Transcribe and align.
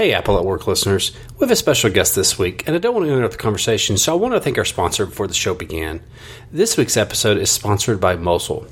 Hey, 0.00 0.14
Apple 0.14 0.38
at 0.38 0.46
Work 0.46 0.66
listeners. 0.66 1.14
We 1.34 1.40
have 1.40 1.50
a 1.50 1.56
special 1.56 1.90
guest 1.90 2.14
this 2.14 2.38
week, 2.38 2.66
and 2.66 2.74
I 2.74 2.78
don't 2.78 2.94
want 2.94 3.06
to 3.06 3.12
interrupt 3.12 3.32
the 3.32 3.38
conversation, 3.38 3.98
so 3.98 4.14
I 4.14 4.16
want 4.16 4.32
to 4.32 4.40
thank 4.40 4.56
our 4.56 4.64
sponsor 4.64 5.04
before 5.04 5.26
the 5.26 5.34
show 5.34 5.52
began. 5.52 6.00
This 6.50 6.78
week's 6.78 6.96
episode 6.96 7.36
is 7.36 7.50
sponsored 7.50 8.00
by 8.00 8.16
Mosyle. 8.16 8.66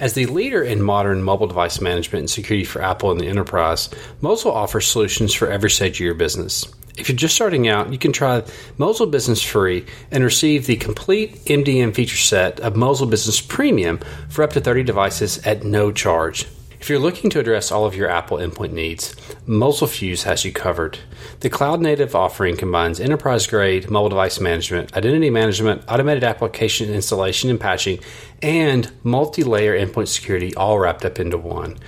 As 0.00 0.14
the 0.14 0.24
leader 0.24 0.62
in 0.62 0.80
modern 0.80 1.22
mobile 1.22 1.46
device 1.46 1.82
management 1.82 2.20
and 2.20 2.30
security 2.30 2.64
for 2.64 2.80
Apple 2.80 3.10
and 3.10 3.20
the 3.20 3.26
enterprise, 3.26 3.90
Mosyle 4.22 4.52
offers 4.52 4.86
solutions 4.86 5.34
for 5.34 5.50
every 5.50 5.68
stage 5.68 5.96
of 5.96 6.06
your 6.06 6.14
business. 6.14 6.66
If 6.96 7.10
you're 7.10 7.16
just 7.16 7.34
starting 7.34 7.68
out, 7.68 7.92
you 7.92 7.98
can 7.98 8.14
try 8.14 8.42
Mosyle 8.78 9.08
Business 9.08 9.42
free 9.42 9.84
and 10.10 10.24
receive 10.24 10.64
the 10.64 10.76
complete 10.76 11.34
MDM 11.44 11.94
feature 11.94 12.16
set 12.16 12.60
of 12.60 12.76
Mosyle 12.76 13.10
Business 13.10 13.42
Premium 13.42 14.00
for 14.30 14.42
up 14.42 14.54
to 14.54 14.62
30 14.62 14.84
devices 14.84 15.36
at 15.46 15.64
no 15.64 15.92
charge. 15.92 16.46
If 16.80 16.90
you're 16.90 16.98
looking 16.98 17.30
to 17.30 17.40
address 17.40 17.72
all 17.72 17.86
of 17.86 17.96
your 17.96 18.08
Apple 18.08 18.36
endpoint 18.36 18.72
needs, 18.72 19.16
Mosyle 19.46 19.88
Fuse 19.88 20.24
has 20.24 20.44
you 20.44 20.52
covered. 20.52 20.98
The 21.40 21.48
cloud 21.48 21.80
native 21.80 22.14
offering 22.14 22.56
combines 22.56 23.00
enterprise 23.00 23.46
grade 23.46 23.90
mobile 23.90 24.10
device 24.10 24.40
management, 24.40 24.94
identity 24.96 25.30
management, 25.30 25.82
automated 25.88 26.22
application 26.22 26.90
installation 26.90 27.48
and 27.50 27.58
patching, 27.58 27.98
and 28.42 28.92
multi 29.02 29.42
layer 29.42 29.76
endpoint 29.76 30.08
security 30.08 30.54
all 30.54 30.78
wrapped 30.78 31.04
up 31.04 31.18
into 31.18 31.38
one. 31.38 31.78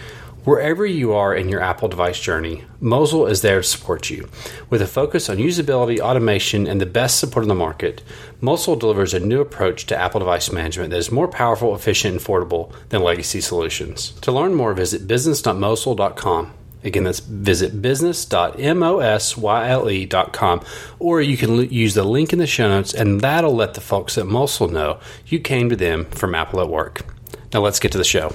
Wherever 0.48 0.87
you 0.87 1.12
are 1.12 1.34
in 1.34 1.51
your 1.51 1.61
Apple 1.61 1.88
device 1.88 2.19
journey, 2.19 2.65
Mosyle 2.80 3.27
is 3.27 3.43
there 3.43 3.61
to 3.61 3.62
support 3.62 4.09
you. 4.09 4.30
With 4.71 4.80
a 4.80 4.87
focus 4.87 5.29
on 5.29 5.37
usability, 5.37 6.01
automation, 6.01 6.66
and 6.66 6.80
the 6.80 6.87
best 6.87 7.21
support 7.21 7.45
in 7.45 7.51
the 7.51 7.55
market, 7.55 8.01
Mosyle 8.41 8.77
delivers 8.77 9.12
a 9.12 9.21
new 9.21 9.43
approach 9.43 9.84
to 9.84 9.95
Apple 9.95 10.21
device 10.21 10.51
management 10.51 10.88
that 10.88 10.97
is 10.97 11.12
more 11.12 11.29
powerful, 11.29 11.74
efficient, 11.74 12.15
and 12.15 12.24
affordable 12.24 12.73
than 12.88 13.02
legacy 13.02 13.43
solutions. 13.43 14.12
To 14.23 14.33
learn 14.33 14.55
more, 14.55 14.73
visit 14.73 15.07
business.mosyle.com. 15.07 16.55
Again, 16.83 17.05
that's 17.05 17.21
visit 17.21 17.83
business.mosyle.com, 17.83 20.60
or 20.99 21.21
you 21.21 21.37
can 21.37 21.51
l- 21.51 21.65
use 21.65 21.93
the 21.93 22.05
link 22.05 22.33
in 22.33 22.38
the 22.38 22.46
show 22.46 22.68
notes, 22.68 22.95
and 22.95 23.21
that'll 23.21 23.55
let 23.55 23.74
the 23.74 23.83
folks 23.83 24.16
at 24.16 24.27
Mosyle 24.27 24.68
know 24.68 24.99
you 25.27 25.40
came 25.40 25.68
to 25.68 25.77
them 25.77 26.07
from 26.07 26.35
Apple 26.35 26.62
at 26.62 26.71
Work. 26.71 27.05
Now, 27.52 27.60
let's 27.60 27.80
get 27.80 27.93
to 27.93 27.99
the 27.99 28.05
show. 28.05 28.33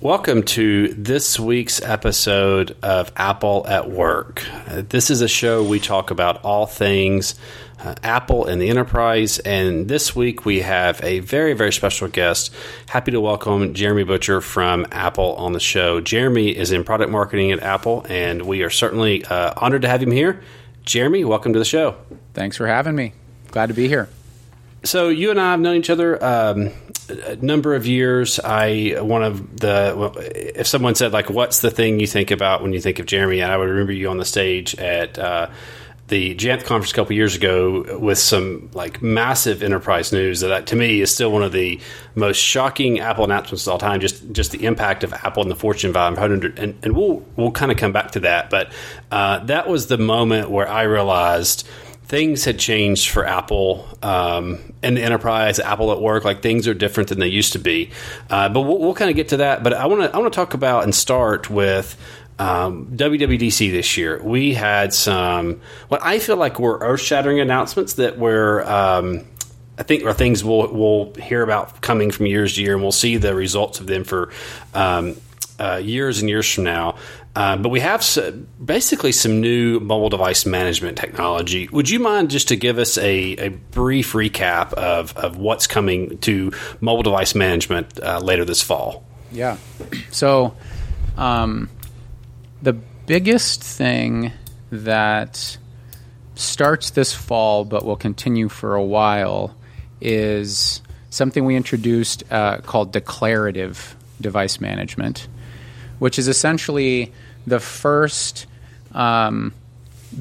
Welcome 0.00 0.42
to 0.42 0.88
this 0.88 1.40
week's 1.40 1.80
episode 1.80 2.76
of 2.82 3.10
Apple 3.16 3.64
at 3.66 3.90
Work. 3.90 4.44
Uh, 4.68 4.82
This 4.86 5.10
is 5.10 5.22
a 5.22 5.28
show 5.28 5.64
we 5.64 5.80
talk 5.80 6.10
about 6.10 6.44
all 6.44 6.66
things 6.66 7.34
uh, 7.80 7.94
Apple 8.02 8.44
and 8.46 8.60
the 8.60 8.68
enterprise. 8.68 9.38
And 9.38 9.88
this 9.88 10.14
week 10.14 10.44
we 10.44 10.60
have 10.60 11.02
a 11.02 11.20
very, 11.20 11.54
very 11.54 11.72
special 11.72 12.08
guest. 12.08 12.54
Happy 12.88 13.10
to 13.12 13.20
welcome 13.20 13.72
Jeremy 13.72 14.04
Butcher 14.04 14.42
from 14.42 14.86
Apple 14.92 15.34
on 15.36 15.54
the 15.54 15.60
show. 15.60 16.00
Jeremy 16.00 16.54
is 16.54 16.72
in 16.72 16.84
product 16.84 17.10
marketing 17.10 17.52
at 17.52 17.62
Apple, 17.62 18.04
and 18.08 18.42
we 18.42 18.62
are 18.62 18.70
certainly 18.70 19.24
uh, 19.24 19.54
honored 19.56 19.82
to 19.82 19.88
have 19.88 20.02
him 20.02 20.10
here. 20.10 20.42
Jeremy, 20.84 21.24
welcome 21.24 21.54
to 21.54 21.58
the 21.58 21.64
show. 21.64 21.96
Thanks 22.34 22.56
for 22.58 22.66
having 22.66 22.94
me. 22.96 23.14
Glad 23.50 23.68
to 23.68 23.74
be 23.74 23.88
here. 23.88 24.08
So 24.84 25.08
you 25.08 25.30
and 25.30 25.40
I 25.40 25.50
have 25.52 25.60
known 25.60 25.76
each 25.76 25.90
other 25.90 26.22
um, 26.22 26.70
a 27.08 27.36
number 27.36 27.74
of 27.74 27.86
years. 27.86 28.38
I 28.38 28.96
one 29.00 29.22
of 29.22 29.58
the 29.58 29.94
well, 29.96 30.14
if 30.16 30.66
someone 30.66 30.94
said 30.94 31.12
like, 31.12 31.30
"What's 31.30 31.60
the 31.60 31.70
thing 31.70 32.00
you 32.00 32.06
think 32.06 32.30
about 32.30 32.62
when 32.62 32.72
you 32.72 32.80
think 32.80 32.98
of 32.98 33.06
Jeremy?" 33.06 33.42
I 33.42 33.56
would 33.56 33.68
remember 33.68 33.92
you 33.92 34.08
on 34.10 34.18
the 34.18 34.24
stage 34.24 34.74
at 34.76 35.18
uh, 35.18 35.50
the 36.08 36.34
Jamf 36.36 36.64
conference 36.64 36.92
a 36.92 36.94
couple 36.94 37.16
years 37.16 37.34
ago 37.34 37.98
with 37.98 38.18
some 38.18 38.70
like 38.74 39.02
massive 39.02 39.62
enterprise 39.62 40.12
news 40.12 40.40
that 40.40 40.68
to 40.68 40.76
me 40.76 41.00
is 41.00 41.12
still 41.12 41.32
one 41.32 41.42
of 41.42 41.52
the 41.52 41.80
most 42.14 42.36
shocking 42.36 43.00
Apple 43.00 43.24
announcements 43.24 43.66
of 43.66 43.72
all 43.72 43.78
time. 43.78 44.00
Just 44.00 44.30
just 44.32 44.52
the 44.52 44.64
impact 44.64 45.02
of 45.02 45.12
Apple 45.12 45.42
in 45.42 45.48
the 45.48 45.56
Fortune 45.56 45.92
500, 45.92 46.58
and, 46.58 46.78
and 46.82 46.96
we'll 46.96 47.24
we'll 47.36 47.50
kind 47.50 47.72
of 47.72 47.78
come 47.78 47.92
back 47.92 48.12
to 48.12 48.20
that. 48.20 48.50
But 48.50 48.72
uh, 49.10 49.40
that 49.46 49.68
was 49.68 49.88
the 49.88 49.98
moment 49.98 50.50
where 50.50 50.68
I 50.68 50.82
realized 50.82 51.66
things 52.06 52.44
had 52.44 52.58
changed 52.58 53.10
for 53.10 53.26
Apple 53.26 53.86
um, 54.02 54.72
and 54.82 54.96
the 54.96 55.02
enterprise, 55.02 55.58
Apple 55.58 55.92
at 55.92 56.00
work. 56.00 56.24
Like 56.24 56.42
things 56.42 56.68
are 56.68 56.74
different 56.74 57.08
than 57.08 57.18
they 57.18 57.28
used 57.28 57.52
to 57.54 57.58
be. 57.58 57.90
Uh, 58.30 58.48
but 58.48 58.62
we'll, 58.62 58.78
we'll 58.78 58.94
kind 58.94 59.10
of 59.10 59.16
get 59.16 59.28
to 59.28 59.38
that. 59.38 59.62
But 59.62 59.74
I 59.74 59.86
want 59.86 60.02
to 60.02 60.14
I 60.14 60.18
want 60.18 60.32
to 60.32 60.36
talk 60.36 60.54
about 60.54 60.84
and 60.84 60.94
start 60.94 61.50
with. 61.50 61.96
Um, 62.38 62.88
WWDC 62.88 63.70
this 63.70 63.96
year, 63.96 64.20
we 64.22 64.52
had 64.52 64.92
some 64.92 65.62
what 65.88 66.02
I 66.02 66.18
feel 66.18 66.36
like 66.36 66.60
were 66.60 66.76
earth-shattering 66.82 67.40
announcements 67.40 67.94
that 67.94 68.18
were 68.18 68.62
um, 68.70 69.24
I 69.78 69.84
think 69.84 70.04
are 70.04 70.12
things 70.12 70.44
we'll 70.44 70.70
we'll 70.70 71.14
hear 71.14 71.42
about 71.42 71.80
coming 71.80 72.10
from 72.10 72.26
years 72.26 72.56
to 72.56 72.62
year, 72.62 72.74
and 72.74 72.82
we'll 72.82 72.92
see 72.92 73.16
the 73.16 73.34
results 73.34 73.80
of 73.80 73.86
them 73.86 74.04
for 74.04 74.30
um, 74.74 75.16
uh, 75.58 75.80
years 75.82 76.20
and 76.20 76.28
years 76.28 76.52
from 76.52 76.64
now. 76.64 76.96
Uh, 77.36 77.54
but 77.54 77.68
we 77.68 77.80
have 77.80 78.02
basically 78.64 79.12
some 79.12 79.42
new 79.42 79.78
mobile 79.78 80.08
device 80.08 80.46
management 80.46 80.96
technology. 80.96 81.68
Would 81.68 81.90
you 81.90 82.00
mind 82.00 82.30
just 82.30 82.48
to 82.48 82.56
give 82.56 82.78
us 82.78 82.96
a, 82.96 83.36
a 83.36 83.48
brief 83.50 84.14
recap 84.14 84.72
of, 84.72 85.14
of 85.18 85.36
what's 85.36 85.66
coming 85.66 86.16
to 86.20 86.50
mobile 86.80 87.02
device 87.02 87.34
management 87.34 88.00
uh, 88.02 88.20
later 88.20 88.46
this 88.46 88.62
fall? 88.62 89.04
Yeah. 89.30 89.58
So, 90.10 90.56
um, 91.18 91.68
the 92.62 92.72
biggest 92.72 93.62
thing 93.62 94.32
that 94.72 95.58
starts 96.36 96.90
this 96.90 97.12
fall 97.12 97.66
but 97.66 97.84
will 97.84 97.96
continue 97.96 98.48
for 98.48 98.76
a 98.76 98.82
while 98.82 99.54
is 100.00 100.80
something 101.10 101.44
we 101.44 101.54
introduced 101.54 102.24
uh, 102.32 102.58
called 102.62 102.92
declarative 102.92 103.94
device 104.22 104.58
management, 104.58 105.28
which 105.98 106.18
is 106.18 106.28
essentially 106.28 107.12
the 107.46 107.60
first 107.60 108.46
um, 108.92 109.52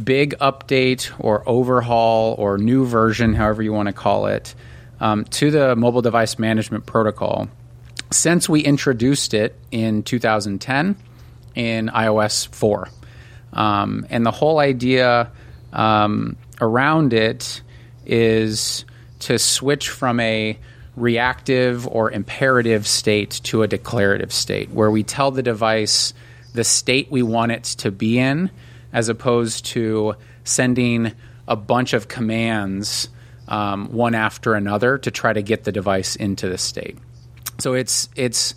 big 0.04 0.38
update 0.40 1.12
or 1.20 1.44
overhaul 1.48 2.36
or 2.38 2.58
new 2.58 2.86
version, 2.86 3.34
however 3.34 3.62
you 3.62 3.74
want 3.74 3.88
to 3.88 3.94
call 3.94 4.28
it, 4.28 4.54
um, 5.00 5.26
to 5.26 5.52
the 5.52 5.76
mobile 5.76 6.02
device 6.02 6.40
management 6.40 6.86
protocol 6.86 7.50
since 8.12 8.48
we 8.48 8.62
introduced 8.62 9.34
it 9.34 9.56
in 9.72 10.04
2010 10.04 10.96
in 11.56 11.88
iOS 11.88 12.48
4. 12.48 12.88
Um, 13.54 14.06
and 14.10 14.26
the 14.26 14.32
whole 14.32 14.60
idea 14.60 15.32
um, 15.74 16.38
around 16.62 17.14
it 17.14 17.62
is 18.06 18.86
to 19.20 19.40
switch 19.40 19.90
from 19.90 20.20
a 20.20 20.58
reactive 20.96 21.88
or 21.88 22.12
imperative 22.12 22.88
state 22.88 23.42
to 23.44 23.64
a 23.64 23.68
declarative 23.68 24.32
state, 24.32 24.70
where 24.70 24.92
we 24.92 25.04
tell 25.04 25.32
the 25.32 25.44
device 25.44 26.14
the 26.56 26.64
state 26.64 27.12
we 27.12 27.22
want 27.22 27.52
it 27.52 27.64
to 27.64 27.92
be 27.92 28.18
in, 28.18 28.50
as 28.92 29.10
opposed 29.10 29.66
to 29.66 30.16
sending 30.44 31.12
a 31.48 31.56
bunch 31.56 31.94
of 31.94 32.08
commands 32.08 33.10
um, 33.48 33.92
one 33.92 34.16
after 34.16 34.56
another 34.56 34.98
to 34.98 35.12
try 35.12 35.32
to 35.34 35.42
get 35.42 35.64
the 35.64 35.72
device 35.72 36.16
into 36.16 36.50
the 36.50 36.58
state. 36.58 36.98
So 37.60 37.74
it's 37.74 38.10
it's 38.16 38.56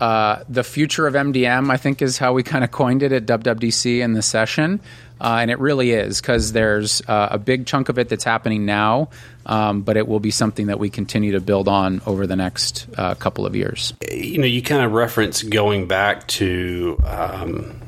uh, 0.00 0.42
the 0.48 0.64
future 0.64 1.06
of 1.06 1.14
MDM. 1.14 1.70
I 1.70 1.76
think 1.76 2.02
is 2.02 2.18
how 2.18 2.32
we 2.32 2.42
kind 2.42 2.64
of 2.64 2.70
coined 2.70 3.02
it 3.02 3.12
at 3.12 3.26
WWDC 3.26 4.00
in 4.00 4.14
the 4.14 4.22
session, 4.22 4.80
uh, 5.20 5.38
and 5.40 5.50
it 5.50 5.58
really 5.58 5.92
is 5.92 6.20
because 6.20 6.52
there's 6.52 7.02
uh, 7.08 7.28
a 7.32 7.38
big 7.38 7.66
chunk 7.66 7.88
of 7.88 7.98
it 7.98 8.08
that's 8.08 8.24
happening 8.24 8.64
now, 8.64 9.10
um, 9.46 9.82
but 9.82 9.96
it 9.96 10.08
will 10.08 10.20
be 10.20 10.30
something 10.30 10.66
that 10.66 10.78
we 10.78 10.90
continue 10.90 11.32
to 11.32 11.40
build 11.40 11.68
on 11.68 12.00
over 12.06 12.26
the 12.26 12.36
next 12.36 12.86
uh, 12.96 13.14
couple 13.14 13.44
of 13.44 13.54
years. 13.54 13.92
You 14.10 14.38
know, 14.38 14.46
you 14.46 14.62
kind 14.62 14.84
of 14.84 14.92
reference 14.92 15.42
going 15.42 15.86
back 15.88 16.26
to 16.28 16.98
um, 17.04 17.80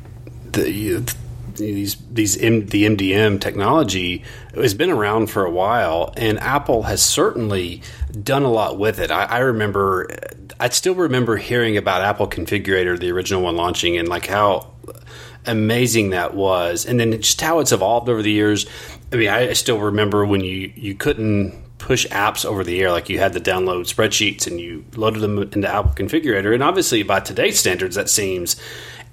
the 0.51 1.03
these 1.57 1.97
these 2.11 2.37
M, 2.37 2.67
the 2.67 2.85
MDM 2.85 3.41
technology 3.41 4.25
has 4.55 4.75
been 4.75 4.91
around 4.91 5.29
for 5.29 5.45
a 5.45 5.51
while, 5.51 6.13
and 6.17 6.39
Apple 6.39 6.83
has 6.83 7.03
certainly 7.03 7.83
done 8.23 8.43
a 8.43 8.51
lot 8.51 8.79
with 8.79 8.99
it. 8.99 9.11
I, 9.11 9.25
I 9.25 9.39
remember, 9.39 10.09
I 10.61 10.69
still 10.71 10.95
remember 10.95 11.37
hearing 11.37 11.77
about 11.77 12.03
Apple 12.03 12.29
Configurator, 12.29 12.99
the 12.99 13.11
original 13.11 13.43
one 13.43 13.57
launching, 13.57 13.97
and 13.97 14.09
like 14.09 14.27
how 14.27 14.73
amazing 15.47 16.11
that 16.11 16.35
was, 16.35 16.87
and 16.87 16.99
then 17.01 17.13
just 17.21 17.41
how 17.41 17.59
it's 17.61 17.73
evolved 17.73 18.09
over 18.09 18.23
the 18.23 18.31
years. 18.33 18.67
I 19.13 19.17
mean, 19.17 19.29
I 19.29 19.53
still 19.55 19.79
remember 19.79 20.25
when 20.25 20.41
you 20.43 20.73
you 20.75 20.95
couldn't 20.95 21.55
push 21.79 22.07
apps 22.07 22.45
over 22.45 22.63
the 22.63 22.81
air 22.81 22.93
like 22.93 23.09
you 23.09 23.19
had 23.19 23.33
to 23.33 23.41
download 23.41 23.93
spreadsheets 23.93 24.47
and 24.47 24.61
you 24.61 24.85
loaded 24.95 25.21
them 25.21 25.37
into 25.39 25.69
Apple 25.69 25.93
Configurator, 25.93 26.55
and 26.55 26.63
obviously 26.63 27.03
by 27.03 27.19
today's 27.21 27.59
standards 27.59 27.97
that 27.97 28.09
seems 28.09 28.57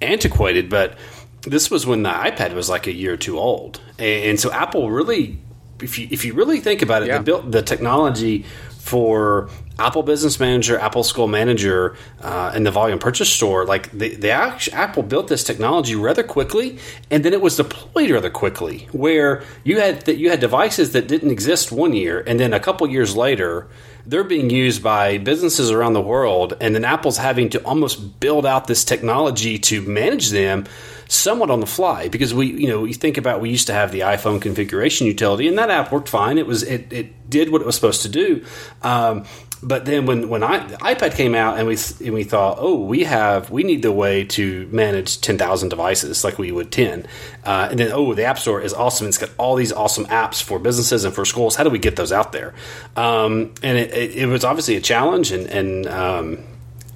antiquated, 0.00 0.70
but 0.70 0.96
this 1.42 1.70
was 1.70 1.86
when 1.86 2.02
the 2.02 2.10
iPad 2.10 2.54
was 2.54 2.68
like 2.68 2.86
a 2.86 2.92
year 2.92 3.14
or 3.14 3.16
two 3.16 3.38
old, 3.38 3.80
and 3.98 4.38
so 4.38 4.52
Apple 4.52 4.90
really, 4.90 5.38
if 5.82 5.98
you 5.98 6.06
if 6.10 6.24
you 6.24 6.32
really 6.34 6.60
think 6.60 6.82
about 6.82 7.02
it, 7.02 7.08
Yeah. 7.08 7.18
they 7.18 7.24
built 7.24 7.50
the 7.50 7.62
technology 7.62 8.44
for 8.78 9.48
Apple 9.80 10.02
Business 10.02 10.38
Manager, 10.38 10.78
Apple 10.78 11.02
School 11.02 11.26
Manager, 11.26 11.96
uh, 12.20 12.52
and 12.54 12.66
the 12.66 12.70
Volume 12.70 12.98
Purchase 12.98 13.30
Store, 13.30 13.64
like 13.64 13.90
the, 13.90 14.30
Apple 14.30 15.02
built 15.02 15.28
this 15.28 15.42
technology 15.42 15.94
rather 15.94 16.22
quickly, 16.22 16.78
and 17.10 17.24
then 17.24 17.32
it 17.32 17.40
was 17.40 17.56
deployed 17.56 18.10
rather 18.10 18.30
quickly. 18.30 18.88
Where 18.92 19.42
you 19.64 19.80
had 19.80 20.02
that 20.02 20.18
you 20.18 20.30
had 20.30 20.40
devices 20.40 20.92
that 20.92 21.08
didn't 21.08 21.30
exist 21.30 21.72
one 21.72 21.94
year, 21.94 22.22
and 22.26 22.38
then 22.38 22.52
a 22.52 22.60
couple 22.60 22.86
years 22.88 23.16
later, 23.16 23.68
they're 24.06 24.24
being 24.24 24.50
used 24.50 24.82
by 24.82 25.18
businesses 25.18 25.70
around 25.70 25.94
the 25.94 26.00
world, 26.00 26.56
and 26.60 26.74
then 26.74 26.84
Apple's 26.84 27.16
having 27.16 27.48
to 27.50 27.64
almost 27.64 28.20
build 28.20 28.46
out 28.46 28.66
this 28.66 28.84
technology 28.84 29.58
to 29.58 29.82
manage 29.82 30.30
them 30.30 30.66
somewhat 31.08 31.50
on 31.50 31.58
the 31.58 31.66
fly 31.66 32.06
because 32.06 32.32
we 32.32 32.46
you 32.46 32.68
know 32.68 32.84
you 32.84 32.94
think 32.94 33.18
about 33.18 33.40
we 33.40 33.50
used 33.50 33.66
to 33.66 33.72
have 33.72 33.90
the 33.90 34.00
iphone 34.00 34.40
configuration 34.40 35.08
utility 35.08 35.48
and 35.48 35.58
that 35.58 35.68
app 35.68 35.90
worked 35.90 36.08
fine 36.08 36.38
it 36.38 36.46
was 36.46 36.62
it, 36.62 36.92
it 36.92 37.28
did 37.28 37.50
what 37.50 37.60
it 37.60 37.66
was 37.66 37.74
supposed 37.74 38.02
to 38.02 38.08
do 38.08 38.44
um, 38.82 39.24
but 39.62 39.84
then 39.84 40.06
when 40.06 40.28
when 40.28 40.42
I, 40.42 40.66
the 40.66 40.76
iPad 40.76 41.14
came 41.14 41.34
out 41.34 41.58
and 41.58 41.66
we 41.66 41.76
and 42.04 42.14
we 42.14 42.24
thought, 42.24 42.56
oh, 42.60 42.80
we 42.80 43.04
have 43.04 43.50
we 43.50 43.62
need 43.62 43.82
the 43.82 43.92
way 43.92 44.24
to 44.24 44.66
manage 44.72 45.20
ten 45.20 45.36
thousand 45.36 45.68
devices 45.68 46.24
like 46.24 46.38
we 46.38 46.50
would 46.50 46.72
ten, 46.72 47.06
uh, 47.44 47.68
and 47.70 47.78
then 47.78 47.92
oh, 47.92 48.14
the 48.14 48.24
App 48.24 48.38
Store 48.38 48.60
is 48.60 48.72
awesome. 48.72 49.08
It's 49.08 49.18
got 49.18 49.30
all 49.36 49.56
these 49.56 49.72
awesome 49.72 50.06
apps 50.06 50.42
for 50.42 50.58
businesses 50.58 51.04
and 51.04 51.14
for 51.14 51.24
schools. 51.24 51.56
How 51.56 51.64
do 51.64 51.70
we 51.70 51.78
get 51.78 51.96
those 51.96 52.12
out 52.12 52.32
there? 52.32 52.54
Um, 52.96 53.52
and 53.62 53.76
it, 53.76 53.92
it, 53.92 54.16
it, 54.16 54.26
was 54.26 54.44
obviously 54.44 54.76
a 54.76 54.80
challenge, 54.80 55.30
and 55.30 55.46
and 55.46 55.86
um, 55.86 56.44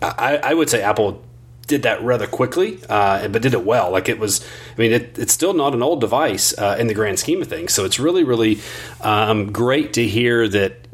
I, 0.00 0.38
I 0.42 0.54
would 0.54 0.70
say 0.70 0.82
Apple 0.82 1.22
did 1.66 1.82
that 1.82 2.02
rather 2.02 2.26
quickly, 2.26 2.78
uh, 2.88 3.28
but 3.28 3.42
did 3.42 3.54
it 3.54 3.64
well. 3.64 3.90
Like 3.90 4.08
it 4.08 4.18
was, 4.18 4.46
I 4.76 4.80
mean, 4.80 4.92
it, 4.92 5.18
it's 5.18 5.32
still 5.32 5.54
not 5.54 5.74
an 5.74 5.82
old 5.82 6.00
device 6.00 6.56
uh, 6.58 6.76
in 6.78 6.88
the 6.88 6.94
grand 6.94 7.18
scheme 7.18 7.40
of 7.40 7.48
things. 7.48 7.72
So 7.72 7.84
it's 7.84 7.98
really, 7.98 8.22
really 8.22 8.60
um, 9.00 9.50
great 9.50 9.94
to 9.94 10.06
hear 10.06 10.46
that 10.48 10.86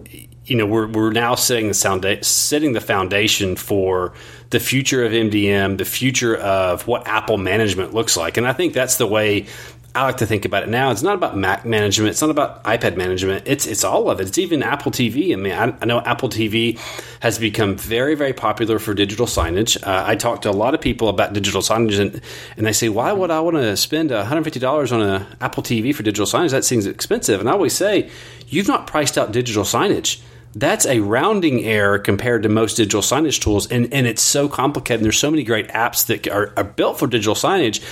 you 0.50 0.56
know 0.56 0.66
we're 0.66 0.88
we're 0.88 1.12
now 1.12 1.36
setting 1.36 1.68
the 1.68 1.74
sound 1.74 2.04
setting 2.22 2.72
the 2.72 2.80
foundation 2.80 3.54
for 3.54 4.12
the 4.50 4.58
future 4.58 5.04
of 5.04 5.12
MDM, 5.12 5.78
the 5.78 5.84
future 5.84 6.36
of 6.36 6.88
what 6.88 7.06
Apple 7.06 7.38
management 7.38 7.94
looks 7.94 8.16
like, 8.16 8.36
and 8.36 8.46
I 8.46 8.52
think 8.52 8.74
that's 8.74 8.96
the 8.96 9.06
way 9.06 9.46
I 9.94 10.04
like 10.04 10.18
to 10.18 10.26
think 10.26 10.44
about 10.44 10.64
it 10.64 10.68
now. 10.68 10.90
It's 10.90 11.02
not 11.02 11.14
about 11.14 11.36
Mac 11.36 11.64
management. 11.64 12.10
It's 12.10 12.20
not 12.20 12.30
about 12.30 12.62
iPad 12.64 12.96
management. 12.96 13.44
It's 13.46 13.64
it's 13.66 13.84
all 13.84 14.10
of 14.10 14.20
it. 14.20 14.26
It's 14.26 14.38
even 14.38 14.62
Apple 14.62 14.90
TV. 14.90 15.32
I 15.32 15.36
mean, 15.36 15.52
I, 15.52 15.74
I 15.80 15.84
know 15.84 16.00
Apple 16.00 16.28
TV 16.28 16.78
has 17.20 17.38
become 17.38 17.76
very 17.76 18.16
very 18.16 18.32
popular 18.32 18.80
for 18.80 18.92
digital 18.92 19.26
signage. 19.26 19.80
Uh, 19.84 20.04
I 20.06 20.16
talk 20.16 20.42
to 20.42 20.50
a 20.50 20.52
lot 20.52 20.74
of 20.74 20.80
people 20.80 21.08
about 21.08 21.32
digital 21.32 21.62
signage, 21.62 22.00
and, 22.00 22.20
and 22.56 22.66
they 22.66 22.72
say, 22.72 22.88
"Why 22.88 23.12
would 23.12 23.30
I 23.30 23.38
want 23.40 23.56
to 23.56 23.76
spend 23.76 24.10
one 24.10 24.26
hundred 24.26 24.44
fifty 24.44 24.60
dollars 24.60 24.90
on 24.90 25.00
an 25.00 25.26
Apple 25.40 25.62
TV 25.62 25.94
for 25.94 26.02
digital 26.02 26.26
signage? 26.26 26.50
That 26.50 26.64
seems 26.64 26.86
expensive." 26.86 27.38
And 27.38 27.48
I 27.48 27.52
always 27.52 27.72
say, 27.72 28.10
"You've 28.48 28.68
not 28.68 28.88
priced 28.88 29.16
out 29.16 29.30
digital 29.30 29.64
signage." 29.64 30.20
That's 30.54 30.86
a 30.86 31.00
rounding 31.00 31.64
error 31.64 31.98
compared 31.98 32.42
to 32.42 32.48
most 32.48 32.76
digital 32.76 33.02
signage 33.02 33.40
tools. 33.40 33.70
And, 33.70 33.92
and 33.92 34.06
it's 34.06 34.22
so 34.22 34.48
complicated. 34.48 35.00
And 35.00 35.04
there's 35.04 35.18
so 35.18 35.30
many 35.30 35.44
great 35.44 35.68
apps 35.68 36.06
that 36.06 36.28
are, 36.28 36.52
are 36.56 36.64
built 36.64 36.98
for 36.98 37.06
digital 37.06 37.34
signage, 37.34 37.82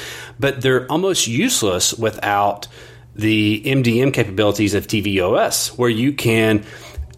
but 0.41 0.61
they're 0.61 0.91
almost 0.91 1.27
useless 1.27 1.95
without 1.95 2.67
the 3.15 3.63
MDM 3.65 4.13
capabilities 4.15 4.75
of 4.75 4.87
tvOS, 4.87 5.77
where 5.77 5.91
you 5.91 6.13
can 6.13 6.65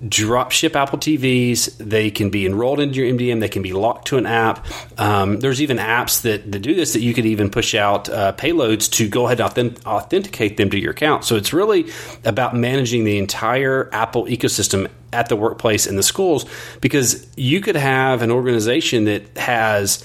drop 0.09 0.53
ship 0.53 0.77
Apple 0.77 0.99
TVs. 0.99 1.77
They 1.79 2.11
can 2.11 2.31
be 2.31 2.47
enrolled 2.47 2.81
into 2.81 3.03
your 3.03 3.13
MDM. 3.15 3.41
They 3.41 3.49
can 3.49 3.63
be 3.63 3.73
locked 3.73 4.09
to 4.09 4.17
an 4.17 4.27
app. 4.27 4.67
Um, 4.99 5.41
there's 5.41 5.61
even 5.61 5.77
apps 5.77 6.23
that, 6.23 6.51
that 6.51 6.61
do 6.61 6.75
this 6.75 6.95
that 6.95 7.01
you 7.01 7.13
could 7.13 7.27
even 7.27 7.51
push 7.51 7.75
out 7.75 8.09
uh, 8.09 8.33
payloads 8.33 8.91
to 8.93 9.09
go 9.09 9.27
ahead 9.27 9.41
and 9.59 9.79
authenticate 9.87 10.57
them 10.57 10.71
to 10.71 10.79
your 10.79 10.93
account. 10.93 11.25
So 11.25 11.37
it's 11.37 11.53
really 11.53 11.91
about 12.25 12.57
managing 12.57 13.05
the 13.05 13.19
entire 13.19 13.91
Apple 13.93 14.25
ecosystem 14.25 14.91
at 15.13 15.29
the 15.29 15.37
workplace 15.37 15.87
and 15.87 15.99
the 15.99 16.03
schools 16.03 16.47
because 16.81 17.27
you 17.37 17.61
could 17.61 17.77
have 17.77 18.23
an 18.23 18.31
organization 18.31 19.05
that 19.05 19.37
has 19.37 20.05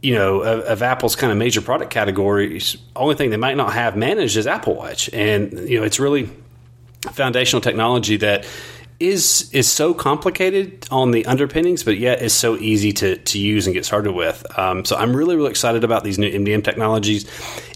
you 0.00 0.14
know, 0.14 0.42
of, 0.42 0.60
of, 0.60 0.82
Apple's 0.82 1.16
kind 1.16 1.32
of 1.32 1.38
major 1.38 1.60
product 1.60 1.90
categories, 1.90 2.76
only 2.94 3.16
thing 3.16 3.30
they 3.30 3.36
might 3.36 3.56
not 3.56 3.72
have 3.72 3.96
managed 3.96 4.36
is 4.36 4.46
Apple 4.46 4.76
Watch, 4.76 5.12
and 5.12 5.68
you 5.68 5.80
know, 5.80 5.84
it's 5.84 5.98
really 5.98 6.30
foundational 7.12 7.60
technology 7.60 8.16
that 8.18 8.46
is 9.00 9.48
is 9.52 9.70
so 9.70 9.94
complicated 9.94 10.86
on 10.90 11.12
the 11.12 11.24
underpinnings, 11.26 11.84
but 11.84 11.98
yet 11.98 12.20
is 12.20 12.34
so 12.34 12.56
easy 12.56 12.92
to, 12.92 13.16
to 13.16 13.38
use 13.38 13.66
and 13.66 13.74
get 13.74 13.84
started 13.84 14.12
with. 14.12 14.44
Um, 14.58 14.84
so 14.84 14.96
I'm 14.96 15.14
really 15.14 15.36
really 15.36 15.50
excited 15.50 15.84
about 15.84 16.04
these 16.04 16.18
new 16.18 16.30
MDM 16.30 16.64
technologies. 16.64 17.30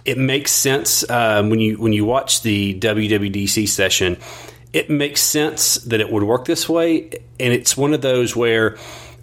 It 0.04 0.18
makes 0.18 0.50
sense 0.50 1.08
um, 1.08 1.50
when 1.50 1.60
you 1.60 1.78
when 1.78 1.92
you 1.92 2.04
watch 2.04 2.42
the 2.42 2.78
WWDC 2.78 3.68
session. 3.68 4.16
It 4.72 4.88
makes 4.88 5.20
sense 5.20 5.74
that 5.76 6.00
it 6.00 6.10
would 6.10 6.22
work 6.22 6.46
this 6.46 6.68
way, 6.68 7.10
and 7.38 7.52
it's 7.52 7.76
one 7.76 7.92
of 7.92 8.00
those 8.00 8.34
where 8.34 8.78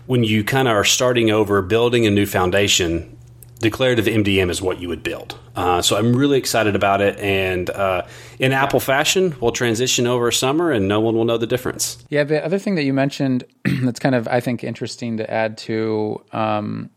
when 0.05 0.23
you 0.23 0.43
kind 0.43 0.67
of 0.67 0.75
are 0.75 0.83
starting 0.83 1.31
over, 1.31 1.61
building 1.61 2.05
a 2.05 2.11
new 2.11 2.25
foundation, 2.25 3.17
declarative 3.59 4.05
MDM 4.05 4.49
is 4.49 4.61
what 4.61 4.79
you 4.81 4.87
would 4.87 5.03
build. 5.03 5.37
Uh, 5.55 5.81
so 5.81 5.97
I'm 5.97 6.15
really 6.15 6.37
excited 6.37 6.75
about 6.75 7.01
it. 7.01 7.17
And 7.19 7.69
uh, 7.69 8.05
in 8.39 8.51
Apple 8.53 8.79
fashion, 8.79 9.35
we'll 9.39 9.51
transition 9.51 10.07
over 10.07 10.31
summer 10.31 10.71
and 10.71 10.87
no 10.87 10.99
one 10.99 11.15
will 11.15 11.25
know 11.25 11.37
the 11.37 11.47
difference. 11.47 12.03
Yeah, 12.09 12.23
the 12.23 12.43
other 12.43 12.57
thing 12.57 12.75
that 12.75 12.83
you 12.83 12.93
mentioned 12.93 13.43
that's 13.83 13.99
kind 13.99 14.15
of, 14.15 14.27
I 14.27 14.39
think, 14.39 14.63
interesting 14.63 15.17
to 15.17 15.29
add 15.29 15.57
to 15.59 16.23
um, 16.31 16.89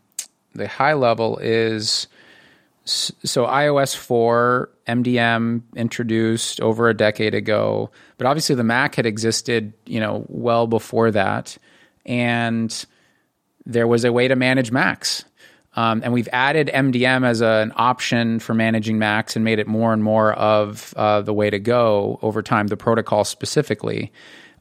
the 0.55 0.67
high 0.67 0.93
level 0.93 1.37
is 1.39 2.07
so 2.85 3.45
iOS 3.45 3.95
4 3.95 4.69
MDM 4.87 5.61
introduced 5.75 6.59
over 6.59 6.89
a 6.89 6.93
decade 6.93 7.33
ago, 7.33 7.89
but 8.17 8.27
obviously 8.27 8.55
the 8.55 8.63
Mac 8.63 8.95
had 8.95 9.05
existed, 9.05 9.73
you 9.85 9.99
know, 9.99 10.25
well 10.27 10.67
before 10.67 11.11
that. 11.11 11.57
And 12.05 12.85
there 13.65 13.87
was 13.87 14.03
a 14.03 14.11
way 14.11 14.27
to 14.27 14.35
manage 14.35 14.71
Macs 14.71 15.23
um, 15.75 16.01
and 16.03 16.13
we've 16.13 16.29
added 16.31 16.69
MDM 16.73 17.25
as 17.25 17.41
a, 17.41 17.47
an 17.47 17.73
option 17.75 18.39
for 18.39 18.53
managing 18.53 18.99
Macs 18.99 19.35
and 19.35 19.43
made 19.43 19.59
it 19.59 19.67
more 19.67 19.91
and 19.91 20.03
more 20.03 20.33
of 20.33 20.93
uh, 20.95 21.21
the 21.21 21.33
way 21.33 21.49
to 21.49 21.59
go 21.59 22.19
over 22.21 22.41
time, 22.41 22.67
the 22.67 22.77
protocol 22.77 23.23
specifically. 23.23 24.11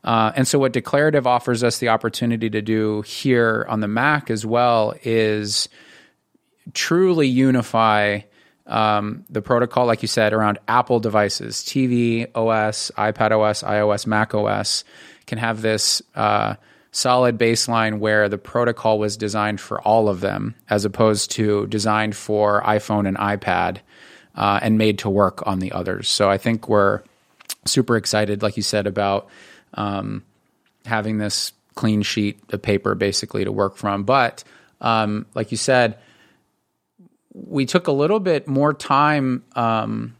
Uh, 0.05 0.33
and 0.35 0.49
so, 0.49 0.59
what 0.59 0.73
declarative 0.73 1.27
offers 1.27 1.63
us 1.63 1.79
the 1.79 1.89
opportunity 1.89 2.51
to 2.51 2.63
do 2.63 3.03
here 3.03 3.67
on 3.69 3.81
the 3.81 3.89
Mac 3.89 4.31
as 4.31 4.45
well 4.45 4.95
is 5.05 5.69
truly 6.73 7.29
unify 7.29 8.21
um, 8.67 9.25
the 9.29 9.43
protocol, 9.43 9.87
like 9.87 10.03
you 10.03 10.09
said, 10.09 10.33
around 10.33 10.59
Apple 10.67 10.99
devices, 10.99 11.57
TV, 11.59 12.27
OS, 12.35 12.91
iPad 12.97 13.39
OS, 13.39 13.63
iOS, 13.63 14.07
Mac 14.07 14.35
OS, 14.35 14.85
can 15.27 15.39
have 15.39 15.63
this. 15.63 16.03
Uh, 16.15 16.55
solid 16.93 17.39
baseline 17.39 17.99
where 17.99 18.29
the 18.29 18.39
protocol 18.39 18.99
was 18.99 19.17
designed 19.17 19.61
for 19.61 19.81
all 19.81 20.09
of 20.09 20.21
them 20.21 20.55
as 20.69 20.85
opposed 20.85 21.31
to 21.33 21.67
designed 21.67 22.15
for 22.15 22.63
iPhone 22.63 23.09
and 23.09 23.17
iPad 23.17 23.79
uh, 24.35 24.61
and 24.63 24.79
made 24.79 24.99
to 24.99 25.09
work 25.11 25.45
on 25.47 25.59
the 25.59 25.73
others. 25.73 26.09
So 26.09 26.31
I 26.31 26.39
think 26.39 26.69
we're 26.69 27.03
super 27.65 27.97
excited, 27.97 28.43
like 28.43 28.57
you 28.57 28.63
said, 28.63 28.87
about 28.87 29.29
um, 29.75 30.23
having 30.85 31.17
this 31.17 31.53
clean 31.75 32.03
sheet 32.03 32.39
of 32.51 32.61
paper 32.61 32.95
basically 32.95 33.45
to 33.45 33.53
work 33.53 33.77
from. 33.77 34.05
But 34.05 34.45
um, 34.83 35.27
like 35.35 35.51
you 35.51 35.57
said, 35.57 35.99
we 37.33 37.65
took 37.65 37.87
a 37.87 37.93
little 37.93 38.21
bit 38.21 38.47
more 38.47 38.75
time 38.75 39.45
um, 39.57 40.15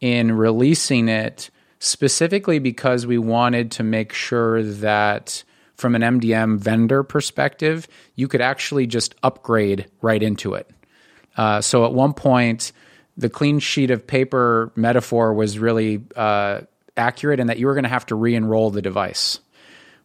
in 0.00 0.30
releasing 0.30 1.08
it 1.08 1.50
specifically 1.80 2.60
because 2.60 3.06
we 3.06 3.18
wanted 3.18 3.72
to 3.72 3.82
make 3.82 4.12
sure 4.12 4.62
that 4.62 5.42
from 5.76 5.94
an 5.94 6.02
MDM 6.02 6.58
vendor 6.58 7.02
perspective, 7.02 7.86
you 8.14 8.28
could 8.28 8.40
actually 8.40 8.86
just 8.86 9.14
upgrade 9.22 9.86
right 10.00 10.22
into 10.22 10.54
it. 10.54 10.70
Uh, 11.36 11.60
so 11.60 11.84
at 11.84 11.92
one 11.92 12.14
point, 12.14 12.72
the 13.16 13.28
clean 13.28 13.58
sheet 13.58 13.90
of 13.90 14.06
paper 14.06 14.72
metaphor 14.74 15.32
was 15.32 15.58
really 15.58 16.02
uh, 16.16 16.60
accurate 16.96 17.40
in 17.40 17.46
that 17.48 17.58
you 17.58 17.66
were 17.66 17.74
going 17.74 17.84
to 17.84 17.90
have 17.90 18.06
to 18.06 18.14
re-enroll 18.14 18.70
the 18.70 18.82
device. 18.82 19.38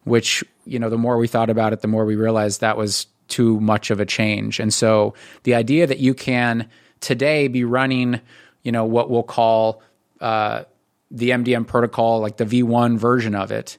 Which 0.04 0.42
you 0.64 0.78
know, 0.78 0.90
the 0.90 0.98
more 0.98 1.16
we 1.16 1.28
thought 1.28 1.50
about 1.50 1.72
it, 1.72 1.80
the 1.80 1.88
more 1.88 2.04
we 2.04 2.16
realized 2.16 2.60
that 2.60 2.76
was 2.76 3.06
too 3.28 3.60
much 3.60 3.90
of 3.90 4.00
a 4.00 4.06
change. 4.06 4.60
And 4.60 4.72
so 4.72 5.14
the 5.44 5.54
idea 5.54 5.86
that 5.86 5.98
you 5.98 6.14
can 6.14 6.68
today 7.00 7.48
be 7.48 7.64
running, 7.64 8.20
you 8.62 8.72
know, 8.72 8.84
what 8.84 9.10
we'll 9.10 9.22
call 9.22 9.82
uh, 10.20 10.64
the 11.10 11.30
MDM 11.30 11.66
protocol, 11.66 12.20
like 12.20 12.36
the 12.36 12.44
V1 12.44 12.98
version 12.98 13.34
of 13.34 13.50
it, 13.52 13.78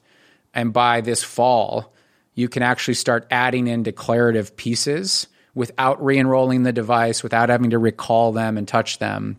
and 0.53 0.73
by 0.73 1.01
this 1.01 1.23
fall, 1.23 1.93
you 2.35 2.49
can 2.49 2.63
actually 2.63 2.95
start 2.95 3.27
adding 3.29 3.67
in 3.67 3.83
declarative 3.83 4.55
pieces 4.55 5.27
without 5.55 6.03
re 6.03 6.17
enrolling 6.17 6.63
the 6.63 6.73
device, 6.73 7.23
without 7.23 7.49
having 7.49 7.71
to 7.71 7.79
recall 7.79 8.31
them 8.31 8.57
and 8.57 8.67
touch 8.67 8.97
them, 8.99 9.37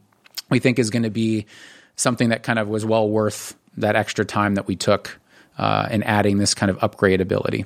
we 0.50 0.58
think 0.58 0.78
is 0.78 0.90
going 0.90 1.02
to 1.02 1.10
be 1.10 1.46
something 1.96 2.28
that 2.28 2.42
kind 2.42 2.58
of 2.58 2.68
was 2.68 2.84
well 2.84 3.08
worth 3.08 3.56
that 3.76 3.96
extra 3.96 4.24
time 4.24 4.54
that 4.54 4.66
we 4.66 4.76
took 4.76 5.18
uh, 5.58 5.88
in 5.90 6.02
adding 6.04 6.38
this 6.38 6.54
kind 6.54 6.70
of 6.70 6.82
upgrade 6.82 7.20
ability. 7.20 7.64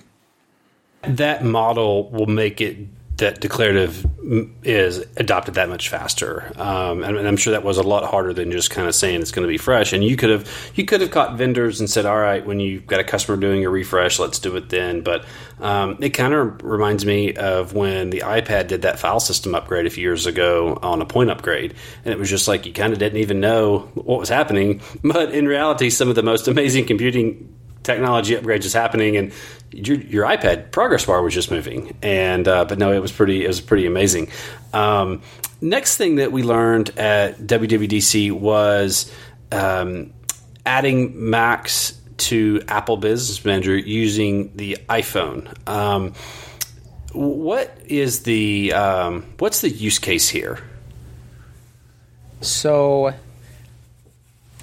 That 1.03 1.45
model 1.45 2.11
will 2.11 2.27
make 2.27 2.61
it 2.61 2.77
that 3.19 3.41
declarative 3.41 4.07
is 4.63 5.05
adopted 5.17 5.55
that 5.55 5.69
much 5.69 5.89
faster, 5.89 6.53
um, 6.57 7.03
and, 7.03 7.17
and, 7.17 7.27
I'm 7.27 7.37
sure 7.37 7.53
that 7.53 7.65
was 7.65 7.77
a 7.77 7.83
lot 7.83 8.05
harder 8.05 8.33
than 8.33 8.51
just 8.53 8.71
kind 8.71 8.87
of 8.87 8.95
saying 8.95 9.21
it's 9.21 9.33
going 9.33 9.47
to 9.47 9.49
be 9.51 9.59
fresh. 9.59 9.93
And 9.93 10.05
you 10.05 10.17
could 10.17 10.31
have 10.31 10.49
you 10.75 10.85
could 10.85 11.01
have 11.01 11.11
caught 11.11 11.37
vendors 11.37 11.81
and 11.81 11.91
said, 11.91 12.07
"All 12.07 12.19
right, 12.19 12.45
when 12.45 12.61
you've 12.61 12.87
got 12.87 13.01
a 13.01 13.05
customer 13.05 13.37
doing 13.37 13.65
a 13.65 13.71
refresh, 13.71 14.19
let's 14.19 14.39
do 14.39 14.57
it 14.57 14.69
then." 14.69 15.03
But 15.03 15.25
um, 15.61 15.99
it 16.01 16.11
kind 16.11 16.33
of 16.33 16.63
reminds 16.63 17.05
me 17.05 17.35
of 17.35 17.75
when 17.75 18.11
the 18.11 18.21
iPad 18.21 18.69
did 18.69 18.83
that 18.83 18.99
file 18.99 19.21
system 19.21 19.55
upgrade 19.55 19.87
a 19.87 19.91
few 19.91 20.03
years 20.03 20.27
ago 20.27 20.79
on 20.81 21.03
a 21.03 21.07
point 21.07 21.31
upgrade, 21.31 21.75
and 22.05 22.13
it 22.13 22.19
was 22.19 22.31
just 22.31 22.47
like 22.47 22.67
you 22.67 22.73
kind 22.73 22.93
of 22.93 22.99
didn't 22.99 23.19
even 23.19 23.41
know 23.41 23.81
what 23.95 24.19
was 24.19 24.29
happening. 24.29 24.81
But 25.03 25.33
in 25.33 25.47
reality, 25.47 25.91
some 25.91 26.11
of 26.11 26.17
the 26.17 26.23
most 26.23 26.49
amazing 26.49 26.85
computing 26.85 27.58
technology 27.89 28.35
upgrades 28.35 28.65
is 28.65 28.75
happening, 28.75 29.17
and 29.17 29.33
your, 29.73 29.97
your 29.97 30.27
iPad 30.27 30.71
progress 30.71 31.07
bar 31.07 31.23
was 31.23 31.35
just 31.35 31.51
moving. 31.51 31.97
And 32.03 32.47
uh, 32.47 32.67
but 32.67 32.79
no, 32.79 32.93
it 32.93 33.01
was 33.01 33.13
pretty 33.13 33.45
it 33.45 33.49
was 33.49 33.61
pretty 33.61 33.87
amazing. 33.87 34.29
Um, 34.73 35.23
next 35.61 35.97
thing 35.97 36.17
that 36.17 36.31
we 36.31 36.43
learned 36.43 36.91
at 36.99 37.39
WWDC 37.39 38.33
was 38.33 39.13
um, 39.51 40.13
adding 40.67 41.31
Macs 41.31 41.99
to 42.19 42.63
Apple 42.69 42.97
Business 42.99 43.45
Manager 43.45 43.77
using 43.77 44.55
the 44.57 44.77
iPhone. 44.89 45.49
Um, 45.69 46.13
what 47.13 47.77
is 47.87 48.25
the 48.25 48.73
um, 48.75 49.25
what's 49.39 49.63
the 49.63 49.71
use 49.71 49.99
case 49.99 50.29
here? 50.29 50.59
So 52.41 53.15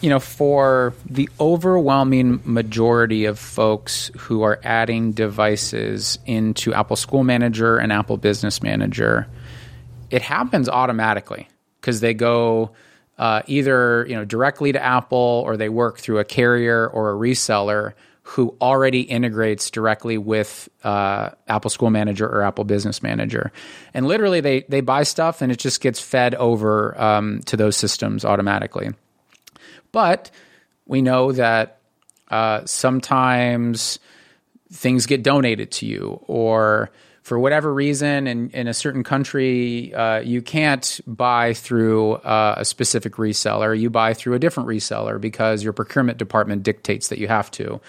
you 0.02 0.10
know, 0.10 0.20
for 0.20 0.94
the 1.10 1.30
overwhelming 1.40 2.42
majority 2.44 3.26
of 3.26 3.40
folks 3.40 4.12
who 4.18 4.44
are 4.44 4.60
adding 4.64 5.14
devices 5.14 6.20
into 6.26 6.74
Apple 6.74 6.96
School 6.96 7.24
Manager 7.24 7.78
and 7.78 7.92
Apple 7.92 8.18
Business 8.18 8.62
Manager, 8.62 9.28
it 10.10 10.22
happens 10.22 10.68
automatically 10.70 11.48
because 11.80 12.02
they 12.02 12.14
go 12.14 12.72
uh, 13.18 13.42
either 13.48 14.06
you 14.08 14.16
know 14.16 14.26
directly 14.26 14.72
to 14.72 14.84
Apple 14.84 15.44
or 15.46 15.56
they 15.56 15.70
work 15.70 15.98
through 15.98 16.20
a 16.20 16.26
carrier 16.26 16.88
or 16.88 17.12
a 17.12 17.16
reseller 17.16 17.94
who 18.28 18.56
already 18.60 19.02
integrates 19.02 19.70
directly 19.70 20.18
with 20.18 20.68
uh, 20.84 21.30
Apple 21.48 21.70
School 21.70 21.92
Manager 21.92 22.28
or 22.28 22.42
Apple 22.42 22.64
Business 22.64 23.02
Manager, 23.02 23.52
and 23.94 24.08
literally 24.08 24.42
they 24.42 24.66
they 24.68 24.82
buy 24.82 25.04
stuff 25.04 25.42
and 25.42 25.52
it 25.52 25.60
just 25.60 25.80
gets 25.80 26.00
fed 26.00 26.36
over 26.36 27.00
um, 27.02 27.42
to 27.44 27.56
those 27.56 27.78
systems 27.78 28.26
automatically. 28.26 28.90
But 29.96 30.30
we 30.86 31.02
know 31.02 31.32
that 31.32 31.80
uh, 32.28 32.66
sometimes 32.66 33.98
things 34.70 35.06
get 35.06 35.24
donated 35.24 35.72
to 35.72 35.86
you, 35.86 36.20
or 36.28 36.92
for 37.22 37.40
whatever 37.40 37.74
reason, 37.74 38.28
in, 38.28 38.50
in 38.50 38.68
a 38.68 38.74
certain 38.74 39.06
country, 39.06 39.94
uh, 39.94 40.20
you 40.20 40.42
can't 40.42 41.00
buy 41.08 41.54
through 41.54 42.16
uh, 42.16 42.56
a 42.58 42.66
specific 42.66 43.14
reseller. 43.14 43.80
You 43.80 43.90
buy 43.90 44.14
through 44.14 44.34
a 44.34 44.40
different 44.40 44.68
reseller 44.68 45.20
because 45.20 45.64
your 45.64 45.72
procurement 45.72 46.18
department 46.18 46.64
dictates 46.64 47.08
that 47.08 47.18
you 47.18 47.30
have 47.30 47.50
to. 47.52 47.80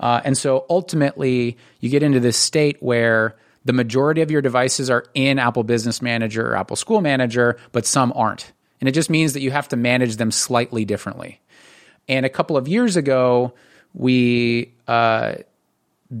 Uh, 0.00 0.22
and 0.24 0.38
so 0.38 0.64
ultimately, 0.70 1.58
you 1.80 1.90
get 1.90 2.02
into 2.02 2.20
this 2.20 2.38
state 2.38 2.78
where 2.80 3.36
the 3.66 3.74
majority 3.74 4.22
of 4.22 4.30
your 4.30 4.40
devices 4.40 4.88
are 4.88 5.04
in 5.12 5.38
Apple 5.38 5.64
Business 5.64 6.00
Manager 6.00 6.52
or 6.52 6.56
Apple 6.56 6.76
School 6.76 7.02
Manager, 7.02 7.58
but 7.72 7.84
some 7.84 8.14
aren't. 8.16 8.50
And 8.80 8.88
it 8.88 8.92
just 8.92 9.10
means 9.10 9.34
that 9.34 9.42
you 9.42 9.50
have 9.50 9.68
to 9.68 9.76
manage 9.76 10.16
them 10.16 10.30
slightly 10.30 10.86
differently. 10.86 11.38
And 12.10 12.26
a 12.26 12.28
couple 12.28 12.56
of 12.56 12.66
years 12.66 12.96
ago, 12.96 13.54
we 13.94 14.72
uh, 14.88 15.34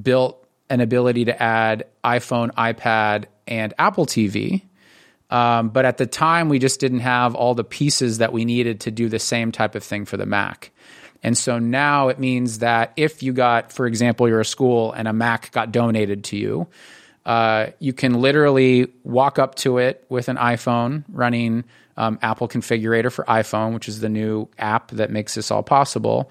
built 0.02 0.46
an 0.70 0.80
ability 0.80 1.24
to 1.24 1.42
add 1.42 1.84
iPhone, 2.04 2.52
iPad, 2.52 3.24
and 3.48 3.74
Apple 3.76 4.06
TV. 4.06 4.62
Um, 5.30 5.70
but 5.70 5.84
at 5.84 5.98
the 5.98 6.06
time, 6.06 6.48
we 6.48 6.60
just 6.60 6.78
didn't 6.78 7.00
have 7.00 7.34
all 7.34 7.56
the 7.56 7.64
pieces 7.64 8.18
that 8.18 8.32
we 8.32 8.44
needed 8.44 8.80
to 8.82 8.92
do 8.92 9.08
the 9.08 9.18
same 9.18 9.50
type 9.50 9.74
of 9.74 9.82
thing 9.82 10.04
for 10.04 10.16
the 10.16 10.26
Mac. 10.26 10.70
And 11.24 11.36
so 11.36 11.58
now 11.58 12.06
it 12.06 12.20
means 12.20 12.60
that 12.60 12.92
if 12.96 13.20
you 13.20 13.32
got, 13.32 13.72
for 13.72 13.86
example, 13.86 14.28
you're 14.28 14.40
a 14.40 14.44
school 14.44 14.92
and 14.92 15.08
a 15.08 15.12
Mac 15.12 15.50
got 15.50 15.72
donated 15.72 16.22
to 16.24 16.36
you, 16.36 16.68
uh, 17.26 17.66
you 17.80 17.92
can 17.92 18.14
literally 18.14 18.92
walk 19.02 19.40
up 19.40 19.56
to 19.56 19.78
it 19.78 20.04
with 20.08 20.28
an 20.28 20.36
iPhone 20.36 21.02
running 21.08 21.64
um, 22.00 22.18
Apple 22.22 22.48
Configurator 22.48 23.12
for 23.12 23.24
iPhone, 23.26 23.74
which 23.74 23.86
is 23.86 24.00
the 24.00 24.08
new 24.08 24.48
app 24.58 24.90
that 24.92 25.10
makes 25.10 25.34
this 25.34 25.50
all 25.50 25.62
possible. 25.62 26.30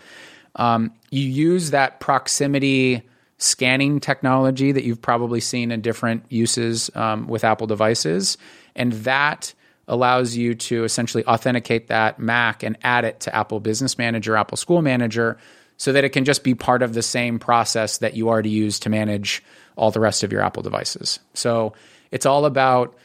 Um, 0.55 0.91
you 1.11 1.21
use 1.21 1.69
that 1.69 1.99
proximity 1.99 3.03
scanning 3.37 3.99
technology 3.99 4.71
that 4.71 4.83
you've 4.83 5.01
probably 5.01 5.39
seen 5.39 5.71
in 5.71 5.81
different 5.81 6.23
uses 6.29 6.89
um, 6.95 7.27
with 7.27 7.43
Apple 7.43 7.67
devices, 7.67 8.35
and 8.75 8.93
that 8.93 9.53
allows 9.87 10.35
you 10.35 10.55
to 10.55 10.83
essentially 10.83 11.23
authenticate 11.25 11.87
that 11.87 12.17
Mac 12.17 12.63
and 12.63 12.75
add 12.81 13.05
it 13.05 13.19
to 13.21 13.35
Apple 13.35 13.59
Business 13.59 13.95
Manager, 13.97 14.35
Apple 14.35 14.57
School 14.57 14.81
Manager, 14.81 15.37
so 15.77 15.93
that 15.93 16.03
it 16.03 16.09
can 16.09 16.25
just 16.25 16.43
be 16.43 16.55
part 16.55 16.81
of 16.81 16.93
the 16.93 17.03
same 17.03 17.37
process 17.37 17.99
that 17.99 18.15
you 18.15 18.27
already 18.27 18.49
use 18.49 18.79
to 18.79 18.89
manage 18.89 19.43
all 19.75 19.91
the 19.91 19.99
rest 19.99 20.23
of 20.23 20.31
your 20.31 20.41
Apple 20.41 20.63
devices. 20.63 21.19
So 21.35 21.73
it's 22.11 22.25
all 22.25 22.45
about 22.45 22.95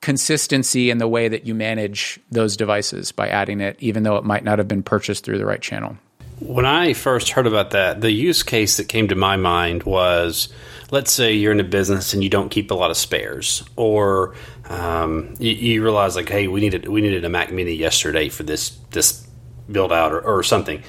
consistency 0.00 0.90
in 0.90 0.98
the 0.98 1.08
way 1.08 1.28
that 1.28 1.46
you 1.46 1.54
manage 1.54 2.18
those 2.30 2.56
devices 2.56 3.12
by 3.12 3.28
adding 3.28 3.60
it, 3.60 3.76
even 3.80 4.02
though 4.02 4.16
it 4.16 4.24
might 4.24 4.44
not 4.44 4.58
have 4.58 4.68
been 4.68 4.82
purchased 4.82 5.24
through 5.24 5.38
the 5.38 5.46
right 5.46 5.60
channel. 5.60 5.96
When 6.40 6.64
I 6.64 6.94
first 6.94 7.30
heard 7.30 7.46
about 7.46 7.72
that, 7.72 8.00
the 8.00 8.10
use 8.10 8.42
case 8.42 8.78
that 8.78 8.88
came 8.88 9.08
to 9.08 9.14
my 9.14 9.36
mind 9.36 9.82
was 9.82 10.48
let's 10.90 11.12
say 11.12 11.34
you're 11.34 11.52
in 11.52 11.60
a 11.60 11.64
business 11.64 12.14
and 12.14 12.22
you 12.22 12.30
don't 12.30 12.48
keep 12.48 12.70
a 12.70 12.74
lot 12.74 12.90
of 12.90 12.96
spares, 12.96 13.62
or 13.76 14.34
um, 14.68 15.34
you, 15.38 15.52
you, 15.52 15.82
realize 15.82 16.16
like, 16.16 16.28
hey, 16.28 16.48
we 16.48 16.60
needed 16.60 16.88
we 16.88 17.00
needed 17.00 17.24
a 17.24 17.28
Mac 17.28 17.52
Mini 17.52 17.74
yesterday 17.74 18.28
for 18.28 18.42
this 18.42 18.70
this 18.90 19.26
build 19.70 19.92
out 19.92 20.12
or, 20.12 20.20
or 20.20 20.42
something. 20.42 20.82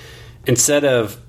Instead 0.48 0.86
of 0.86 1.20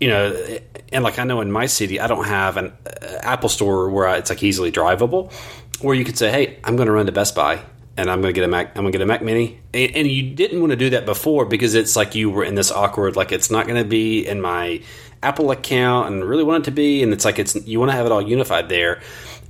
you 0.00 0.08
know, 0.08 0.58
and 0.92 1.04
like 1.04 1.18
I 1.18 1.24
know 1.24 1.40
in 1.40 1.50
my 1.50 1.66
city, 1.66 2.00
I 2.00 2.06
don't 2.06 2.24
have 2.24 2.56
an 2.56 2.72
uh, 2.86 3.18
Apple 3.22 3.48
store 3.48 3.90
where 3.90 4.06
I, 4.06 4.16
it's 4.18 4.30
like 4.30 4.42
easily 4.42 4.70
drivable 4.70 5.32
or 5.80 5.94
you 5.94 6.04
could 6.04 6.18
say, 6.18 6.30
"Hey, 6.30 6.58
I'm 6.64 6.76
going 6.76 6.86
to 6.86 6.92
run 6.92 7.06
to 7.06 7.12
Best 7.12 7.34
Buy 7.34 7.60
and 7.96 8.10
I'm 8.10 8.20
going 8.20 8.32
to 8.32 8.38
get 8.38 8.44
a 8.44 8.48
Mac. 8.48 8.68
I'm 8.76 8.82
going 8.82 8.92
to 8.92 8.98
get 8.98 9.02
a 9.02 9.06
Mac 9.06 9.22
Mini." 9.22 9.60
And, 9.74 9.96
and, 9.96 10.08
you 10.08 10.34
didn't 10.34 10.60
want 10.60 10.70
to 10.70 10.76
do 10.76 10.90
that 10.90 11.04
before 11.04 11.44
because 11.44 11.74
it's 11.74 11.96
like 11.96 12.14
you 12.14 12.30
were 12.30 12.44
in 12.44 12.54
this 12.54 12.70
awkward, 12.70 13.16
like 13.16 13.32
it's 13.32 13.50
not 13.50 13.66
going 13.66 13.82
to 13.82 13.88
be 13.88 14.26
in 14.26 14.40
my 14.40 14.82
Apple 15.22 15.50
account, 15.50 16.08
and 16.08 16.24
really 16.24 16.44
want 16.44 16.64
it 16.64 16.70
to 16.70 16.70
be. 16.70 17.02
And 17.02 17.12
it's 17.12 17.24
like 17.24 17.38
it's 17.38 17.54
you 17.66 17.78
want 17.78 17.90
to 17.90 17.96
have 17.96 18.06
it 18.06 18.12
all 18.12 18.22
unified 18.22 18.68
there. 18.68 19.00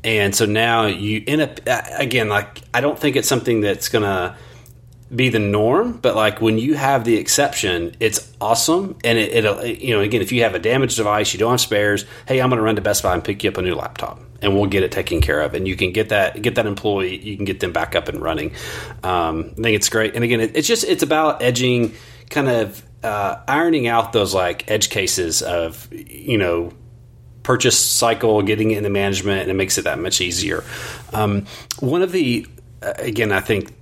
And 0.04 0.34
so 0.34 0.46
now 0.46 0.86
you 0.86 1.24
end 1.26 1.42
up 1.42 1.60
again, 1.98 2.28
like 2.28 2.62
I 2.72 2.80
don't 2.80 2.98
think 2.98 3.16
it's 3.16 3.28
something 3.28 3.60
that's 3.60 3.88
going 3.88 4.04
to 4.04 4.36
be 5.14 5.28
the 5.28 5.38
norm, 5.38 5.92
but 5.94 6.14
like 6.14 6.40
when 6.40 6.58
you 6.58 6.74
have 6.74 7.04
the 7.04 7.16
exception, 7.16 7.96
it's 7.98 8.32
awesome. 8.40 8.96
And 9.04 9.18
it, 9.18 9.44
it 9.44 9.80
you 9.80 9.94
know, 9.94 10.00
again, 10.00 10.20
if 10.20 10.32
you 10.32 10.42
have 10.42 10.54
a 10.54 10.58
damaged 10.58 10.96
device, 10.96 11.32
you 11.32 11.38
don't 11.38 11.52
have 11.52 11.60
spares. 11.60 12.04
Hey, 12.26 12.40
I'm 12.40 12.50
going 12.50 12.58
to 12.58 12.62
run 12.62 12.76
to 12.76 12.82
Best 12.82 13.02
Buy 13.02 13.14
and 13.14 13.24
pick 13.24 13.42
you 13.42 13.50
up 13.50 13.56
a 13.56 13.62
new 13.62 13.74
laptop 13.74 14.20
and 14.40 14.54
we'll 14.54 14.66
get 14.66 14.82
it 14.82 14.92
taken 14.92 15.20
care 15.20 15.40
of. 15.40 15.54
And 15.54 15.66
you 15.66 15.76
can 15.76 15.92
get 15.92 16.10
that 16.10 16.40
get 16.40 16.54
that 16.56 16.66
employee, 16.66 17.18
you 17.18 17.36
can 17.36 17.44
get 17.44 17.60
them 17.60 17.72
back 17.72 17.94
up 17.94 18.08
and 18.08 18.20
running. 18.20 18.52
Um, 19.02 19.50
I 19.58 19.62
think 19.62 19.76
it's 19.76 19.88
great. 19.88 20.14
And 20.14 20.24
again, 20.24 20.40
it, 20.40 20.56
it's 20.56 20.68
just 20.68 20.84
it's 20.84 21.02
about 21.02 21.42
edging, 21.42 21.94
kind 22.30 22.48
of 22.48 22.82
uh, 23.02 23.36
ironing 23.46 23.86
out 23.86 24.12
those 24.12 24.34
like 24.34 24.70
edge 24.70 24.90
cases 24.90 25.42
of 25.42 25.88
you 25.92 26.38
know 26.38 26.72
purchase 27.42 27.78
cycle, 27.78 28.42
getting 28.42 28.70
it 28.70 28.78
into 28.78 28.90
management, 28.90 29.42
and 29.42 29.50
it 29.50 29.54
makes 29.54 29.78
it 29.78 29.84
that 29.84 29.98
much 29.98 30.20
easier. 30.20 30.64
Um, 31.12 31.46
one 31.80 32.02
of 32.02 32.12
the 32.12 32.46
uh, 32.82 32.94
again, 32.98 33.32
I 33.32 33.40
think 33.40 33.74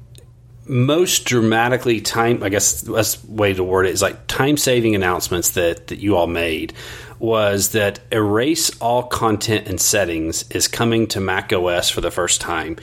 most 0.68 1.24
dramatically 1.26 2.00
time 2.00 2.42
i 2.42 2.48
guess 2.48 2.82
best 2.82 3.24
way 3.26 3.54
to 3.54 3.62
word 3.62 3.86
it 3.86 3.92
is 3.92 4.02
like 4.02 4.26
time 4.26 4.56
saving 4.56 4.96
announcements 4.96 5.50
that 5.50 5.86
that 5.86 5.98
you 6.00 6.16
all 6.16 6.26
made 6.26 6.72
was 7.18 7.70
that 7.70 8.00
erase 8.12 8.76
all 8.80 9.04
content 9.04 9.66
and 9.68 9.80
settings 9.80 10.48
is 10.50 10.68
coming 10.68 11.06
to 11.08 11.20
Mac 11.20 11.52
OS 11.52 11.90
for 11.90 12.00
the 12.00 12.10
first 12.10 12.40
time. 12.40 12.76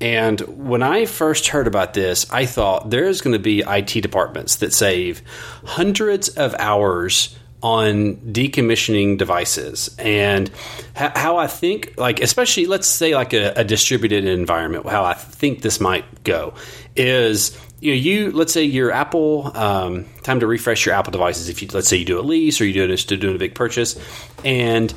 And 0.00 0.40
when 0.40 0.82
I 0.82 1.06
first 1.06 1.48
heard 1.48 1.66
about 1.66 1.94
this, 1.94 2.30
I 2.30 2.46
thought 2.46 2.90
there's 2.90 3.20
going 3.20 3.32
to 3.32 3.38
be 3.38 3.60
IT 3.60 4.02
departments 4.02 4.56
that 4.56 4.72
save 4.72 5.22
hundreds 5.64 6.28
of 6.28 6.54
hours 6.58 7.36
on 7.62 8.16
decommissioning 8.16 9.16
devices 9.16 9.94
and 9.98 10.50
how 10.94 11.38
I 11.38 11.46
think, 11.46 11.94
like, 11.96 12.20
especially 12.20 12.66
let's 12.66 12.86
say 12.86 13.14
like 13.14 13.32
a, 13.32 13.52
a 13.56 13.64
distributed 13.64 14.26
environment, 14.26 14.86
how 14.86 15.04
I 15.04 15.14
think 15.14 15.62
this 15.62 15.80
might 15.80 16.22
go 16.22 16.54
is 16.94 17.58
you 17.80 17.92
know, 17.92 17.96
you 17.96 18.30
let's 18.32 18.52
say 18.52 18.64
your 18.64 18.90
Apple 18.90 19.50
um, 19.54 20.06
time 20.22 20.40
to 20.40 20.46
refresh 20.46 20.86
your 20.86 20.94
Apple 20.94 21.12
devices. 21.12 21.48
If 21.48 21.62
you 21.62 21.68
let's 21.72 21.88
say 21.88 21.96
you 21.96 22.04
do 22.04 22.18
a 22.18 22.22
lease 22.22 22.60
or 22.60 22.64
you 22.64 22.72
do 22.72 23.16
doing 23.16 23.36
a 23.36 23.38
big 23.38 23.54
purchase, 23.54 23.98
and 24.44 24.92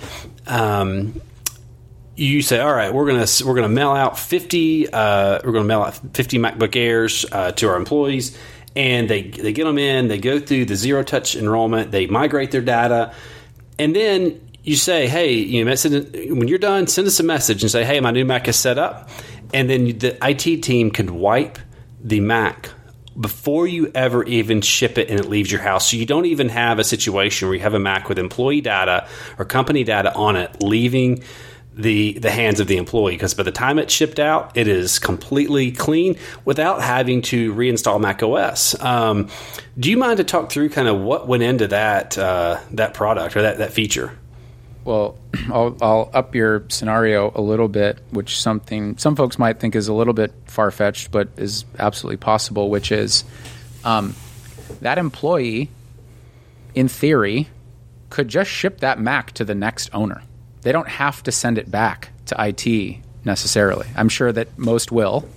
um, 0.48 1.22
you 2.16 2.42
say, 2.42 2.60
all 2.60 2.74
right, 2.74 2.94
we're 2.94 3.06
gonna 3.06 3.26
we're 3.46 3.56
gonna 3.56 3.70
mail 3.70 3.92
out 3.92 4.18
fifty 4.18 4.88
uh, 4.90 5.40
we're 5.44 5.52
gonna 5.52 5.66
mail 5.66 5.82
out 5.82 5.96
fifty 6.14 6.40
MacBook 6.40 6.76
Airs 6.76 7.26
uh, 7.32 7.52
to 7.54 7.68
our 7.68 7.76
employees, 7.76 8.38
and 8.76 9.10
they 9.10 9.24
they 9.24 9.52
get 9.52 9.66
them 9.66 9.78
in, 9.78 10.08
they 10.08 10.20
go 10.20 10.40
through 10.40 10.66
the 10.66 10.76
zero 10.76 11.04
touch 11.04 11.36
enrollment, 11.36 11.92
they 11.92 12.08
migrate 12.08 12.52
their 12.52 12.62
data, 12.62 13.14
and 13.78 13.96
then 13.96 14.40
you 14.64 14.76
say, 14.76 15.08
hey, 15.08 15.34
you 15.34 15.66
know, 15.66 15.72
when 16.36 16.48
you're 16.48 16.60
done, 16.60 16.86
send 16.88 17.08
us 17.08 17.20
a 17.20 17.24
message 17.24 17.64
and 17.64 17.72
say, 17.72 17.84
hey, 17.84 18.00
my 18.02 18.12
new 18.12 18.26
Mac 18.26 18.48
is 18.48 18.58
set 18.58 18.78
up 18.78 19.10
and 19.54 19.70
then 19.70 19.98
the 19.98 20.18
IT 20.22 20.62
team 20.62 20.92
could 20.92 21.10
wipe 21.10 21.58
the 22.02 22.20
Mac 22.20 22.70
before 23.20 23.68
you 23.68 23.92
ever 23.94 24.24
even 24.24 24.62
ship 24.62 24.98
it 24.98 25.10
and 25.10 25.20
it 25.20 25.28
leaves 25.28 25.52
your 25.52 25.62
house. 25.62 25.92
So 25.92 25.98
you 25.98 26.06
don't 26.06 26.26
even 26.26 26.50
have 26.50 26.80
a 26.80 26.84
situation 26.84 27.48
where 27.48 27.56
you 27.56 27.62
have 27.62 27.74
a 27.74 27.80
Mac 27.80 28.08
with 28.08 28.18
employee 28.18 28.62
data 28.62 29.08
or 29.38 29.46
company 29.46 29.84
data 29.84 30.14
on 30.14 30.36
it 30.36 30.64
leaving 30.64 31.24
the 31.76 32.14
the 32.20 32.32
hands 32.32 32.60
of 32.60 32.68
the 32.68 32.76
employee 32.78 33.14
because 33.14 33.34
by 33.34 33.44
the 33.44 33.52
time 33.52 33.80
it's 33.80 33.94
shipped 33.94 34.20
out, 34.20 34.58
it 34.58 34.68
is 34.68 35.00
completely 35.00 35.72
clean 35.72 36.18
without 36.44 36.82
having 36.82 37.22
to 37.22 37.54
reinstall 37.54 38.02
Mac 38.02 38.22
OS. 38.22 38.80
Um, 38.82 39.30
do 39.80 39.90
you 39.90 39.98
mind 39.98 40.18
to 40.18 40.24
talk 40.24 40.52
through 40.52 40.70
kind 40.70 40.88
of 40.88 41.00
what 41.00 41.28
went 41.28 41.44
into 41.44 41.68
that 41.68 42.18
uh, 42.18 42.60
that 42.72 42.94
product 42.94 43.38
or 43.38 43.44
that, 43.44 43.60
that 43.60 43.72
feature? 43.72 44.18
Well, 44.84 45.18
I'll, 45.52 45.78
I'll, 45.82 46.10
up 46.14 46.36
your 46.36 46.64
scenario 46.70 47.32
a 47.36 47.42
little 47.42 47.68
bit, 47.68 48.00
which 48.12 48.42
something 48.42 48.98
some 48.98 49.16
folks 49.16 49.38
might 49.38 49.60
think 49.60 49.76
is 49.76 49.88
a 49.88 49.94
little 49.94 50.14
bit 50.14 50.34
far 50.46 50.72
fetched, 50.72 51.12
but 51.12 51.30
is 51.38 51.66
absolutely 51.78 52.18
possible. 52.18 52.70
Which 52.70 52.92
is 52.92 53.24
um, 53.84 54.16
that 54.82 54.98
employee, 54.98 55.70
in 56.76 56.88
theory, 56.88 57.48
could 58.10 58.28
just 58.28 58.50
ship 58.50 58.80
that 58.80 59.00
Mac 59.00 59.32
to 59.34 59.46
the 59.46 59.56
next 59.56 59.90
owner. 59.94 60.22
They 60.62 60.72
don't 60.72 60.88
have 60.90 61.24
to 61.24 61.32
send 61.32 61.58
it 61.58 61.70
back 61.70 62.10
to 62.28 62.36
IT 62.38 62.98
necessarily. 63.24 63.88
I'm 63.96 64.10
sure 64.10 64.32
that 64.32 64.58
most 64.58 64.92
will, 64.92 65.28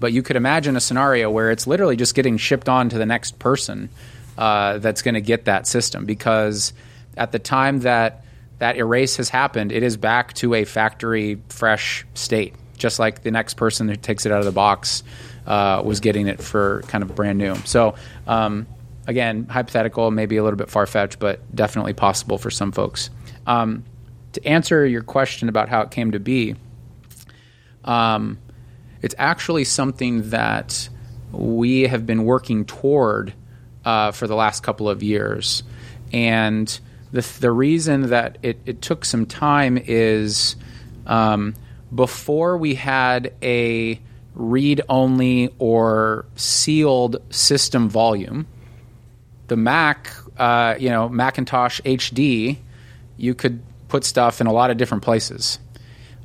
but 0.00 0.12
you 0.12 0.22
could 0.22 0.36
imagine 0.36 0.76
a 0.76 0.80
scenario 0.80 1.30
where 1.30 1.50
it's 1.50 1.66
literally 1.66 1.96
just 1.96 2.14
getting 2.14 2.36
shipped 2.36 2.68
on 2.68 2.88
to 2.90 2.98
the 2.98 3.06
next 3.06 3.38
person 3.38 3.88
uh, 4.36 4.78
that's 4.78 5.02
going 5.02 5.14
to 5.14 5.20
get 5.20 5.46
that 5.46 5.66
system 5.66 6.04
because 6.04 6.72
at 7.16 7.32
the 7.32 7.38
time 7.38 7.80
that 7.80 8.25
that 8.58 8.76
erase 8.76 9.16
has 9.16 9.28
happened, 9.28 9.72
it 9.72 9.82
is 9.82 9.96
back 9.96 10.32
to 10.34 10.54
a 10.54 10.64
factory 10.64 11.40
fresh 11.48 12.06
state, 12.14 12.54
just 12.76 12.98
like 12.98 13.22
the 13.22 13.30
next 13.30 13.54
person 13.54 13.88
who 13.88 13.96
takes 13.96 14.26
it 14.26 14.32
out 14.32 14.38
of 14.38 14.44
the 14.44 14.52
box 14.52 15.02
uh, 15.46 15.82
was 15.84 16.00
getting 16.00 16.26
it 16.26 16.40
for 16.42 16.82
kind 16.88 17.02
of 17.02 17.14
brand 17.14 17.38
new. 17.38 17.54
So, 17.64 17.94
um, 18.26 18.66
again, 19.06 19.46
hypothetical, 19.46 20.10
maybe 20.10 20.36
a 20.36 20.42
little 20.42 20.56
bit 20.56 20.70
far 20.70 20.86
fetched, 20.86 21.18
but 21.18 21.54
definitely 21.54 21.92
possible 21.92 22.38
for 22.38 22.50
some 22.50 22.72
folks. 22.72 23.10
Um, 23.46 23.84
to 24.32 24.46
answer 24.46 24.84
your 24.84 25.02
question 25.02 25.48
about 25.48 25.68
how 25.68 25.82
it 25.82 25.90
came 25.90 26.12
to 26.12 26.20
be, 26.20 26.56
um, 27.84 28.38
it's 29.02 29.14
actually 29.18 29.64
something 29.64 30.30
that 30.30 30.88
we 31.30 31.82
have 31.82 32.06
been 32.06 32.24
working 32.24 32.64
toward 32.64 33.32
uh, 33.84 34.10
for 34.10 34.26
the 34.26 34.34
last 34.34 34.62
couple 34.62 34.88
of 34.88 35.02
years. 35.02 35.62
And 36.12 36.80
the, 37.16 37.40
the 37.40 37.50
reason 37.50 38.10
that 38.10 38.36
it, 38.42 38.60
it 38.66 38.82
took 38.82 39.06
some 39.06 39.24
time 39.24 39.78
is 39.78 40.54
um, 41.06 41.54
before 41.94 42.58
we 42.58 42.74
had 42.74 43.32
a 43.42 43.98
read 44.34 44.82
only 44.90 45.54
or 45.58 46.26
sealed 46.36 47.16
system 47.30 47.88
volume, 47.88 48.46
the 49.46 49.56
Mac, 49.56 50.12
uh, 50.36 50.74
you 50.78 50.90
know, 50.90 51.08
Macintosh 51.08 51.80
HD, 51.80 52.58
you 53.16 53.34
could 53.34 53.62
put 53.88 54.04
stuff 54.04 54.42
in 54.42 54.46
a 54.46 54.52
lot 54.52 54.70
of 54.70 54.76
different 54.76 55.02
places. 55.02 55.58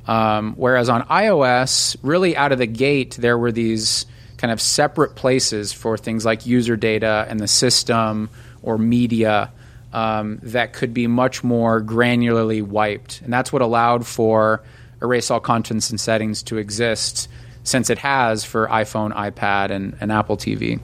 Um, 0.06 0.52
whereas 0.56 0.90
on 0.90 1.04
iOS, 1.04 1.96
really 2.02 2.36
out 2.36 2.52
of 2.52 2.58
the 2.58 2.66
gate, 2.66 3.16
there 3.18 3.38
were 3.38 3.52
these 3.52 4.04
kind 4.36 4.52
of 4.52 4.60
separate 4.60 5.14
places 5.14 5.72
for 5.72 5.96
things 5.96 6.26
like 6.26 6.44
user 6.44 6.76
data 6.76 7.24
and 7.30 7.40
the 7.40 7.48
system 7.48 8.28
or 8.62 8.76
media 8.76 9.50
um, 9.92 10.40
that 10.42 10.72
could 10.72 10.94
be 10.94 11.06
much 11.06 11.44
more 11.44 11.80
granularly 11.82 12.62
wiped. 12.62 13.20
And 13.22 13.32
that's 13.32 13.52
what 13.52 13.62
allowed 13.62 14.06
for 14.06 14.62
erase 15.00 15.30
all 15.30 15.40
contents 15.40 15.90
and 15.90 16.00
settings 16.00 16.42
to 16.44 16.58
exist 16.58 17.28
since 17.64 17.90
it 17.90 17.98
has 17.98 18.44
for 18.44 18.66
iPhone, 18.68 19.12
iPad, 19.12 19.70
and, 19.70 19.96
and 20.00 20.10
Apple 20.10 20.36
TV. 20.36 20.80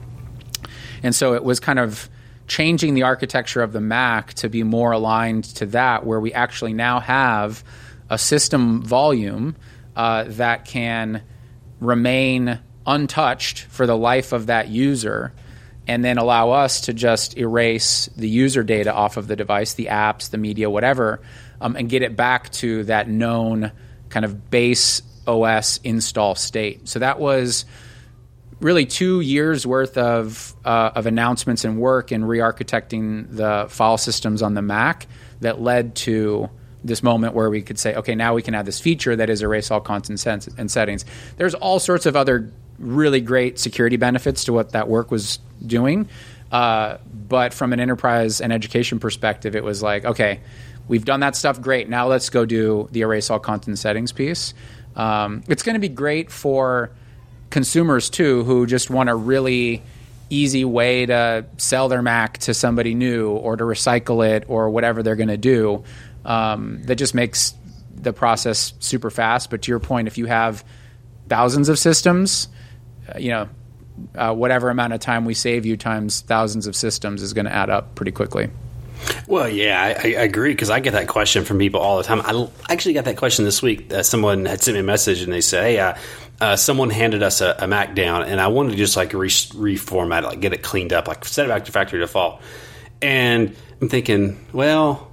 And 1.03 1.15
so 1.15 1.33
it 1.33 1.43
was 1.43 1.59
kind 1.59 1.79
of 1.79 2.09
changing 2.47 2.93
the 2.93 3.03
architecture 3.03 3.61
of 3.61 3.73
the 3.73 3.81
Mac 3.81 4.33
to 4.35 4.49
be 4.49 4.63
more 4.63 4.91
aligned 4.91 5.43
to 5.43 5.65
that, 5.67 6.05
where 6.05 6.19
we 6.19 6.33
actually 6.33 6.73
now 6.73 6.99
have 6.99 7.63
a 8.09 8.17
system 8.17 8.81
volume 8.81 9.55
uh, 9.95 10.25
that 10.27 10.65
can 10.65 11.21
remain 11.79 12.59
untouched 12.85 13.61
for 13.61 13.85
the 13.85 13.95
life 13.95 14.33
of 14.33 14.47
that 14.47 14.67
user 14.67 15.31
and 15.89 16.05
then 16.05 16.19
allow 16.19 16.51
us 16.51 16.81
to 16.81 16.93
just 16.93 17.35
erase 17.35 18.11
the 18.15 18.29
user 18.29 18.61
data 18.61 18.93
off 18.93 19.17
of 19.17 19.27
the 19.27 19.35
device, 19.35 19.73
the 19.73 19.87
apps, 19.87 20.29
the 20.29 20.37
media, 20.37 20.69
whatever, 20.69 21.19
um, 21.61 21.75
and 21.75 21.89
get 21.89 22.03
it 22.03 22.15
back 22.15 22.51
to 22.51 22.83
that 22.83 23.09
known 23.09 23.71
kind 24.09 24.23
of 24.23 24.51
base 24.51 25.01
OS 25.25 25.79
install 25.83 26.35
state. 26.35 26.87
So 26.87 26.99
that 26.99 27.19
was 27.19 27.65
really 28.59 28.85
two 28.85 29.21
years 29.21 29.65
worth 29.65 29.97
of 29.97 30.53
uh, 30.63 30.91
of 30.93 31.07
announcements 31.07 31.65
and 31.65 31.79
work 31.79 32.11
in 32.11 32.23
re-architecting 32.23 33.35
the 33.35 33.65
file 33.69 33.97
systems 33.97 34.43
on 34.43 34.53
the 34.53 34.61
Mac 34.61 35.07
that 35.41 35.59
led 35.59 35.95
to 35.95 36.51
this 36.83 37.01
moment 37.01 37.33
where 37.33 37.49
we 37.49 37.63
could 37.63 37.79
say, 37.79 37.95
okay, 37.95 38.13
now 38.13 38.35
we 38.35 38.43
can 38.43 38.53
add 38.53 38.67
this 38.67 38.79
feature 38.79 39.15
that 39.15 39.31
is 39.31 39.41
erase 39.41 39.71
all 39.71 39.81
content 39.81 40.23
and 40.55 40.69
settings. 40.69 41.03
There's 41.37 41.55
all 41.55 41.79
sorts 41.79 42.05
of 42.05 42.15
other 42.15 42.51
really 42.79 43.21
great 43.21 43.59
security 43.59 43.97
benefits 43.97 44.45
to 44.45 44.53
what 44.53 44.71
that 44.71 44.87
work 44.87 45.11
was 45.11 45.39
doing. 45.65 46.09
Uh, 46.51 46.97
but 47.27 47.53
from 47.53 47.73
an 47.73 47.79
enterprise 47.79 48.41
and 48.41 48.51
education 48.51 48.99
perspective, 48.99 49.55
it 49.55 49.63
was 49.63 49.83
like, 49.83 50.05
okay, 50.05 50.39
we've 50.87 51.05
done 51.05 51.19
that 51.19 51.35
stuff, 51.35 51.61
great. 51.61 51.89
Now 51.89 52.07
let's 52.07 52.29
go 52.29 52.45
do 52.45 52.87
the 52.91 53.01
erase 53.01 53.29
all 53.29 53.39
content 53.39 53.77
settings 53.77 54.11
piece. 54.11 54.53
Um, 54.95 55.43
it's 55.47 55.63
going 55.63 55.75
to 55.75 55.79
be 55.79 55.89
great 55.89 56.31
for 56.31 56.91
consumers 57.49 58.09
too, 58.09 58.43
who 58.43 58.65
just 58.65 58.89
want 58.89 59.09
a 59.09 59.15
really 59.15 59.83
easy 60.29 60.65
way 60.65 61.05
to 61.05 61.45
sell 61.57 61.89
their 61.89 62.01
Mac 62.01 62.39
to 62.39 62.53
somebody 62.53 62.93
new 62.93 63.29
or 63.29 63.55
to 63.55 63.63
recycle 63.63 64.27
it 64.27 64.45
or 64.47 64.69
whatever 64.69 65.03
they're 65.03 65.15
going 65.15 65.29
to 65.29 65.37
do. 65.37 65.83
Um, 66.25 66.81
that 66.83 66.95
just 66.95 67.15
makes 67.15 67.53
the 67.95 68.13
process 68.13 68.73
super 68.79 69.09
fast. 69.09 69.49
But 69.49 69.63
to 69.63 69.71
your 69.71 69.79
point, 69.79 70.07
if 70.07 70.17
you 70.17 70.25
have 70.25 70.63
thousands 71.27 71.69
of 71.69 71.79
systems, 71.79 72.47
you 73.17 73.29
know, 73.29 73.49
uh, 74.15 74.33
whatever 74.33 74.69
amount 74.69 74.93
of 74.93 74.99
time 74.99 75.25
we 75.25 75.33
save 75.33 75.65
you 75.65 75.77
times 75.77 76.21
thousands 76.21 76.67
of 76.67 76.75
systems 76.75 77.21
is 77.21 77.33
going 77.33 77.45
to 77.45 77.53
add 77.53 77.69
up 77.69 77.95
pretty 77.95 78.11
quickly. 78.11 78.49
Well, 79.27 79.47
yeah, 79.47 79.81
I, 79.81 80.07
I 80.07 80.23
agree 80.23 80.51
because 80.51 80.69
I 80.69 80.79
get 80.79 80.91
that 80.91 81.07
question 81.07 81.45
from 81.45 81.57
people 81.57 81.79
all 81.79 81.97
the 81.97 82.03
time. 82.03 82.21
I 82.21 82.49
actually 82.71 82.93
got 82.93 83.05
that 83.05 83.17
question 83.17 83.45
this 83.45 83.61
week. 83.61 83.93
Uh, 83.93 84.03
someone 84.03 84.45
had 84.45 84.61
sent 84.61 84.75
me 84.75 84.81
a 84.81 84.83
message 84.83 85.21
and 85.21 85.31
they 85.31 85.41
said, 85.41 85.63
"Hey, 85.63 85.79
uh, 85.79 85.95
uh, 86.41 86.55
someone 86.55 86.89
handed 86.89 87.23
us 87.23 87.41
a, 87.41 87.55
a, 87.59 87.67
Mac 87.67 87.95
down, 87.95 88.23
and 88.23 88.41
I 88.41 88.47
wanted 88.47 88.71
to 88.71 88.77
just 88.77 88.97
like 88.97 89.13
re- 89.13 89.29
reformat 89.29 90.23
it, 90.23 90.25
like 90.25 90.39
get 90.41 90.53
it 90.53 90.63
cleaned 90.63 90.93
up, 90.93 91.07
like 91.07 91.23
set 91.25 91.45
it 91.45 91.49
back 91.49 91.65
to 91.65 91.71
factory 91.71 91.99
default." 91.99 92.41
And 93.01 93.55
I'm 93.81 93.87
thinking, 93.87 94.45
well, 94.51 95.09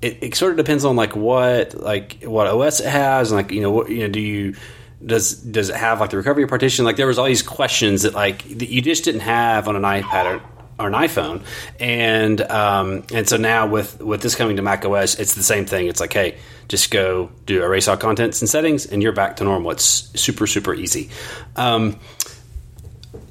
it, 0.00 0.18
it 0.22 0.34
sort 0.34 0.52
of 0.52 0.56
depends 0.56 0.84
on 0.84 0.96
like 0.96 1.14
what 1.14 1.74
like 1.74 2.22
what 2.22 2.46
OS 2.46 2.80
it 2.80 2.88
has, 2.88 3.32
and 3.32 3.36
like 3.36 3.52
you 3.52 3.60
know, 3.60 3.70
what 3.70 3.90
you 3.90 4.00
know, 4.00 4.08
do 4.08 4.20
you 4.20 4.56
does 5.04 5.34
does 5.34 5.68
it 5.68 5.76
have 5.76 6.00
like 6.00 6.10
the 6.10 6.16
recovery 6.16 6.46
partition? 6.46 6.84
Like 6.84 6.96
there 6.96 7.06
was 7.06 7.18
all 7.18 7.26
these 7.26 7.42
questions 7.42 8.02
that 8.02 8.14
like 8.14 8.44
that 8.44 8.68
you 8.68 8.80
just 8.80 9.04
didn't 9.04 9.20
have 9.22 9.68
on 9.68 9.76
an 9.76 9.82
iPad 9.82 10.40
or, 10.40 10.42
or 10.84 10.88
an 10.88 10.94
iPhone, 10.94 11.44
and 11.78 12.40
um, 12.40 13.04
and 13.12 13.28
so 13.28 13.36
now 13.36 13.66
with 13.66 14.00
with 14.00 14.22
this 14.22 14.34
coming 14.34 14.56
to 14.56 14.62
Mac 14.62 14.84
OS, 14.84 15.18
it's 15.18 15.34
the 15.34 15.42
same 15.42 15.66
thing. 15.66 15.88
It's 15.88 16.00
like 16.00 16.12
hey, 16.12 16.38
just 16.68 16.90
go 16.90 17.30
do 17.44 17.62
erase 17.62 17.88
all 17.88 17.96
contents 17.96 18.40
and 18.40 18.48
settings, 18.48 18.86
and 18.86 19.02
you're 19.02 19.12
back 19.12 19.36
to 19.36 19.44
normal. 19.44 19.70
It's 19.72 19.84
super 20.20 20.46
super 20.46 20.74
easy. 20.74 21.10
Um, 21.56 21.98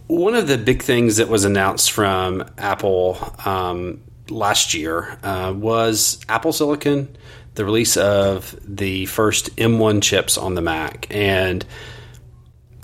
one 0.08 0.36
of 0.36 0.47
the 0.47 0.58
big 0.58 0.84
things 0.84 1.17
that 1.17 1.30
was 1.30 1.45
announced 1.45 1.91
from 1.91 2.47
Apple 2.60 3.17
um, 3.43 4.01
last 4.30 4.75
year 4.75 5.17
uh, 5.23 5.54
was 5.56 6.19
Apple 6.30 6.54
Silicon 6.54 7.15
the 7.56 7.65
release 7.65 7.98
of 7.98 8.56
the 8.63 9.06
first 9.08 9.56
M1 9.56 10.02
chips 10.04 10.38
on 10.38 10.56
the 10.56 10.62
Mac. 10.62 11.08
And 11.10 11.65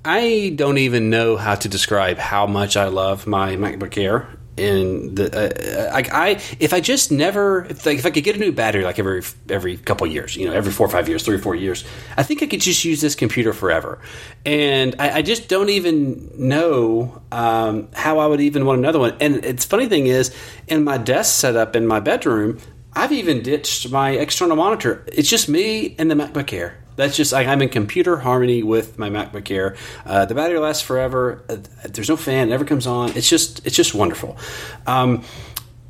I 0.03 0.53
don't 0.55 0.79
even 0.79 1.09
know 1.09 1.37
how 1.37 1.55
to 1.55 1.69
describe 1.69 2.17
how 2.17 2.47
much 2.47 2.75
I 2.75 2.85
love 2.85 3.27
my 3.27 3.55
MacBook 3.55 3.97
Air. 3.97 4.27
And 4.57 5.15
the 5.15 5.89
uh, 5.89 5.95
I, 5.95 6.03
I, 6.11 6.29
if 6.59 6.73
I 6.73 6.81
just 6.81 7.11
never 7.11 7.65
if, 7.65 7.85
like, 7.85 7.97
if 7.99 8.05
I 8.05 8.11
could 8.11 8.23
get 8.23 8.35
a 8.35 8.39
new 8.39 8.51
battery 8.51 8.83
like 8.83 8.99
every 8.99 9.23
every 9.49 9.77
couple 9.77 10.05
years, 10.07 10.35
you 10.35 10.45
know, 10.45 10.53
every 10.53 10.71
four 10.71 10.87
or 10.87 10.89
five 10.89 11.07
years, 11.07 11.23
three 11.23 11.35
or 11.35 11.39
four 11.39 11.55
years, 11.55 11.85
I 12.17 12.23
think 12.23 12.43
I 12.43 12.47
could 12.47 12.59
just 12.59 12.83
use 12.83 12.99
this 12.99 13.15
computer 13.15 13.53
forever. 13.53 13.99
And 14.45 14.95
I, 14.99 15.19
I 15.19 15.21
just 15.21 15.47
don't 15.47 15.69
even 15.69 16.31
know 16.35 17.21
um, 17.31 17.87
how 17.93 18.19
I 18.19 18.27
would 18.27 18.41
even 18.41 18.65
want 18.65 18.79
another 18.79 18.99
one. 18.99 19.15
And 19.21 19.45
it's 19.45 19.63
funny 19.63 19.87
thing 19.87 20.07
is, 20.07 20.35
in 20.67 20.83
my 20.83 20.97
desk 20.97 21.39
setup 21.39 21.75
in 21.75 21.87
my 21.87 22.01
bedroom, 22.01 22.59
I've 22.93 23.11
even 23.11 23.41
ditched 23.41 23.89
my 23.89 24.11
external 24.11 24.57
monitor. 24.57 25.03
It's 25.07 25.29
just 25.29 25.47
me 25.47 25.95
and 25.97 26.11
the 26.11 26.15
MacBook 26.15 26.51
Air. 26.51 26.77
That's 26.97 27.15
just 27.15 27.33
I, 27.33 27.43
am 27.43 27.61
in 27.61 27.69
computer 27.69 28.17
harmony 28.17 28.63
with 28.63 28.99
my 28.99 29.09
MacBook 29.09 29.49
Air. 29.49 29.77
Uh, 30.05 30.25
the 30.25 30.35
battery 30.35 30.59
lasts 30.59 30.83
forever. 30.83 31.43
Uh, 31.47 31.57
there's 31.87 32.09
no 32.09 32.17
fan; 32.17 32.47
it 32.47 32.51
never 32.51 32.65
comes 32.65 32.85
on. 32.85 33.15
It's 33.15 33.29
just 33.29 33.65
it's 33.65 33.75
just 33.75 33.95
wonderful. 33.95 34.37
Um, 34.85 35.23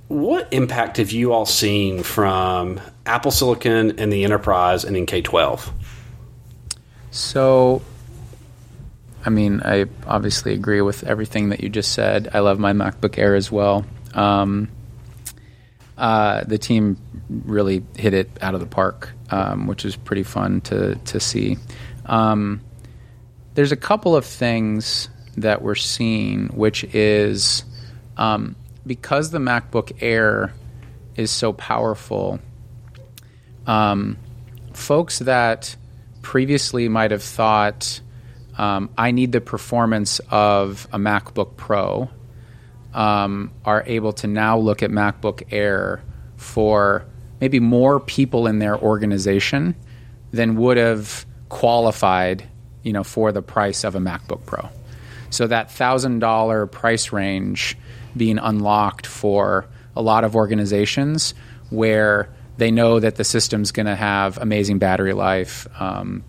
what 0.08 0.52
impact 0.52 0.98
have 0.98 1.12
you 1.12 1.34
all 1.34 1.46
seen 1.46 2.04
from 2.04 2.80
Apple 3.06 3.32
Silicon 3.32 4.00
and 4.00 4.12
the 4.12 4.24
enterprise 4.26 4.84
and 4.84 4.96
in 4.96 5.06
K12? 5.06 5.72
So, 7.12 7.82
I 9.26 9.30
mean, 9.30 9.62
I 9.64 9.86
obviously 10.06 10.54
agree 10.54 10.82
with 10.82 11.04
everything 11.04 11.50
that 11.50 11.62
you 11.62 11.70
just 11.70 11.94
said. 11.94 12.30
I 12.34 12.40
love 12.40 12.60
my 12.60 12.74
MacBook 12.74 13.18
Air 13.18 13.36
as 13.36 13.52
well. 13.52 13.86
Um, 14.14 14.68
uh, 16.02 16.44
the 16.46 16.58
team 16.58 16.98
really 17.30 17.86
hit 17.96 18.16
it 18.16 18.28
out 18.42 18.56
of 18.56 18.60
the 18.60 18.66
park, 18.66 19.12
um, 19.30 19.68
which 19.68 19.86
is 19.86 19.96
pretty 19.96 20.24
fun 20.24 20.60
to 20.62 20.96
to 20.96 21.20
see. 21.20 21.58
Um, 22.08 22.62
there's 23.54 23.72
a 23.72 23.78
couple 23.78 24.16
of 24.16 24.26
things 24.26 25.10
that 25.38 25.62
we're 25.62 25.76
seeing, 25.76 26.48
which 26.48 26.84
is 26.96 27.64
um, 28.18 28.56
because 28.86 29.30
the 29.30 29.38
MacBook 29.38 29.96
Air 30.02 30.54
is 31.16 31.30
so 31.30 31.54
powerful. 31.54 32.40
Um, 33.68 34.18
folks 34.74 35.20
that 35.20 35.76
previously 36.24 36.90
might 36.90 37.12
have 37.12 37.22
thought, 37.22 38.02
um, 38.58 38.90
I 38.98 39.12
need 39.12 39.34
the 39.34 39.42
performance 39.42 40.20
of 40.32 40.88
a 40.92 40.98
MacBook 40.98 41.58
Pro, 41.58 42.10
um, 42.94 43.52
are 43.66 43.84
able 43.86 44.14
to 44.14 44.28
now 44.28 44.58
look 44.58 44.84
at 44.84 44.92
MacBook 44.92 45.44
Air 45.52 46.04
for 46.38 47.06
maybe 47.40 47.60
more 47.60 48.00
people 48.00 48.48
in 48.48 48.60
their 48.60 48.78
organization 48.78 49.76
than 50.32 50.56
would 50.56 50.78
have 50.78 51.26
qualified, 51.50 52.48
you 52.84 52.94
know, 52.94 53.04
for 53.04 53.32
the 53.32 53.42
price 53.42 53.84
of 53.84 53.96
a 53.96 54.00
MacBook 54.00 54.46
Pro. 54.46 54.70
So 55.30 55.48
that 55.48 55.72
thousand 55.72 56.20
dollar 56.20 56.68
price 56.68 57.12
range 57.12 57.78
being 58.16 58.38
unlocked 58.38 59.08
for 59.08 59.66
a 59.96 60.02
lot 60.02 60.24
of 60.24 60.36
organizations 60.36 61.34
where 61.70 62.30
they 62.58 62.72
know 62.72 63.00
that 63.00 63.16
the 63.16 63.24
system's 63.24 63.72
going 63.72 63.86
to 63.86 63.96
have 63.96 64.38
amazing 64.38 64.78
battery 64.78 65.14
life 65.14 65.68
um, 65.80 66.24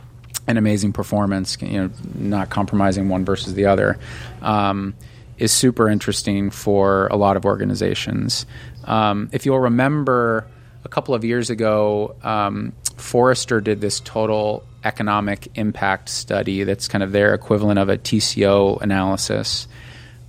and 0.47 0.57
amazing 0.57 0.93
performance, 0.93 1.61
you 1.61 1.79
know, 1.81 1.91
not 2.15 2.49
compromising 2.49 3.09
one 3.09 3.25
versus 3.25 3.55
the 3.55 3.67
other, 3.67 3.99
um, 4.41 4.95
is 5.39 5.53
super 5.53 5.89
interesting 5.89 6.51
for 6.51 7.07
a 7.09 7.17
lot 7.17 7.37
of 7.37 7.45
organizations. 7.45 8.47
Um, 8.85 9.29
if 9.33 9.47
you'll 9.47 9.61
remember, 9.61 10.47
a 10.85 10.89
couple 10.89 11.15
of 11.15 11.25
years 11.25 11.51
ago, 11.51 12.17
um, 12.23 12.73
Forrester 12.97 13.61
did 13.61 13.81
this 13.81 14.01
total 14.01 14.65
economic 14.85 15.49
impact 15.55 16.09
study 16.09 16.65
that's 16.65 16.89
kind 16.89 17.05
of 17.05 17.13
their 17.13 17.35
equivalent 17.35 17.79
of 17.79 17.89
a 17.89 17.97
TCO 17.97 18.81
analysis. 18.81 19.69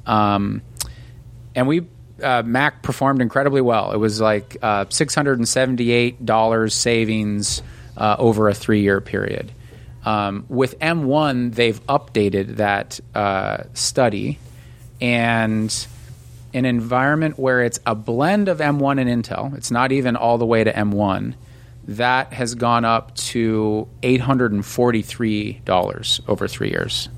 Um, 0.06 0.62
and 1.56 1.68
we 1.68 1.88
uh, 2.22 2.44
Mac 2.46 2.84
performed 2.84 3.22
incredibly 3.22 3.62
well. 3.62 3.92
It 3.92 3.98
was 3.98 4.22
like 4.22 4.58
uh, 4.62 4.86
$678 4.86 6.72
savings 6.72 7.64
uh, 7.98 8.16
over 8.20 8.50
a 8.50 8.54
three 8.54 8.82
year 8.82 9.02
period. 9.02 9.52
Um, 10.06 10.46
with 10.50 10.78
M1, 10.80 11.56
they've 11.56 11.82
updated 11.88 12.58
that 12.58 13.00
uh, 13.16 13.64
study, 13.74 14.38
and 15.04 15.88
an 16.54 16.66
environment 16.66 17.38
where 17.38 17.62
it's 17.62 17.80
a 17.86 17.94
blend 17.94 18.48
of 18.48 18.60
M1 18.60 19.02
and 19.02 19.24
Intel, 19.24 19.54
it's 19.58 19.70
not 19.70 19.92
even 19.92 20.16
all 20.16 20.38
the 20.38 20.46
way 20.46 20.64
to 20.64 20.72
M1, 20.72 21.34
that 21.90 22.32
has 22.32 22.56
gone 22.56 22.86
up 22.86 23.14
to 23.16 23.90
$843 24.02 26.30
over 26.30 26.48
three 26.48 26.70
years. 26.70 27.10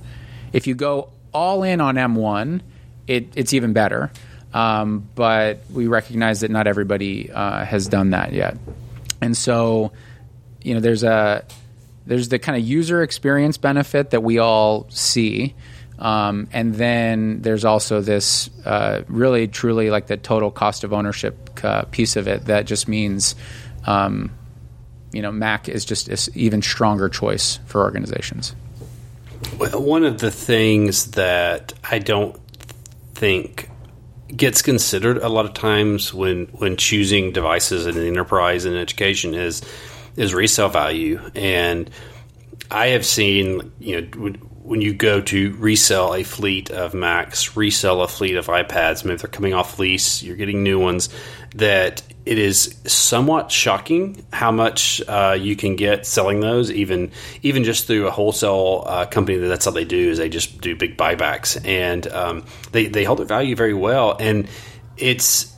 If 0.52 0.66
you 0.66 0.74
go 0.74 1.12
all 1.32 1.62
in 1.62 1.80
on 1.80 1.94
M1, 1.96 2.62
it, 3.06 3.28
it's 3.36 3.54
even 3.54 3.74
better. 3.74 4.12
Um, 4.52 5.08
but 5.14 5.60
we 5.72 5.86
recognize 5.86 6.42
that 6.42 6.50
not 6.50 6.66
everybody 6.66 7.30
uh, 7.30 7.64
has 7.66 7.88
done 7.88 8.10
that 8.12 8.34
yet, 8.34 8.58
and 9.20 9.36
so 9.36 9.92
you 10.64 10.74
know 10.74 10.80
there's 10.80 11.04
a 11.04 11.44
there's 12.06 12.30
the 12.30 12.40
kind 12.40 12.58
of 12.58 12.66
user 12.66 13.04
experience 13.04 13.58
benefit 13.58 14.12
that 14.12 14.24
we 14.24 14.40
all 14.40 14.88
see, 14.90 15.56
um, 16.00 16.48
and 16.52 16.76
then 16.76 17.42
there's 17.42 17.66
also 17.66 18.02
this 18.02 18.50
uh, 18.66 19.04
really 19.08 19.48
truly 19.48 19.90
like 19.90 20.08
the 20.08 20.18
total 20.18 20.52
cost 20.52 20.84
of 20.84 20.94
ownership 20.94 21.60
uh, 21.64 21.84
piece 21.84 22.16
of 22.16 22.28
it 22.28 22.46
that 22.46 22.66
just 22.66 22.88
means. 22.88 23.36
Um, 23.86 24.32
you 25.16 25.22
know, 25.22 25.32
Mac 25.32 25.70
is 25.70 25.86
just 25.86 26.10
an 26.10 26.18
even 26.36 26.62
stronger 26.62 27.08
choice 27.08 27.60
for 27.68 27.82
organizations. 27.82 28.54
One 29.58 30.04
of 30.04 30.20
the 30.20 30.30
things 30.30 31.12
that 31.12 31.74
I 31.90 32.00
don't 32.00 32.38
think 33.14 33.70
gets 34.36 34.62
considered 34.62 35.18
a 35.20 35.30
lot 35.30 35.46
of 35.46 35.54
times 35.54 36.14
when 36.14 36.48
when 36.48 36.76
choosing 36.76 37.32
devices 37.32 37.88
in 37.88 37.96
the 37.96 38.08
enterprise 38.08 38.66
and 38.66 38.76
education 38.76 39.34
is 39.34 39.62
is 40.18 40.34
resale 40.34 40.68
value 40.68 41.22
and 41.36 41.90
I 42.70 42.88
have 42.88 43.06
seen 43.06 43.72
you 43.80 44.02
know 44.02 44.34
when 44.66 44.82
you 44.82 44.94
go 44.94 45.22
to 45.22 45.54
resell 45.58 46.16
a 46.16 46.24
fleet 46.24 46.72
of 46.72 46.96
Macs, 46.96 47.56
resell 47.56 48.02
a 48.02 48.08
fleet 48.08 48.36
of 48.36 48.48
iPads, 48.48 49.06
maybe 49.06 49.18
they're 49.18 49.30
coming 49.30 49.54
off 49.54 49.78
lease, 49.78 50.24
you're 50.24 50.36
getting 50.36 50.64
new 50.64 50.80
ones, 50.80 51.10
that 51.54 52.02
it 52.26 52.40
is 52.40 52.76
somewhat 52.86 53.52
shocking 53.52 54.26
how 54.34 54.52
much 54.52 55.04
uh, 55.08 55.38
you 55.40 55.56
can 55.56 55.76
get 55.76 56.08
selling 56.08 56.40
those, 56.40 56.72
even 56.72 57.12
even 57.44 57.64
just 57.64 57.86
through 57.86 58.08
a 58.08 58.12
wholesale 58.12 58.84
uh, 58.88 59.06
company. 59.06 59.38
That 59.38 59.48
that's 59.48 59.66
how 59.66 59.72
they 59.72 59.86
do 59.86 60.10
is 60.10 60.18
they 60.18 60.30
just 60.30 60.60
do 60.62 60.76
big 60.76 60.98
buybacks, 60.98 61.64
and 61.64 62.08
um, 62.08 62.46
they 62.72 62.88
they 62.88 63.04
hold 63.04 63.20
their 63.20 63.28
value 63.28 63.56
very 63.56 63.76
well. 63.76 64.18
And 64.20 64.48
it's 64.98 65.55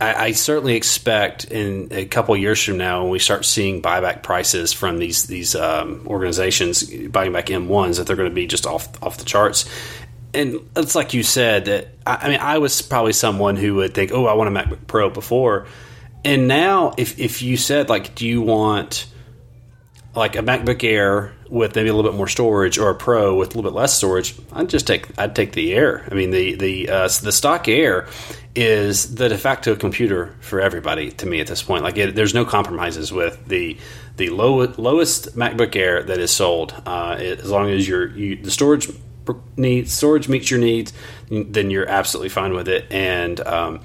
I, 0.00 0.26
I, 0.26 0.32
certainly 0.32 0.76
expect 0.76 1.46
in 1.46 1.88
a 1.90 2.04
couple 2.04 2.36
years 2.36 2.62
from 2.62 2.78
now, 2.78 3.02
when 3.02 3.10
we 3.10 3.18
start 3.18 3.44
seeing 3.44 3.82
buyback 3.82 4.22
prices 4.22 4.72
from 4.72 4.98
these 4.98 5.24
these 5.24 5.54
um, 5.54 6.04
organizations 6.06 6.84
buying 7.08 7.32
back 7.32 7.46
M1s, 7.46 7.96
that 7.96 8.06
they're 8.06 8.16
going 8.16 8.28
to 8.28 8.34
be 8.34 8.46
just 8.46 8.66
off 8.66 9.02
off 9.02 9.18
the 9.18 9.24
charts. 9.24 9.68
And 10.34 10.60
it's 10.76 10.94
like 10.94 11.14
you 11.14 11.22
said 11.22 11.64
that 11.64 11.88
I, 12.06 12.28
mean 12.28 12.38
I 12.40 12.58
was 12.58 12.80
probably 12.80 13.12
someone 13.12 13.56
who 13.56 13.76
would 13.76 13.94
think, 13.94 14.12
oh, 14.12 14.26
I 14.26 14.34
want 14.34 14.54
a 14.54 14.60
MacBook 14.60 14.86
Pro 14.86 15.10
before, 15.10 15.66
and 16.24 16.46
now 16.46 16.94
if 16.96 17.18
if 17.18 17.42
you 17.42 17.56
said 17.56 17.88
like, 17.88 18.14
do 18.14 18.26
you 18.26 18.40
want 18.40 19.06
like 20.14 20.36
a 20.36 20.42
MacBook 20.42 20.84
Air 20.84 21.32
with 21.48 21.74
maybe 21.74 21.88
a 21.88 21.94
little 21.94 22.08
bit 22.08 22.16
more 22.16 22.28
storage 22.28 22.78
or 22.78 22.90
a 22.90 22.94
Pro 22.94 23.34
with 23.34 23.48
a 23.48 23.50
little 23.56 23.68
bit 23.68 23.76
less 23.76 23.94
storage, 23.94 24.34
I'd 24.52 24.68
just 24.68 24.86
take 24.86 25.08
I'd 25.18 25.34
take 25.34 25.52
the 25.52 25.74
Air. 25.74 26.06
I 26.08 26.14
mean 26.14 26.30
the 26.30 26.54
the 26.54 26.88
uh, 26.88 27.08
the 27.08 27.32
stock 27.32 27.66
Air 27.66 28.06
is 28.58 29.14
the 29.14 29.28
de 29.28 29.38
facto 29.38 29.76
computer 29.76 30.34
for 30.40 30.60
everybody 30.60 31.12
to 31.12 31.26
me 31.26 31.38
at 31.38 31.46
this 31.46 31.62
point. 31.62 31.84
Like 31.84 31.96
it, 31.96 32.16
there's 32.16 32.34
no 32.34 32.44
compromises 32.44 33.12
with 33.12 33.46
the 33.46 33.78
the 34.16 34.30
low, 34.30 34.64
lowest 34.76 35.36
MacBook 35.36 35.76
Air 35.76 36.02
that 36.02 36.18
is 36.18 36.32
sold 36.32 36.74
uh, 36.84 37.16
it, 37.20 37.38
as 37.38 37.48
long 37.48 37.70
as 37.70 37.86
your 37.86 38.08
you, 38.08 38.34
the 38.34 38.50
storage 38.50 38.88
needs, 39.56 39.92
storage 39.92 40.28
meets 40.28 40.50
your 40.50 40.58
needs, 40.58 40.92
then 41.30 41.70
you're 41.70 41.88
absolutely 41.88 42.30
fine 42.30 42.52
with 42.52 42.66
it. 42.68 42.90
And 42.90 43.38
um, 43.46 43.80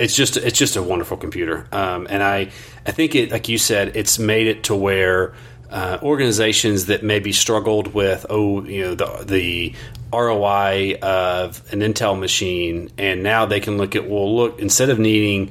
it's 0.00 0.16
just 0.16 0.36
it's 0.36 0.58
just 0.58 0.74
a 0.74 0.82
wonderful 0.82 1.16
computer. 1.16 1.68
Um, 1.70 2.08
and 2.10 2.20
I 2.20 2.50
I 2.84 2.90
think 2.90 3.14
it 3.14 3.30
like 3.30 3.48
you 3.48 3.56
said, 3.56 3.96
it's 3.96 4.18
made 4.18 4.48
it 4.48 4.64
to 4.64 4.74
where. 4.74 5.34
Uh, 5.70 5.98
organizations 6.02 6.86
that 6.86 7.02
maybe 7.02 7.30
struggled 7.30 7.92
with 7.92 8.24
oh 8.30 8.64
you 8.64 8.82
know 8.82 8.94
the 8.94 9.24
the 9.24 9.74
ROI 10.10 10.98
of 11.02 11.62
an 11.72 11.80
Intel 11.80 12.18
machine, 12.18 12.90
and 12.96 13.22
now 13.22 13.44
they 13.44 13.60
can 13.60 13.76
look 13.76 13.94
at 13.94 14.08
well 14.08 14.34
look 14.34 14.58
instead 14.60 14.88
of 14.88 14.98
needing 14.98 15.50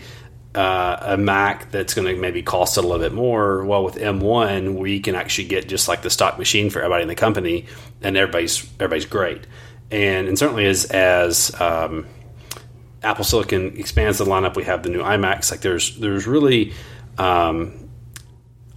uh, 0.56 0.98
a 1.02 1.18
Mac 1.18 1.70
that's 1.70 1.94
going 1.94 2.08
to 2.08 2.20
maybe 2.20 2.42
cost 2.42 2.78
a 2.78 2.82
little 2.82 2.98
bit 2.98 3.14
more. 3.14 3.64
Well, 3.64 3.84
with 3.84 3.96
M1, 3.96 4.76
we 4.76 5.00
can 5.00 5.14
actually 5.14 5.48
get 5.48 5.68
just 5.68 5.88
like 5.88 6.02
the 6.02 6.10
stock 6.10 6.40
machine 6.40 6.72
for 6.72 6.80
everybody 6.80 7.04
in 7.04 7.08
the 7.08 7.16
company, 7.16 7.68
and 8.02 8.18
everybody's 8.18 8.64
everybody's 8.80 9.06
great. 9.06 9.46
And 9.92 10.28
and 10.28 10.38
certainly 10.38 10.66
as 10.66 10.86
as 10.86 11.54
um, 11.62 12.08
Apple 13.04 13.24
Silicon 13.24 13.78
expands 13.78 14.18
the 14.18 14.26
lineup, 14.26 14.56
we 14.56 14.64
have 14.64 14.82
the 14.82 14.90
new 14.90 15.02
iMacs. 15.02 15.52
Like 15.52 15.62
there's 15.62 15.96
there's 15.98 16.26
really 16.26 16.74
um, 17.20 17.87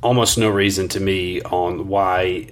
almost 0.03 0.39
no 0.39 0.49
reason 0.49 0.89
to 0.89 1.01
me 1.01 1.43
on 1.43 1.89
why 1.89 2.49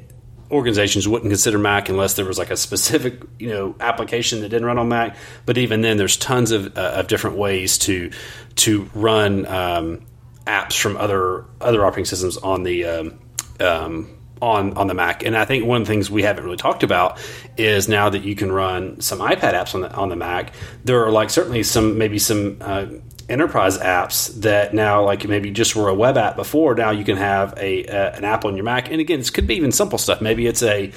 organizations 0.50 1.06
wouldn't 1.06 1.30
consider 1.30 1.58
Mac 1.58 1.88
unless 1.88 2.14
there 2.14 2.24
was 2.24 2.38
like 2.38 2.50
a 2.50 2.56
specific 2.56 3.20
you 3.38 3.48
know 3.48 3.74
application 3.80 4.40
that 4.40 4.48
didn't 4.48 4.66
run 4.66 4.78
on 4.78 4.88
Mac. 4.88 5.16
But 5.46 5.58
even 5.58 5.82
then, 5.82 5.96
there's 5.96 6.16
tons 6.16 6.50
of, 6.52 6.76
uh, 6.76 6.92
of 6.96 7.08
different 7.08 7.36
ways 7.36 7.78
to 7.78 8.10
to 8.56 8.90
run 8.94 9.46
um, 9.46 10.06
apps 10.46 10.78
from 10.80 10.96
other 10.96 11.44
other 11.60 11.84
operating 11.84 12.06
systems 12.06 12.36
on 12.36 12.62
the 12.62 12.84
um, 12.84 13.18
um, 13.60 14.17
on 14.40 14.76
on 14.76 14.86
the 14.86 14.94
Mac. 14.94 15.24
And 15.24 15.36
I 15.36 15.44
think 15.44 15.64
one 15.64 15.80
of 15.80 15.86
the 15.86 15.92
things 15.92 16.10
we 16.10 16.22
haven't 16.22 16.44
really 16.44 16.56
talked 16.56 16.82
about 16.82 17.18
is 17.56 17.88
now 17.88 18.08
that 18.08 18.22
you 18.22 18.34
can 18.34 18.52
run 18.52 19.00
some 19.00 19.18
iPad 19.18 19.54
apps 19.54 19.74
on 19.74 19.82
the 19.82 19.92
on 19.92 20.08
the 20.08 20.16
Mac, 20.16 20.52
there 20.84 21.04
are 21.04 21.10
like 21.10 21.30
certainly 21.30 21.62
some 21.62 21.98
maybe 21.98 22.18
some 22.18 22.58
uh, 22.60 22.86
enterprise 23.28 23.78
apps 23.78 24.32
that 24.40 24.72
now 24.72 25.04
like 25.04 25.26
maybe 25.28 25.50
just 25.50 25.76
were 25.76 25.88
a 25.88 25.94
web 25.94 26.16
app 26.16 26.34
before 26.34 26.74
now 26.74 26.90
you 26.90 27.04
can 27.04 27.16
have 27.16 27.52
a, 27.58 27.84
an 27.84 28.24
app 28.24 28.44
on 28.44 28.56
your 28.56 28.64
mac. 28.64 28.90
And 28.90 29.00
again 29.00 29.18
this 29.18 29.30
could 29.30 29.46
be 29.46 29.56
even 29.56 29.70
simple 29.70 29.98
stuff. 29.98 30.20
Maybe 30.20 30.46
it's 30.46 30.62
a 30.62 30.92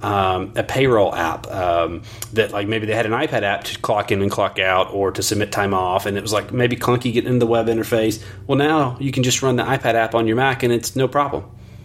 um, 0.00 0.52
a 0.56 0.64
payroll 0.64 1.14
app 1.14 1.46
um, 1.48 2.02
that 2.32 2.50
like 2.50 2.66
maybe 2.66 2.86
they 2.86 2.94
had 2.94 3.06
an 3.06 3.12
ipad 3.12 3.42
app 3.42 3.64
to 3.64 3.78
clock 3.78 4.10
in 4.10 4.20
and 4.20 4.30
clock 4.30 4.58
out 4.58 4.92
or 4.92 5.12
to 5.12 5.22
submit 5.22 5.52
time 5.52 5.74
off. 5.74 6.06
And 6.06 6.16
it 6.16 6.22
was 6.22 6.32
like 6.32 6.52
maybe 6.52 6.76
clunky 6.76 7.12
getting 7.12 7.26
into 7.26 7.40
the 7.40 7.46
web 7.46 7.66
interface. 7.66 8.24
Well 8.46 8.58
now 8.58 8.96
you 9.00 9.10
can 9.10 9.22
just 9.22 9.42
run 9.42 9.56
the 9.56 9.64
ipad 9.64 9.94
app 9.94 10.14
on 10.14 10.26
your 10.26 10.36
mac 10.36 10.62
and 10.62 10.72
it's 10.72 10.94
no 10.94 11.08
problem. 11.08 11.44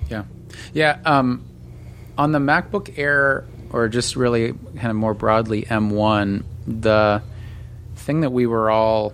Yeah 0.10 0.24
yeah 0.74 1.00
um, 1.06 1.46
on 2.17 2.32
the 2.32 2.39
macbook 2.39 2.98
air 2.98 3.46
or 3.72 3.88
just 3.88 4.15
really 4.15 4.54
kind 4.54 4.88
of 4.89 4.96
more 4.96 5.13
broadly 5.13 5.63
M1, 5.63 6.43
the 6.65 7.22
thing 7.96 8.22
that 8.22 8.32
we 8.32 8.46
were 8.46 8.70
all 8.70 9.13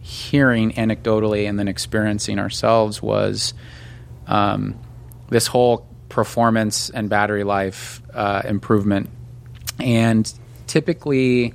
hearing 0.00 0.72
anecdotally 0.72 1.48
and 1.48 1.58
then 1.58 1.68
experiencing 1.68 2.38
ourselves 2.38 3.02
was 3.02 3.54
um, 4.26 4.78
this 5.28 5.46
whole 5.46 5.86
performance 6.08 6.90
and 6.90 7.08
battery 7.08 7.44
life 7.44 8.02
uh, 8.14 8.42
improvement. 8.44 9.08
And 9.78 10.32
typically, 10.66 11.54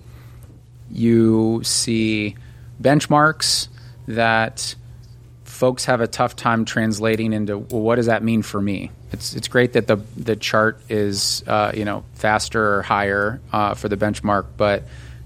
you 0.90 1.62
see 1.64 2.36
benchmarks 2.82 3.68
that 4.08 4.76
folks 5.58 5.86
have 5.86 6.02
a 6.02 6.08
tough 6.08 6.36
time 6.36 6.66
translating 6.66 7.34
into 7.34 7.58
well, 7.58 7.82
what 7.82 7.96
does 7.96 8.06
that 8.06 8.22
mean 8.22 8.44
for 8.44 8.62
me? 8.62 8.92
It's 9.12 9.36
it's 9.36 9.48
great 9.48 9.74
that 9.74 9.88
the 9.88 9.96
the 10.16 10.36
chart 10.36 10.80
is 10.88 11.44
uh, 11.48 11.72
you 11.76 11.84
know 11.84 12.04
faster 12.14 12.76
or 12.76 12.82
higher 12.84 13.42
uh, 13.52 13.74
for 13.74 13.90
the 13.90 13.98
benchmark, 13.98 14.46
but 14.56 14.84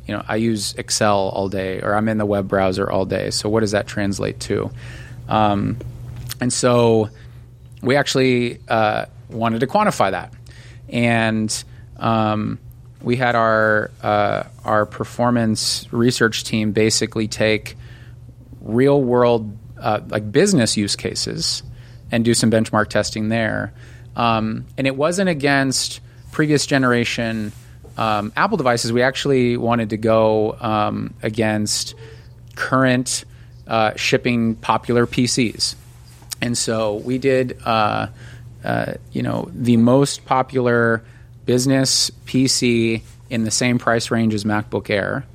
you 0.08 0.15
know 0.15 0.24
I 0.26 0.38
use 0.38 0.74
Excel 0.76 1.17
all 1.17 1.50
day 1.50 1.82
or 1.82 1.96
I'm 1.96 2.08
in 2.08 2.17
the 2.17 2.26
web 2.26 2.48
browser 2.48 2.89
all 2.89 3.06
day. 3.06 3.32
So 3.32 3.50
what 3.50 3.60
does 3.60 3.72
that 3.72 3.88
translate 3.88 4.39
to? 4.41 4.72
Um, 5.28 5.78
and 6.39 6.52
so 6.52 7.10
we 7.82 7.98
actually 7.98 8.60
uh, 8.70 9.08
wanted 9.30 9.60
to 9.60 9.67
quantify 9.67 10.12
that, 10.12 10.34
and 10.88 11.63
um, 11.98 12.58
we 13.02 13.17
had 13.17 13.36
our 13.36 13.91
uh, 14.02 14.44
our 14.63 14.86
performance 14.86 15.91
research 15.91 16.46
team 16.46 16.72
basically 16.72 17.28
take 17.28 17.76
real 18.62 19.02
world 19.02 19.58
uh, 19.82 20.02
like 20.08 20.32
business 20.32 20.78
use 20.78 20.96
cases 20.96 21.63
and 22.12 22.24
do 22.24 22.34
some 22.34 22.52
benchmark 22.52 22.88
testing 22.88 23.30
there. 23.30 23.74
Um, 24.15 24.65
and 24.78 24.88
it 24.88 24.96
wasn't 24.96 25.30
against 25.30 26.02
previous 26.32 26.65
generation 26.65 27.52
um, 27.98 28.32
Apple 28.36 28.58
devices. 28.58 28.94
We 28.94 29.02
actually 29.02 29.58
wanted 29.58 29.89
to 29.91 29.98
go 29.98 30.58
um, 30.60 31.13
against 31.22 31.96
current 32.56 33.26
uh, 33.67 33.96
shipping 33.96 34.56
popular 34.56 35.06
PCs. 35.06 35.76
And 36.41 36.58
so 36.58 36.96
we 36.96 37.17
did, 37.17 37.60
uh, 37.63 38.08
uh, 38.63 38.94
you 39.12 39.22
know, 39.22 39.50
the 39.54 39.78
most 39.78 40.26
popular 40.26 41.04
business 41.46 42.12
PC 42.26 43.02
in 43.30 43.44
the 43.44 43.52
same 43.52 43.78
price 43.78 44.12
range 44.12 44.34
as 44.34 44.44
MacBook 44.44 44.89
Air, 44.89 45.26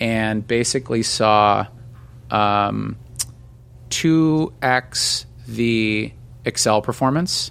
and 0.00 0.46
basically 0.46 1.02
saw 1.02 1.66
um, 2.30 2.96
2x 3.92 5.26
the 5.46 6.12
Excel 6.46 6.80
performance, 6.80 7.50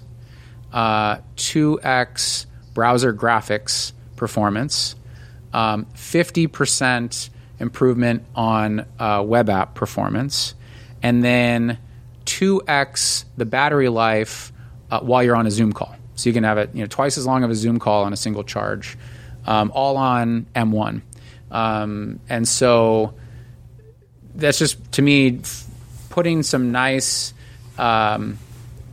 uh, 0.72 1.18
2x 1.36 2.46
browser 2.74 3.14
graphics 3.14 3.92
performance, 4.16 4.96
um, 5.52 5.86
50% 5.94 7.30
improvement 7.60 8.24
on 8.34 8.84
uh, 8.98 9.22
web 9.24 9.48
app 9.48 9.74
performance, 9.76 10.54
and 11.02 11.22
then 11.22 11.78
2x 12.26 13.24
the 13.36 13.46
battery 13.46 13.88
life 13.88 14.52
uh, 14.90 15.00
while 15.00 15.22
you're 15.22 15.36
on 15.36 15.46
a 15.46 15.50
Zoom 15.50 15.72
call. 15.72 15.94
So 16.16 16.28
you 16.28 16.34
can 16.34 16.44
have 16.44 16.58
it 16.58 16.74
you 16.74 16.80
know, 16.80 16.86
twice 16.88 17.16
as 17.18 17.24
long 17.24 17.44
of 17.44 17.50
a 17.50 17.54
Zoom 17.54 17.78
call 17.78 18.02
on 18.02 18.12
a 18.12 18.16
single 18.16 18.42
charge, 18.42 18.98
um, 19.46 19.70
all 19.74 19.96
on 19.96 20.46
M1. 20.56 21.02
Um, 21.52 22.18
and 22.28 22.48
so 22.48 23.14
that's 24.34 24.58
just, 24.58 24.92
to 24.92 25.02
me, 25.02 25.40
putting 26.12 26.42
some 26.42 26.72
nice 26.72 27.32
um, 27.78 28.38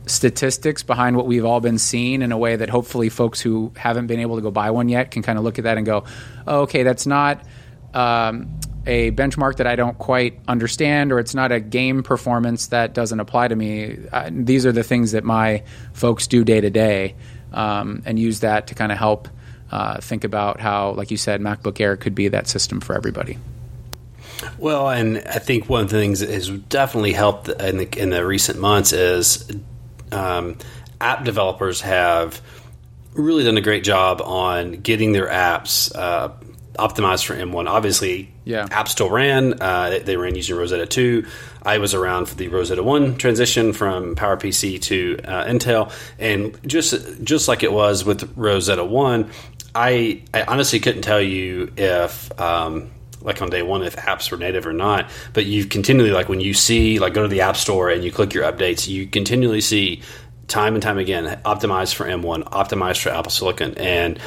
statistics 0.06 0.82
behind 0.82 1.16
what 1.16 1.26
we've 1.26 1.44
all 1.44 1.60
been 1.60 1.78
seeing 1.78 2.22
in 2.22 2.32
a 2.32 2.38
way 2.38 2.56
that 2.56 2.70
hopefully 2.70 3.10
folks 3.10 3.42
who 3.42 3.70
haven't 3.76 4.06
been 4.06 4.20
able 4.20 4.36
to 4.36 4.42
go 4.42 4.50
buy 4.50 4.70
one 4.70 4.88
yet 4.88 5.10
can 5.10 5.22
kind 5.22 5.38
of 5.38 5.44
look 5.44 5.58
at 5.58 5.64
that 5.64 5.76
and 5.76 5.84
go, 5.84 6.04
oh, 6.46 6.62
okay, 6.62 6.82
that's 6.82 7.06
not 7.06 7.44
um, 7.92 8.58
a 8.86 9.10
benchmark 9.10 9.58
that 9.58 9.66
I 9.66 9.76
don't 9.76 9.98
quite 9.98 10.40
understand, 10.48 11.12
or 11.12 11.18
it's 11.18 11.34
not 11.34 11.52
a 11.52 11.60
game 11.60 12.02
performance 12.02 12.68
that 12.68 12.94
doesn't 12.94 13.20
apply 13.20 13.48
to 13.48 13.54
me. 13.54 13.98
Uh, 14.10 14.30
these 14.32 14.64
are 14.64 14.72
the 14.72 14.82
things 14.82 15.12
that 15.12 15.22
my 15.22 15.62
folks 15.92 16.26
do 16.26 16.42
day 16.42 16.62
to 16.62 16.70
day, 16.70 17.16
um, 17.52 18.02
and 18.06 18.18
use 18.18 18.40
that 18.40 18.68
to 18.68 18.74
kind 18.74 18.90
of 18.92 18.96
help 18.96 19.28
uh, 19.70 20.00
think 20.00 20.24
about 20.24 20.58
how, 20.58 20.92
like 20.92 21.10
you 21.10 21.18
said, 21.18 21.42
MacBook 21.42 21.78
Air 21.80 21.98
could 21.98 22.14
be 22.14 22.28
that 22.28 22.48
system 22.48 22.80
for 22.80 22.96
everybody. 22.96 23.36
Well, 24.58 24.88
and 24.88 25.18
I 25.18 25.38
think 25.38 25.68
one 25.68 25.84
of 25.84 25.90
the 25.90 25.98
things 25.98 26.20
that 26.20 26.30
has 26.30 26.48
definitely 26.48 27.12
helped 27.12 27.48
in 27.48 27.78
the, 27.78 27.98
in 28.00 28.10
the 28.10 28.24
recent 28.24 28.58
months 28.58 28.92
is 28.92 29.50
um, 30.12 30.56
app 31.00 31.24
developers 31.24 31.80
have 31.82 32.40
really 33.14 33.44
done 33.44 33.56
a 33.56 33.60
great 33.60 33.84
job 33.84 34.20
on 34.22 34.72
getting 34.72 35.12
their 35.12 35.28
apps 35.28 35.94
uh, 35.96 36.30
optimized 36.78 37.24
for 37.24 37.34
M1. 37.34 37.68
Obviously, 37.68 38.32
yeah. 38.44 38.66
apps 38.68 38.88
still 38.88 39.10
ran. 39.10 39.60
Uh, 39.60 39.90
they, 39.90 39.98
they, 40.00 40.16
ran 40.16 40.34
using 40.34 40.56
Rosetta 40.56 40.86
2. 40.86 41.26
I 41.62 41.78
was 41.78 41.94
around 41.94 42.26
for 42.26 42.36
the 42.36 42.48
Rosetta 42.48 42.82
1 42.82 43.16
transition 43.16 43.72
from 43.72 44.14
PowerPC 44.16 44.80
to 44.82 45.18
uh, 45.24 45.44
Intel, 45.44 45.92
and 46.18 46.58
just 46.66 47.22
just 47.22 47.48
like 47.48 47.62
it 47.62 47.72
was 47.72 48.04
with 48.04 48.36
Rosetta 48.36 48.84
1, 48.84 49.30
I, 49.74 50.22
I 50.32 50.42
honestly 50.42 50.80
couldn't 50.80 51.02
tell 51.02 51.20
you 51.20 51.72
if. 51.76 52.40
Um, 52.40 52.90
like 53.22 53.40
on 53.42 53.50
day 53.50 53.62
one 53.62 53.82
if 53.82 53.96
apps 53.96 54.30
were 54.30 54.36
native 54.36 54.66
or 54.66 54.72
not. 54.72 55.10
But 55.32 55.46
you 55.46 55.64
continually 55.64 56.12
like 56.12 56.28
when 56.28 56.40
you 56.40 56.54
see 56.54 56.98
like 56.98 57.14
go 57.14 57.22
to 57.22 57.28
the 57.28 57.42
app 57.42 57.56
store 57.56 57.90
and 57.90 58.04
you 58.04 58.10
click 58.12 58.34
your 58.34 58.50
updates 58.50 58.88
you 58.88 59.06
continually 59.06 59.60
see 59.60 60.02
time 60.48 60.74
and 60.74 60.82
time 60.82 60.98
again 60.98 61.40
optimized 61.44 61.94
for 61.94 62.06
m1 62.06 62.42
optimized 62.50 63.02
for 63.02 63.10
apple 63.10 63.30
silicon. 63.30 63.76
And 63.78 64.18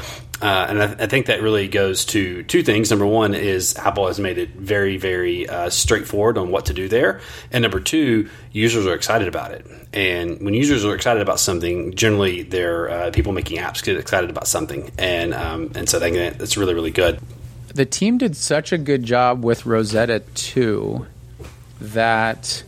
uh, 0.42 0.66
and 0.68 0.84
I, 0.84 0.86
I, 1.04 1.08
think 1.08 1.28
that 1.28 1.42
really 1.42 1.70
goes 1.70 2.04
to 2.04 2.44
two 2.44 2.64
things. 2.64 2.90
Number 2.90 3.06
one 3.06 3.34
is 3.34 3.78
Apple 3.78 4.08
has 4.08 4.20
made 4.20 4.38
it 4.38 4.50
very, 4.50 4.98
very 4.98 5.48
uh, 5.48 5.70
straightforward 5.70 6.38
on 6.38 6.52
what 6.52 6.66
to 6.66 6.74
do 6.74 6.90
there, 6.90 7.22
and 7.54 7.62
number 7.62 7.80
two, 7.80 8.30
users 8.52 8.86
are 8.86 8.94
excited 8.94 9.30
about 9.30 9.52
it. 9.52 9.66
And 9.94 10.42
when 10.42 10.54
users 10.54 10.84
are 10.84 10.96
excited 10.96 11.22
about 11.22 11.40
something, 11.40 11.94
generally, 11.96 12.44
they're 12.44 12.90
uh, 12.90 13.12
people 13.12 13.32
making 13.32 13.60
apps 13.60 13.82
get 13.82 13.96
excited 13.96 14.30
about 14.30 14.48
something, 14.48 14.92
and 14.98 15.34
um, 15.34 15.72
and 15.76 15.88
so 15.88 15.98
that, 16.00 16.38
that's 16.38 16.58
really, 16.58 16.74
really 16.74 16.92
good 16.92 17.22
the 17.74 17.86
team 17.86 18.18
did 18.18 18.36
such 18.36 18.72
a 18.72 18.78
good 18.78 19.04
job 19.04 19.44
with 19.44 19.66
Rosetta 19.66 20.20
2 20.36 21.06
that 21.82 22.64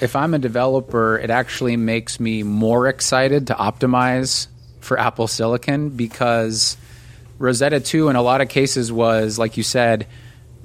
if 0.00 0.14
I'm 0.14 0.32
a 0.32 0.38
developer, 0.38 1.18
it 1.18 1.30
actually 1.30 1.76
makes 1.76 2.20
me 2.20 2.44
more 2.44 2.86
excited 2.86 3.48
to 3.48 3.54
optimize 3.54 4.46
for 4.80 4.98
Apple 4.98 5.26
Silicon 5.26 5.90
because 5.90 6.76
Rosetta 7.38 7.80
2 7.80 8.08
in 8.08 8.16
a 8.16 8.22
lot 8.22 8.40
of 8.40 8.48
cases 8.48 8.92
was, 8.92 9.38
like 9.38 9.56
you 9.56 9.64
said, 9.64 10.06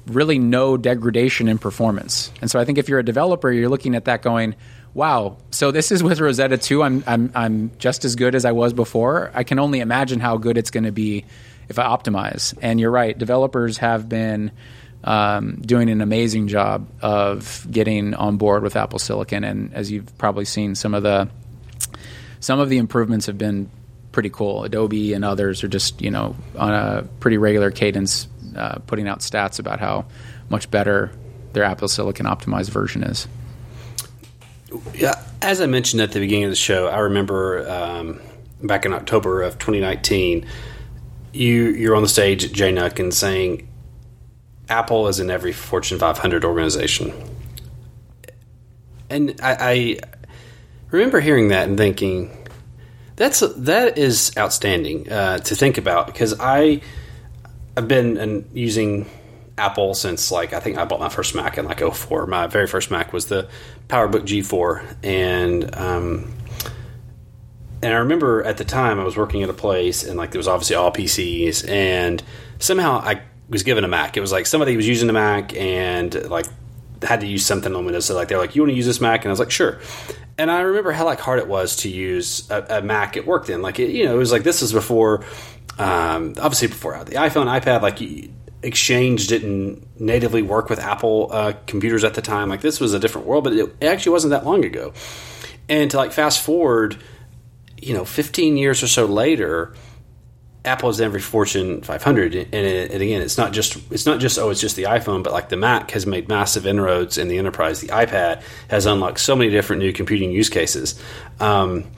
really 0.05 0.37
no 0.37 0.77
degradation 0.77 1.47
in 1.47 1.57
performance. 1.57 2.31
And 2.41 2.51
so 2.51 2.59
I 2.59 2.65
think 2.65 2.77
if 2.77 2.89
you're 2.89 2.99
a 2.99 3.05
developer, 3.05 3.51
you're 3.51 3.69
looking 3.69 3.95
at 3.95 4.05
that 4.05 4.21
going, 4.21 4.55
wow, 4.93 5.37
so 5.49 5.71
this 5.71 5.91
is 5.91 6.03
with 6.03 6.19
Rosetta 6.19 6.59
2. 6.59 6.83
I'm, 6.83 7.03
I'm, 7.07 7.31
I'm 7.33 7.71
just 7.79 8.05
as 8.05 8.15
good 8.15 8.35
as 8.35 8.45
I 8.45 8.51
was 8.51 8.71
before. 8.73 9.31
I 9.33 9.43
can 9.43 9.57
only 9.57 9.79
imagine 9.79 10.19
how 10.19 10.37
good 10.37 10.57
it's 10.59 10.69
going 10.69 10.83
to 10.83 10.91
be 10.91 11.25
if 11.69 11.79
I 11.79 11.83
optimize. 11.83 12.57
And 12.61 12.79
you're 12.79 12.91
right, 12.91 13.17
developers 13.17 13.77
have 13.77 14.07
been 14.09 14.51
um, 15.03 15.61
doing 15.61 15.89
an 15.89 16.01
amazing 16.01 16.47
job 16.47 16.87
of 17.01 17.67
getting 17.69 18.13
on 18.13 18.37
board 18.37 18.63
with 18.63 18.75
Apple 18.75 18.99
Silicon. 18.99 19.43
And 19.43 19.73
as 19.73 19.91
you've 19.91 20.17
probably 20.17 20.45
seen, 20.45 20.75
some 20.75 20.93
of 20.93 21.03
the 21.03 21.29
some 22.39 22.59
of 22.59 22.69
the 22.69 22.77
improvements 22.77 23.25
have 23.27 23.37
been 23.37 23.69
pretty 24.11 24.29
cool. 24.29 24.63
Adobe 24.63 25.13
and 25.13 25.25
others 25.25 25.63
are 25.63 25.67
just 25.67 26.01
you 26.01 26.11
know 26.11 26.35
on 26.57 26.73
a 26.73 27.03
pretty 27.19 27.37
regular 27.37 27.71
cadence 27.71 28.27
uh, 28.55 28.79
putting 28.87 29.07
out 29.07 29.19
stats 29.19 29.59
about 29.59 29.79
how 29.79 30.05
much 30.49 30.69
better 30.71 31.11
their 31.53 31.63
Apple 31.63 31.87
Silicon 31.87 32.25
optimized 32.25 32.69
version 32.69 33.03
is. 33.03 33.27
Yeah, 34.95 35.21
as 35.41 35.61
I 35.61 35.67
mentioned 35.67 36.01
at 36.01 36.11
the 36.13 36.19
beginning 36.19 36.45
of 36.45 36.49
the 36.49 36.55
show, 36.55 36.87
I 36.87 36.99
remember 36.99 37.69
um, 37.69 38.21
back 38.61 38.85
in 38.85 38.93
October 38.93 39.43
of 39.43 39.59
2019 39.59 40.45
you 41.33 41.69
you're 41.69 41.95
on 41.95 42.03
the 42.03 42.09
stage 42.09 42.45
at 42.45 42.51
JNUC 42.51 42.99
and 42.99 43.13
saying 43.13 43.67
Apple 44.69 45.07
is 45.07 45.19
in 45.19 45.29
every 45.29 45.51
Fortune 45.51 45.99
500 45.99 46.45
organization, 46.45 47.13
and 49.09 49.39
I, 49.41 49.57
I 49.59 49.99
remember 50.91 51.19
hearing 51.19 51.49
that 51.49 51.67
and 51.67 51.77
thinking 51.77 52.37
that's 53.15 53.41
that 53.41 53.97
is 53.97 54.31
outstanding 54.37 55.11
uh, 55.11 55.39
to 55.39 55.55
think 55.55 55.77
about 55.77 56.07
because 56.07 56.35
I 56.39 56.81
I've 57.75 57.87
been 57.87 58.47
using 58.53 59.09
Apple 59.57 59.93
since 59.93 60.31
like 60.31 60.53
I 60.53 60.59
think 60.59 60.77
I 60.77 60.85
bought 60.85 60.99
my 60.99 61.09
first 61.09 61.35
Mac 61.35 61.57
in 61.57 61.65
like 61.65 61.79
04. 61.79 62.27
My 62.27 62.47
very 62.47 62.67
first 62.67 62.91
Mac 62.91 63.13
was 63.13 63.27
the 63.27 63.47
PowerBook 63.87 64.21
G4 64.21 64.97
and 65.03 65.75
um, 65.75 66.33
and 67.83 67.93
I 67.93 67.97
remember 67.97 68.43
at 68.43 68.57
the 68.57 68.65
time 68.65 68.99
I 68.99 69.03
was 69.03 69.17
working 69.17 69.43
at 69.43 69.49
a 69.49 69.53
place 69.53 70.03
and 70.03 70.17
like 70.17 70.33
it 70.33 70.37
was 70.37 70.47
obviously 70.47 70.75
all 70.75 70.91
PCs 70.91 71.67
and 71.69 72.23
somehow 72.59 72.99
I 72.99 73.21
was 73.49 73.63
given 73.63 73.83
a 73.83 73.87
Mac. 73.87 74.15
It 74.17 74.21
was 74.21 74.31
like 74.31 74.45
somebody 74.45 74.75
was 74.77 74.87
using 74.87 75.07
the 75.07 75.13
Mac 75.13 75.55
and 75.55 76.29
like 76.29 76.47
had 77.03 77.21
to 77.21 77.27
use 77.27 77.45
something 77.45 77.75
on 77.75 77.85
Windows. 77.85 78.05
So 78.05 78.15
like 78.15 78.27
they're 78.27 78.37
like, 78.37 78.55
you 78.55 78.61
want 78.61 78.71
to 78.71 78.75
use 78.75 78.85
this 78.85 79.01
Mac, 79.01 79.21
and 79.21 79.29
I 79.29 79.31
was 79.31 79.39
like, 79.39 79.51
sure. 79.51 79.79
And 80.37 80.49
I 80.49 80.61
remember 80.61 80.91
how 80.91 81.05
like 81.05 81.19
hard 81.19 81.39
it 81.39 81.47
was 81.47 81.75
to 81.77 81.89
use 81.89 82.49
a, 82.49 82.77
a 82.77 82.81
Mac 82.81 83.17
it 83.17 83.27
worked 83.27 83.49
in. 83.49 83.61
Like 83.61 83.79
it, 83.79 83.91
you 83.91 84.05
know, 84.05 84.15
it 84.15 84.17
was 84.17 84.31
like 84.31 84.43
this 84.43 84.61
was 84.61 84.73
before, 84.73 85.23
um, 85.77 86.33
obviously 86.37 86.69
before 86.69 87.03
the 87.03 87.15
iPhone, 87.15 87.47
iPad. 87.47 87.81
Like 87.81 87.99
Exchange 88.63 89.27
didn't 89.27 89.99
natively 89.99 90.41
work 90.41 90.69
with 90.69 90.79
Apple 90.79 91.29
uh, 91.31 91.53
computers 91.67 92.03
at 92.03 92.13
the 92.13 92.21
time. 92.21 92.49
Like 92.49 92.61
this 92.61 92.79
was 92.79 92.93
a 92.93 92.99
different 92.99 93.27
world, 93.27 93.43
but 93.43 93.53
it 93.53 93.83
actually 93.83 94.13
wasn't 94.13 94.31
that 94.31 94.45
long 94.45 94.63
ago. 94.65 94.93
And 95.69 95.91
to 95.91 95.97
like 95.97 96.11
fast 96.11 96.41
forward, 96.41 96.97
you 97.77 97.93
know, 97.93 98.05
15 98.05 98.57
years 98.57 98.81
or 98.83 98.87
so 98.87 99.05
later 99.05 99.73
Apple 100.65 100.89
is 100.89 101.01
every 101.01 101.19
Fortune 101.19 101.81
500, 101.81 102.35
and, 102.35 102.53
it, 102.53 102.91
and, 102.91 103.03
again, 103.03 103.21
it's 103.21 103.37
not 103.37 103.51
just 103.51 103.77
it's 103.91 104.05
not 104.05 104.21
just 104.21 104.39
oh, 104.39 104.49
it's 104.49 104.61
just 104.61 104.77
the 104.77 104.83
iPhone, 104.83 105.21
but 105.21 105.33
like 105.33 105.49
the 105.49 105.57
Mac 105.57 105.91
has 105.91 106.05
made 106.05 106.29
massive 106.29 106.65
inroads 106.65 107.17
in 107.17 107.27
the 107.27 107.37
enterprise. 107.37 107.81
The 107.81 107.89
iPad 107.89 108.41
has 108.69 108.85
unlocked 108.85 109.19
so 109.19 109.35
many 109.35 109.49
different 109.49 109.81
new 109.81 109.91
computing 109.91 110.31
use 110.31 110.47
cases. 110.47 110.99
Um, 111.41 111.91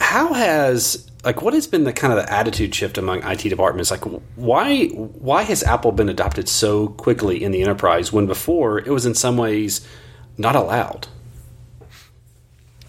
how 0.00 0.34
has 0.34 1.10
like 1.24 1.42
what 1.42 1.52
has 1.52 1.66
been 1.66 1.82
the 1.82 1.92
kind 1.92 2.12
of 2.12 2.24
the 2.24 2.32
attitude 2.32 2.72
shift 2.72 2.96
among 2.96 3.24
IT 3.24 3.42
departments? 3.42 3.90
Like 3.90 4.04
why 4.36 4.86
why 4.86 5.42
has 5.42 5.64
Apple 5.64 5.90
been 5.90 6.08
adopted 6.08 6.48
so 6.48 6.88
quickly 6.88 7.42
in 7.42 7.50
the 7.50 7.62
enterprise 7.62 8.12
when 8.12 8.26
before 8.26 8.78
it 8.78 8.88
was 8.88 9.04
in 9.04 9.14
some 9.14 9.36
ways 9.36 9.84
not 10.38 10.54
allowed? 10.54 11.08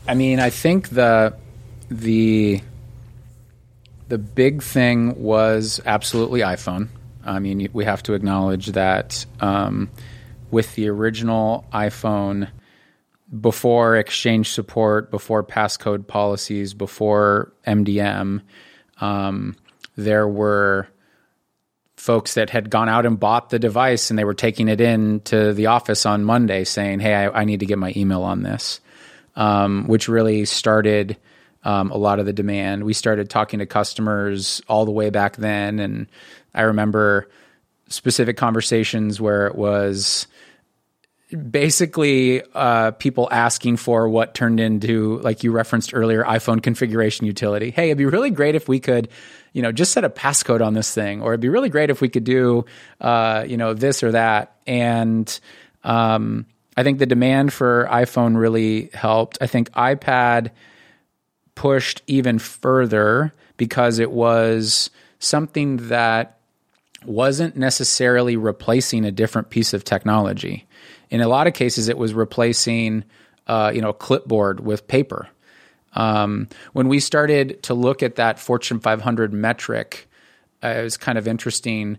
I 0.08 0.14
mean, 0.14 0.40
I 0.40 0.52
think 0.52 0.90
the 0.90 1.36
the 1.90 2.62
the 4.08 4.18
big 4.18 4.62
thing 4.62 5.22
was 5.22 5.82
absolutely 5.86 6.42
iPhone. 6.42 6.90
I 7.24 7.40
mean, 7.40 7.68
we 7.74 7.86
have 7.86 8.04
to 8.04 8.14
acknowledge 8.14 8.68
that 8.68 9.26
um, 9.40 9.90
with 10.52 10.76
the 10.76 10.90
original 10.90 11.66
iPhone, 11.74 12.50
before 13.42 13.96
exchange 13.96 14.52
support, 14.52 15.10
before 15.10 15.44
passcode 15.44 16.06
policies, 16.06 16.76
before 16.76 17.52
MDM, 17.66 18.42
um, 19.02 19.56
there 19.96 20.28
were 20.28 20.88
folks 21.96 22.36
that 22.36 22.52
had 22.52 22.70
gone 22.70 22.90
out 22.90 23.06
and 23.06 23.20
bought 23.20 23.50
the 23.50 23.58
device 23.58 24.10
and 24.10 24.20
they 24.20 24.24
were 24.24 24.36
taking 24.36 24.68
it 24.68 24.80
in 24.80 25.22
to 25.22 25.54
the 25.54 25.66
office 25.68 26.06
on 26.06 26.24
Monday 26.24 26.64
saying, 26.64 27.00
Hey, 27.00 27.16
I, 27.16 27.42
I 27.42 27.46
need 27.46 27.62
to 27.62 27.66
get 27.66 27.80
my 27.80 27.94
email 27.96 28.22
on 28.22 28.44
this, 28.44 28.80
um, 29.36 29.88
which 29.88 30.08
really 30.08 30.46
started 30.46 31.18
um, 31.66 31.92
a 31.92 31.98
lot 31.98 32.20
of 32.20 32.26
the 32.26 32.34
demand. 32.34 32.84
We 32.84 32.94
started 32.94 33.30
talking 33.30 33.60
to 33.60 33.66
customers 33.66 34.62
all 34.70 34.86
the 34.86 34.92
way 34.92 35.10
back 35.10 35.36
then, 35.36 35.80
and 35.80 36.08
I 36.54 36.62
remember 36.62 37.28
specific 37.90 38.38
conversations 38.38 39.20
where 39.20 39.48
it 39.48 39.56
was 39.56 40.28
basically 41.50 42.42
uh, 42.54 42.92
people 42.92 43.28
asking 43.32 43.78
for 43.78 44.08
what 44.08 44.36
turned 44.36 44.60
into, 44.60 45.20
like 45.20 45.44
you 45.44 45.52
referenced 45.52 45.94
earlier, 45.94 46.24
iPhone 46.24 46.62
configuration 46.62 47.26
utility. 47.26 47.72
Hey, 47.72 47.88
it'd 47.88 47.98
be 47.98 48.06
really 48.06 48.30
great 48.30 48.56
if 48.56 48.70
we 48.70 48.80
could, 48.80 49.10
you 49.52 49.62
know, 49.62 49.72
just 49.72 49.92
set 49.92 50.04
a 50.04 50.10
passcode 50.10 50.64
on 50.64 50.76
this 50.76 50.94
thing, 50.94 51.22
or 51.22 51.34
it'd 51.34 51.42
be 51.42 51.50
really 51.50 51.70
great 51.70 51.90
if 51.90 52.00
we 52.00 52.10
could 52.10 52.24
do, 52.24 52.66
uh, 53.02 53.44
you 53.48 53.58
know, 53.58 53.74
this 53.74 54.04
or 54.04 54.12
that. 54.12 54.56
And 54.68 55.40
um, 55.84 56.46
I 56.78 56.84
think 56.84 57.00
the 57.00 57.06
demand 57.08 57.52
for 57.52 57.88
iPhone 57.92 58.38
really 58.38 58.92
helped. 58.94 59.40
I 59.42 59.48
think 59.48 59.72
iPad 59.72 60.52
pushed 61.56 62.02
even 62.08 62.40
further 62.40 63.34
because 63.58 64.00
it 64.00 64.12
was 64.12 64.90
something 65.20 65.78
that 65.88 66.38
wasn't 67.06 67.56
necessarily 67.56 68.36
replacing 68.36 69.06
a 69.06 69.12
different 69.12 69.50
piece 69.50 69.74
of 69.74 69.84
technology. 69.84 70.68
In 71.10 71.22
a 71.22 71.28
lot 71.28 71.48
of 71.48 71.54
cases, 71.54 71.88
it 71.88 71.98
was 71.98 72.14
replacing, 72.14 73.04
uh, 73.48 73.72
you 73.74 73.82
know, 73.82 73.90
a 73.90 73.94
clipboard 73.94 74.60
with 74.60 74.88
paper. 74.88 75.30
Um, 75.94 76.50
when 76.74 76.90
we 76.90 77.00
started 77.00 77.64
to 77.64 77.74
look 77.74 78.04
at 78.04 78.16
that 78.16 78.40
Fortune 78.40 78.80
500 78.80 79.34
metric, 79.34 80.10
uh, 80.64 80.68
it 80.68 80.84
was 80.84 80.98
kind 80.98 81.18
of 81.18 81.28
interesting. 81.28 81.98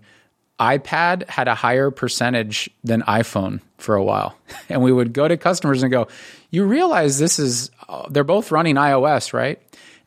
iPad 0.58 1.28
had 1.28 1.48
a 1.48 1.54
higher 1.54 1.90
percentage 1.90 2.70
than 2.82 3.02
iPhone 3.02 3.60
for 3.78 3.94
a 3.94 4.02
while. 4.02 4.36
And 4.68 4.82
we 4.82 4.92
would 4.92 5.12
go 5.12 5.28
to 5.28 5.36
customers 5.36 5.82
and 5.82 5.92
go, 5.92 6.08
You 6.50 6.64
realize 6.64 7.18
this 7.18 7.38
is, 7.38 7.70
uh, 7.88 8.08
they're 8.08 8.24
both 8.24 8.50
running 8.50 8.76
iOS, 8.76 9.32
right? 9.32 9.60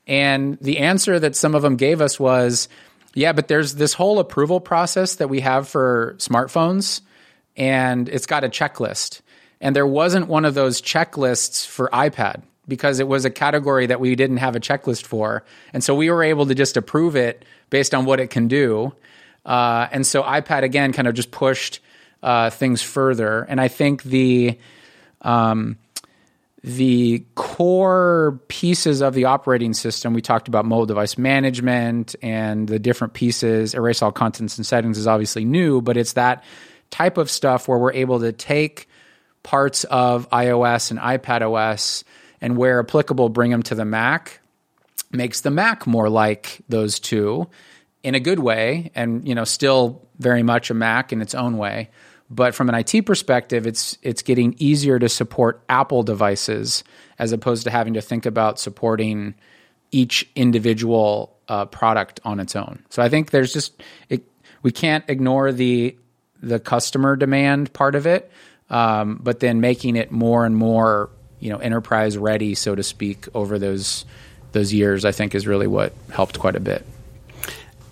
And 0.06 0.58
the 0.60 0.78
answer 0.78 1.18
that 1.18 1.36
some 1.36 1.54
of 1.54 1.62
them 1.62 1.76
gave 1.76 2.00
us 2.00 2.18
was, 2.18 2.68
Yeah, 3.14 3.32
but 3.32 3.48
there's 3.48 3.76
this 3.76 3.94
whole 3.94 4.18
approval 4.18 4.60
process 4.60 5.16
that 5.16 5.28
we 5.28 5.40
have 5.40 5.68
for 5.68 6.14
smartphones, 6.18 7.00
and 7.56 8.08
it's 8.08 8.26
got 8.26 8.44
a 8.44 8.48
checklist. 8.48 9.20
And 9.60 9.76
there 9.76 9.86
wasn't 9.86 10.26
one 10.26 10.44
of 10.44 10.54
those 10.54 10.80
checklists 10.80 11.66
for 11.66 11.88
iPad 11.92 12.42
because 12.66 13.00
it 13.00 13.08
was 13.08 13.24
a 13.24 13.30
category 13.30 13.86
that 13.86 14.00
we 14.00 14.14
didn't 14.14 14.38
have 14.38 14.56
a 14.56 14.60
checklist 14.60 15.04
for. 15.04 15.44
And 15.72 15.84
so 15.84 15.94
we 15.94 16.10
were 16.10 16.22
able 16.22 16.46
to 16.46 16.54
just 16.54 16.76
approve 16.76 17.16
it 17.16 17.44
based 17.68 17.94
on 17.94 18.04
what 18.04 18.20
it 18.20 18.30
can 18.30 18.48
do. 18.48 18.94
Uh, 19.44 19.88
and 19.90 20.06
so 20.06 20.22
iPad 20.22 20.62
again 20.62 20.92
kind 20.92 21.08
of 21.08 21.14
just 21.14 21.30
pushed 21.30 21.80
uh, 22.22 22.50
things 22.50 22.82
further. 22.82 23.42
And 23.42 23.60
I 23.60 23.68
think 23.68 24.02
the 24.02 24.58
um, 25.22 25.78
the 26.62 27.24
core 27.36 28.40
pieces 28.48 29.00
of 29.00 29.14
the 29.14 29.24
operating 29.24 29.72
system 29.72 30.12
we 30.12 30.20
talked 30.20 30.48
about 30.48 30.64
mobile 30.64 30.86
device 30.86 31.16
management 31.16 32.14
and 32.22 32.68
the 32.68 32.78
different 32.78 33.14
pieces 33.14 33.74
erase 33.74 34.02
all 34.02 34.12
contents 34.12 34.58
and 34.58 34.66
settings 34.66 34.98
is 34.98 35.06
obviously 35.06 35.44
new 35.44 35.80
but 35.80 35.96
it's 35.96 36.14
that 36.14 36.44
type 36.90 37.16
of 37.16 37.30
stuff 37.30 37.66
where 37.66 37.78
we're 37.78 37.92
able 37.92 38.20
to 38.20 38.32
take 38.32 38.88
parts 39.42 39.84
of 39.84 40.28
ios 40.30 40.90
and 40.90 41.00
ipad 41.00 41.40
os 41.40 42.04
and 42.42 42.58
where 42.58 42.78
applicable 42.78 43.30
bring 43.30 43.50
them 43.50 43.62
to 43.62 43.74
the 43.74 43.86
mac 43.86 44.40
makes 45.10 45.40
the 45.40 45.50
mac 45.50 45.86
more 45.86 46.10
like 46.10 46.60
those 46.68 46.98
two 46.98 47.48
in 48.02 48.14
a 48.14 48.20
good 48.20 48.38
way 48.38 48.90
and 48.94 49.26
you 49.26 49.34
know 49.34 49.44
still 49.44 50.08
very 50.18 50.42
much 50.42 50.70
a 50.70 50.74
Mac 50.74 51.12
in 51.12 51.20
its 51.20 51.34
own 51.34 51.56
way. 51.56 51.90
But 52.32 52.54
from 52.54 52.68
an 52.68 52.76
IT 52.76 53.06
perspective, 53.06 53.66
it's 53.66 53.98
it's 54.02 54.22
getting 54.22 54.54
easier 54.58 54.98
to 54.98 55.08
support 55.08 55.62
Apple 55.68 56.02
devices 56.02 56.84
as 57.18 57.32
opposed 57.32 57.64
to 57.64 57.70
having 57.70 57.94
to 57.94 58.00
think 58.00 58.24
about 58.24 58.60
supporting 58.60 59.34
each 59.90 60.30
individual 60.36 61.36
uh, 61.48 61.64
product 61.66 62.20
on 62.24 62.38
its 62.38 62.54
own. 62.54 62.84
So 62.88 63.02
I 63.02 63.08
think 63.08 63.30
there's 63.30 63.52
just 63.52 63.82
it, 64.08 64.22
we 64.62 64.70
can't 64.70 65.04
ignore 65.08 65.50
the 65.50 65.96
the 66.40 66.60
customer 66.60 67.16
demand 67.16 67.72
part 67.72 67.96
of 67.96 68.06
it, 68.06 68.30
um, 68.70 69.18
but 69.20 69.40
then 69.40 69.60
making 69.60 69.96
it 69.96 70.12
more 70.12 70.46
and 70.46 70.56
more 70.56 71.10
you 71.40 71.50
know 71.50 71.58
enterprise 71.58 72.16
ready, 72.16 72.54
so 72.54 72.76
to 72.76 72.84
speak, 72.84 73.26
over 73.34 73.58
those 73.58 74.04
those 74.52 74.72
years, 74.72 75.04
I 75.04 75.10
think 75.10 75.34
is 75.34 75.48
really 75.48 75.66
what 75.66 75.92
helped 76.12 76.38
quite 76.38 76.54
a 76.54 76.60
bit. 76.60 76.86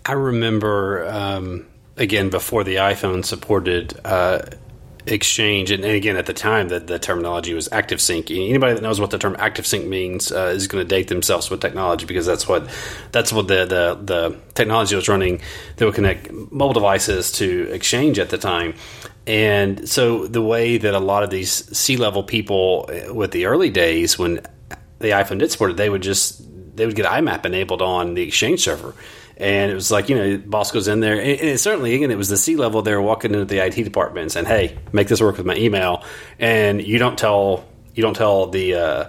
I 0.08 0.12
remember 0.12 1.06
um, 1.06 1.66
again 1.98 2.30
before 2.30 2.64
the 2.64 2.76
iPhone 2.76 3.24
supported 3.24 4.00
uh, 4.06 4.40
Exchange, 5.06 5.70
and, 5.70 5.84
and, 5.84 5.94
again 5.94 6.16
at 6.16 6.26
the 6.26 6.34
time 6.34 6.68
that 6.68 6.86
the 6.86 6.98
terminology 6.98 7.54
was 7.54 7.68
ActiveSync. 7.68 8.30
Anybody 8.30 8.74
that 8.74 8.82
knows 8.82 9.00
what 9.00 9.10
the 9.10 9.18
term 9.18 9.36
ActiveSync 9.36 9.86
means 9.86 10.32
uh, 10.32 10.52
is 10.54 10.66
going 10.66 10.82
to 10.82 10.88
date 10.88 11.08
themselves 11.08 11.50
with 11.50 11.60
technology 11.60 12.04
because 12.04 12.26
that's 12.26 12.48
what 12.48 12.68
that's 13.12 13.32
what 13.32 13.48
the, 13.48 13.64
the 13.64 13.98
the 14.02 14.40
technology 14.54 14.96
was 14.96 15.08
running 15.08 15.40
that 15.76 15.84
would 15.84 15.94
connect 15.94 16.30
mobile 16.32 16.72
devices 16.74 17.32
to 17.32 17.70
Exchange 17.70 18.18
at 18.18 18.30
the 18.30 18.38
time. 18.38 18.74
And 19.26 19.88
so 19.88 20.26
the 20.26 20.42
way 20.42 20.78
that 20.78 20.94
a 20.94 21.00
lot 21.00 21.22
of 21.22 21.30
these 21.30 21.52
C 21.76 21.98
level 21.98 22.22
people 22.22 22.88
uh, 22.88 23.12
with 23.12 23.30
the 23.32 23.44
early 23.44 23.70
days 23.70 24.18
when 24.18 24.40
the 25.00 25.08
iPhone 25.08 25.38
did 25.38 25.52
support 25.52 25.72
it, 25.72 25.76
they 25.76 25.90
would 25.90 26.02
just 26.02 26.42
they 26.76 26.86
would 26.86 26.96
get 26.96 27.06
IMAP 27.06 27.44
enabled 27.44 27.82
on 27.82 28.14
the 28.14 28.22
Exchange 28.22 28.60
server 28.60 28.94
and 29.38 29.70
it 29.70 29.74
was 29.74 29.90
like, 29.90 30.08
you 30.08 30.16
know, 30.16 30.38
boss 30.38 30.72
goes 30.72 30.88
in 30.88 31.00
there, 31.00 31.20
and 31.20 31.58
certainly, 31.60 31.94
again, 31.94 32.10
it 32.10 32.18
was 32.18 32.28
the 32.28 32.36
C 32.36 32.56
level 32.56 32.82
there 32.82 33.00
walking 33.00 33.32
into 33.32 33.44
the 33.44 33.64
IT 33.64 33.84
department 33.84 34.22
and 34.24 34.32
saying, 34.32 34.46
"Hey, 34.46 34.78
make 34.92 35.06
this 35.06 35.20
work 35.20 35.36
with 35.36 35.46
my 35.46 35.54
email," 35.54 36.04
and 36.40 36.84
you 36.84 36.98
don't 36.98 37.16
tell 37.16 37.64
you 37.94 38.02
don't 38.02 38.16
tell 38.16 38.48
the 38.48 38.74
uh, 38.74 39.04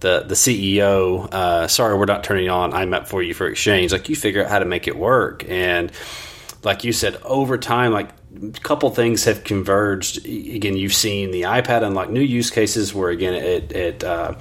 the 0.00 0.24
the 0.26 0.34
CEO, 0.34 1.28
uh, 1.32 1.66
"Sorry, 1.66 1.96
we're 1.96 2.04
not 2.04 2.22
turning 2.22 2.48
on 2.48 2.72
IMAP 2.72 3.08
for 3.08 3.22
you 3.22 3.34
for 3.34 3.48
Exchange." 3.48 3.92
Like 3.92 4.08
you 4.08 4.14
figure 4.14 4.44
out 4.44 4.50
how 4.50 4.60
to 4.60 4.64
make 4.64 4.86
it 4.86 4.96
work, 4.96 5.44
and 5.48 5.90
like 6.62 6.84
you 6.84 6.92
said, 6.92 7.16
over 7.24 7.58
time, 7.58 7.92
like 7.92 8.10
a 8.40 8.60
couple 8.60 8.90
things 8.90 9.24
have 9.24 9.42
converged. 9.42 10.24
Again, 10.26 10.76
you've 10.76 10.94
seen 10.94 11.32
the 11.32 11.42
iPad 11.42 11.82
unlock 11.82 12.08
new 12.08 12.20
use 12.20 12.50
cases 12.50 12.94
where 12.94 13.10
again 13.10 13.34
it 13.34 13.72
it 13.72 14.04
uh, 14.04 14.34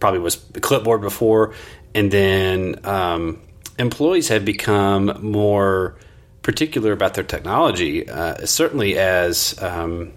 probably 0.00 0.20
was 0.20 0.36
clipboard 0.60 1.02
before, 1.02 1.54
and 1.94 2.10
then 2.10 2.80
um, 2.84 3.40
employees 3.78 4.28
have 4.28 4.44
become 4.44 5.18
more 5.22 5.96
particular 6.42 6.92
about 6.92 7.14
their 7.14 7.24
technology, 7.24 8.08
uh, 8.08 8.46
certainly 8.46 8.98
as 8.98 9.60
um, 9.62 10.12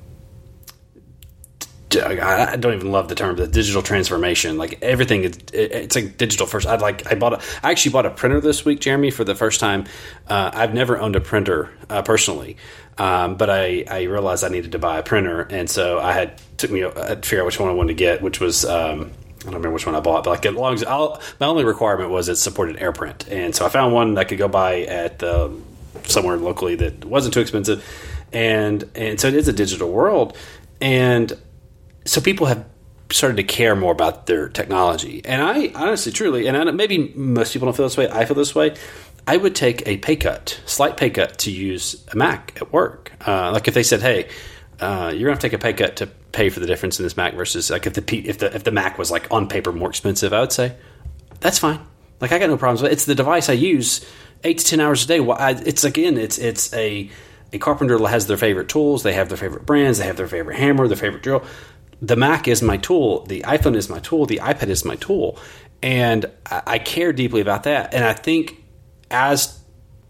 I 2.00 2.56
don't 2.56 2.74
even 2.74 2.92
love 2.92 3.10
the 3.10 3.16
term 3.16 3.36
the 3.36 3.48
digital 3.48 3.82
transformation. 3.82 4.58
Like 4.58 4.82
everything, 4.82 5.24
is, 5.24 5.38
it's 5.52 5.96
like 5.96 6.18
digital 6.18 6.48
first. 6.48 6.68
I 6.68 6.76
like 6.78 7.12
I 7.12 7.16
bought 7.16 7.34
a, 7.34 7.42
I 7.64 7.72
actually 7.72 7.92
bought 7.92 8.06
a 8.06 8.12
printer 8.12 8.40
this 8.40 8.64
week, 8.64 8.80
Jeremy, 8.80 9.12
for 9.12 9.24
the 9.24 9.36
first 9.36 9.60
time. 9.60 9.86
Uh, 10.28 10.52
I've 10.54 10.74
never 10.74 10.98
owned 10.98 11.16
a 11.16 11.22
printer 11.22 11.70
uh, 11.90 12.02
personally, 12.02 12.58
um, 12.98 13.36
but 13.36 13.50
I, 13.50 13.84
I 13.90 14.04
realized 14.04 14.44
I 14.44 14.50
needed 14.50 14.74
to 14.74 14.80
buy 14.80 15.00
a 15.00 15.04
printer, 15.04 15.42
and 15.42 15.70
so 15.70 16.00
I 16.00 16.14
had 16.14 16.42
took 16.58 16.72
me 16.72 16.82
to 16.82 16.92
figure 17.24 17.42
out 17.42 17.46
which 17.46 17.60
one 17.60 17.70
I 17.70 17.74
wanted 17.74 17.90
to 17.90 18.00
get, 18.00 18.22
which 18.22 18.40
was. 18.40 18.66
Um, 18.66 19.12
I 19.42 19.46
don't 19.46 19.56
remember 19.56 19.74
which 19.74 19.86
one 19.86 19.96
I 19.96 20.00
bought, 20.00 20.24
but 20.24 20.30
like 20.30 20.46
as 20.46 20.54
long 20.54 20.74
as 20.76 20.84
I'll, 20.84 21.22
my 21.40 21.48
only 21.48 21.64
requirement 21.64 22.12
was 22.12 22.30
it 22.30 22.36
supported 22.36 22.78
AirPrint, 22.78 23.32
and 23.32 23.56
so 23.56 23.66
I 23.66 23.70
found 23.70 23.94
one 23.94 24.14
that 24.16 24.28
could 24.28 24.38
go 24.38 24.48
buy 24.48 24.82
at 24.82 25.20
the, 25.20 25.52
somewhere 26.04 26.38
locally 26.38 26.76
that 26.76 27.06
wasn't 27.06 27.34
too 27.34 27.42
expensive, 27.42 27.84
and 28.32 28.90
and 28.96 29.20
so 29.20 29.28
it 29.28 29.34
is 29.34 29.48
a 29.48 29.54
digital 29.54 29.92
world, 29.92 30.38
and 30.80 31.34
so 32.06 32.22
people 32.22 32.48
have 32.48 32.66
started 33.12 33.38
to 33.38 33.44
care 33.44 33.76
more 33.76 33.92
about 33.92 34.28
their 34.28 34.48
technology. 34.48 35.22
And 35.26 35.42
I 35.42 35.72
honestly, 35.76 36.12
truly, 36.12 36.48
and 36.48 36.56
I, 36.56 36.64
maybe 36.72 37.12
most 37.16 37.54
people 37.54 37.66
don't 37.66 37.76
feel 37.76 37.86
this 37.86 37.98
way. 37.98 38.10
I 38.10 38.26
feel 38.26 38.36
this 38.36 38.56
way. 38.56 38.76
I 39.28 39.38
would 39.38 39.56
take 39.56 39.88
a 39.88 39.98
pay 39.98 40.16
cut, 40.16 40.62
slight 40.66 40.98
pay 40.98 41.10
cut, 41.10 41.40
to 41.40 41.52
use 41.52 42.04
a 42.12 42.16
Mac 42.16 42.54
at 42.62 42.72
work. 42.72 43.12
Uh, 43.26 43.52
like 43.52 43.68
if 43.68 43.74
they 43.74 43.84
said, 43.84 44.02
"Hey, 44.02 44.30
uh, 44.80 45.12
you're 45.16 45.30
going 45.30 45.38
to 45.38 45.42
take 45.42 45.54
a 45.54 45.60
pay 45.60 45.74
cut 45.74 45.98
to 45.98 46.10
pay 46.32 46.50
for 46.50 46.60
the 46.60 46.66
difference 46.66 47.00
in 47.00 47.04
this 47.04 47.18
Mac 47.18 47.34
versus 47.34 47.70
like 47.70 47.86
if 47.86 47.94
the 47.94 48.28
if 48.28 48.40
the 48.40 48.54
if 48.56 48.64
the 48.64 48.72
Mac 48.72 48.98
was 48.98 49.12
like 49.12 49.28
on 49.32 49.48
paper 49.48 49.72
more 49.72 49.90
expensive," 49.90 50.34
I 50.34 50.42
would 50.42 50.52
say 50.52 50.76
that's 51.40 51.60
fine. 51.60 51.80
Like 52.20 52.32
I 52.32 52.40
got 52.40 52.50
no 52.50 52.58
problems. 52.58 52.82
It's 52.92 53.06
the 53.06 53.16
device 53.16 53.50
I 53.50 53.54
use 53.54 54.06
eight 54.44 54.60
to 54.60 54.66
ten 54.66 54.80
hours 54.80 55.06
a 55.06 55.08
day. 55.08 55.20
I, 55.20 55.52
it's 55.52 55.84
again, 55.84 56.18
it's 56.18 56.38
it's 56.38 56.74
a 56.74 57.10
a 57.54 57.60
carpenter 57.60 57.98
has 58.08 58.28
their 58.28 58.38
favorite 58.38 58.70
tools. 58.70 59.04
They 59.04 59.14
have 59.14 59.30
their 59.30 59.38
favorite 59.38 59.66
brands. 59.66 59.98
They 59.98 60.06
have 60.06 60.18
their 60.18 60.28
favorite 60.28 60.58
hammer, 60.58 60.88
their 60.88 60.98
favorite 60.98 61.24
drill 61.24 61.44
the 62.02 62.16
Mac 62.16 62.48
is 62.48 62.62
my 62.62 62.78
tool, 62.78 63.26
the 63.26 63.42
iPhone 63.42 63.76
is 63.76 63.90
my 63.90 64.00
tool, 64.00 64.26
the 64.26 64.38
iPad 64.38 64.70
is 64.70 64.84
my 64.84 64.96
tool. 64.96 65.38
And 65.84 66.26
I, 66.46 66.80
care 66.80 67.14
deeply 67.14 67.42
about 67.42 67.64
that. 67.64 67.94
And 67.94 68.04
I 68.04 68.14
think 68.14 68.64
as 69.10 69.60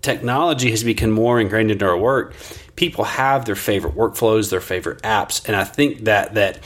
technology 0.01 0.71
has 0.71 0.83
become 0.83 1.11
more 1.11 1.39
ingrained 1.39 1.71
into 1.71 1.85
our 1.85 1.97
work, 1.97 2.33
people 2.75 3.03
have 3.03 3.45
their 3.45 3.55
favorite 3.55 3.95
workflows, 3.95 4.49
their 4.49 4.61
favorite 4.61 5.01
apps. 5.03 5.45
And 5.47 5.55
I 5.55 5.63
think 5.63 6.05
that 6.05 6.33
that 6.35 6.59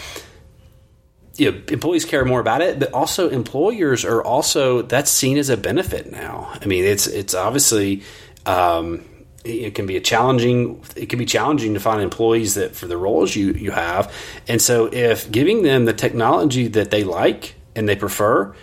you 1.38 1.51
know, 1.51 1.61
employees 1.67 2.05
care 2.05 2.23
more 2.23 2.39
about 2.39 2.61
it, 2.61 2.79
but 2.79 2.93
also 2.93 3.29
employers 3.29 4.05
are 4.05 4.23
also 4.23 4.81
that's 4.81 5.11
seen 5.11 5.38
as 5.38 5.49
a 5.49 5.57
benefit 5.57 6.11
now. 6.11 6.49
I 6.61 6.65
mean, 6.65 6.86
it's 6.86 7.07
it's 7.07 7.33
obviously 7.33 8.03
um, 8.45 9.03
it 9.45 9.75
can 9.75 9.86
be 9.86 9.95
a 9.95 10.01
challenging 10.01 10.83
it 10.95 11.07
can 11.07 11.19
be 11.19 11.25
challenging 11.25 11.75
to 11.75 11.79
find 11.79 12.01
employees 12.01 12.55
that 12.55 12.75
for 12.75 12.88
the 12.88 12.97
roles 12.97 13.36
you 13.36 13.53
you 13.53 13.71
have 13.71 14.11
and 14.47 14.61
so 14.61 14.88
if 14.91 15.31
giving 15.31 15.61
them 15.61 15.86
the 15.86 15.93
technology 15.93 16.67
that 16.67 16.89
they 16.89 17.03
like 17.03 17.55
and 17.75 17.88
they 17.88 17.95
prefer 17.95 18.53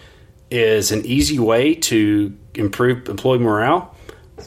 is 0.51 0.91
an 0.91 1.07
easy 1.07 1.39
way 1.39 1.75
to 1.75 2.37
improve 2.55 3.09
employee 3.09 3.39
morale 3.39 3.92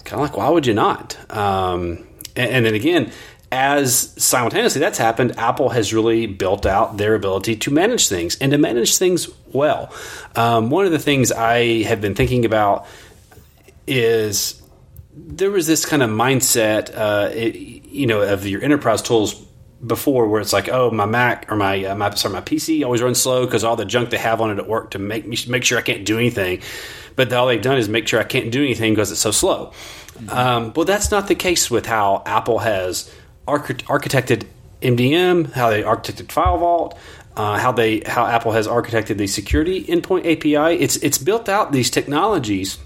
kind 0.03 0.21
of 0.21 0.29
like 0.29 0.37
why 0.37 0.49
would 0.49 0.65
you 0.65 0.73
not? 0.73 1.17
Um, 1.35 2.05
and, 2.35 2.51
and, 2.51 2.65
then 2.65 2.73
again 2.73 3.11
as 3.51 4.11
simultaneously 4.21 4.81
that's 4.81 4.97
happened 4.97 5.37
apple 5.37 5.69
has 5.69 5.93
really 5.93 6.25
built 6.25 6.65
out 6.65 6.97
their 6.97 7.13
ability 7.13 7.55
to 7.55 7.71
manage 7.71 8.09
things 8.09 8.35
and 8.39 8.51
to 8.51 8.57
manage 8.57 8.97
things 8.97 9.29
well. 9.53 9.93
Um, 10.35 10.69
one 10.69 10.85
of 10.85 10.91
the 10.91 10.99
things 10.99 11.31
i 11.31 11.83
have 11.83 12.01
been 12.01 12.15
thinking 12.15 12.43
about 12.45 12.87
is 13.87 14.61
there 15.15 15.51
was 15.51 15.65
this 15.65 15.85
kind 15.85 16.03
of 16.03 16.09
mindset, 16.09 16.95
uh, 16.95 17.29
it, 17.33 17.55
you 17.55 18.05
know, 18.05 18.21
of 18.21 18.45
your 18.45 18.61
enterprise 18.61 19.01
tools 19.01 19.44
before, 19.85 20.27
where 20.27 20.41
it's 20.41 20.53
like, 20.53 20.69
oh, 20.69 20.91
my 20.91 21.05
Mac 21.05 21.51
or 21.51 21.55
my 21.55 21.83
uh, 21.85 21.95
my 21.95 22.13
sorry, 22.15 22.33
my 22.33 22.41
PC 22.41 22.83
always 22.83 23.01
runs 23.01 23.21
slow 23.21 23.45
because 23.45 23.63
all 23.63 23.75
the 23.75 23.85
junk 23.85 24.09
they 24.09 24.17
have 24.17 24.41
on 24.41 24.51
it 24.51 24.59
at 24.59 24.67
work 24.67 24.91
to 24.91 24.99
make 24.99 25.27
me 25.27 25.37
make 25.47 25.63
sure 25.63 25.77
I 25.77 25.81
can't 25.81 26.05
do 26.05 26.17
anything. 26.17 26.61
But 27.15 27.31
all 27.33 27.47
they've 27.47 27.61
done 27.61 27.77
is 27.77 27.87
make 27.87 28.07
sure 28.07 28.19
I 28.19 28.23
can't 28.23 28.51
do 28.51 28.63
anything 28.63 28.93
because 28.93 29.11
it's 29.11 29.21
so 29.21 29.31
slow. 29.31 29.67
Mm-hmm. 29.67 30.29
Um, 30.29 30.73
well, 30.75 30.85
that's 30.85 31.11
not 31.11 31.27
the 31.27 31.35
case 31.35 31.71
with 31.71 31.85
how 31.85 32.23
Apple 32.25 32.59
has 32.59 33.13
arch- 33.47 33.85
architected 33.85 34.45
MDM, 34.81 35.51
how 35.53 35.69
they 35.69 35.83
architected 35.83 36.27
FileVault. 36.27 36.97
Uh, 37.37 37.59
how 37.59 37.73
they 37.73 37.99
how 38.05 38.25
Apple 38.25 38.53
has 38.53 38.65
architected 38.65 39.17
the 39.17 39.27
security 39.27 39.83
endpoint 39.83 40.21
API. 40.21 40.81
It's 40.81 40.95
it's 40.97 41.17
built 41.17 41.49
out 41.49 41.73
these 41.73 41.89
technologies 41.89 42.77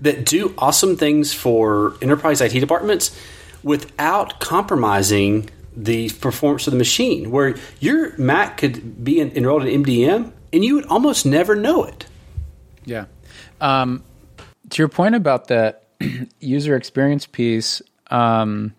that 0.00 0.26
do 0.26 0.52
awesome 0.58 0.96
things 0.96 1.32
for 1.32 1.94
enterprise 2.02 2.40
IT 2.40 2.58
departments 2.58 3.16
without 3.62 4.40
compromising 4.40 5.48
the 5.76 6.10
performance 6.10 6.66
of 6.66 6.72
the 6.72 6.78
machine. 6.78 7.30
Where 7.30 7.56
your 7.80 8.16
Mac 8.16 8.58
could 8.58 9.04
be 9.04 9.20
enrolled 9.20 9.66
in 9.66 9.84
MDM 9.84 10.32
and 10.52 10.64
you 10.64 10.74
would 10.76 10.86
almost 10.86 11.26
never 11.26 11.54
know 11.54 11.84
it. 11.84 12.06
Yeah. 12.84 13.06
Um, 13.60 14.02
to 14.70 14.82
your 14.82 14.88
point 14.88 15.14
about 15.14 15.48
the 15.48 15.76
user 16.40 16.76
experience 16.76 17.26
piece, 17.26 17.82
um, 18.10 18.74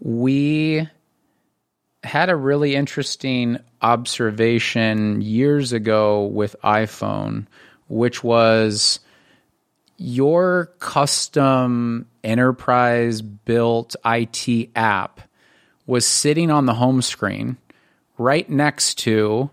we 0.00 0.88
had 2.04 2.30
a 2.30 2.36
really 2.36 2.74
interesting 2.74 3.58
observation 3.80 5.22
years 5.22 5.72
ago 5.72 6.26
with 6.26 6.56
iPhone, 6.64 7.46
which 7.88 8.24
was 8.24 9.00
your 9.96 10.72
custom 10.80 12.06
enterprise 12.24 13.22
built 13.22 13.94
IT 14.04 14.70
app 14.74 15.20
was 15.92 16.06
sitting 16.06 16.50
on 16.50 16.64
the 16.64 16.72
home 16.72 17.02
screen 17.02 17.58
right 18.16 18.48
next 18.48 18.94
to 18.94 19.50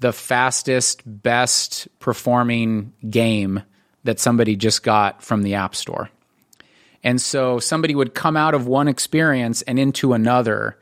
the 0.00 0.12
fastest, 0.12 1.00
best 1.06 1.88
performing 2.00 2.92
game 3.08 3.62
that 4.04 4.20
somebody 4.20 4.56
just 4.56 4.82
got 4.82 5.22
from 5.22 5.42
the 5.42 5.54
App 5.54 5.74
Store. 5.74 6.10
And 7.02 7.18
so 7.18 7.60
somebody 7.60 7.94
would 7.94 8.14
come 8.14 8.36
out 8.36 8.52
of 8.52 8.66
one 8.66 8.88
experience 8.88 9.62
and 9.62 9.78
into 9.78 10.12
another. 10.12 10.78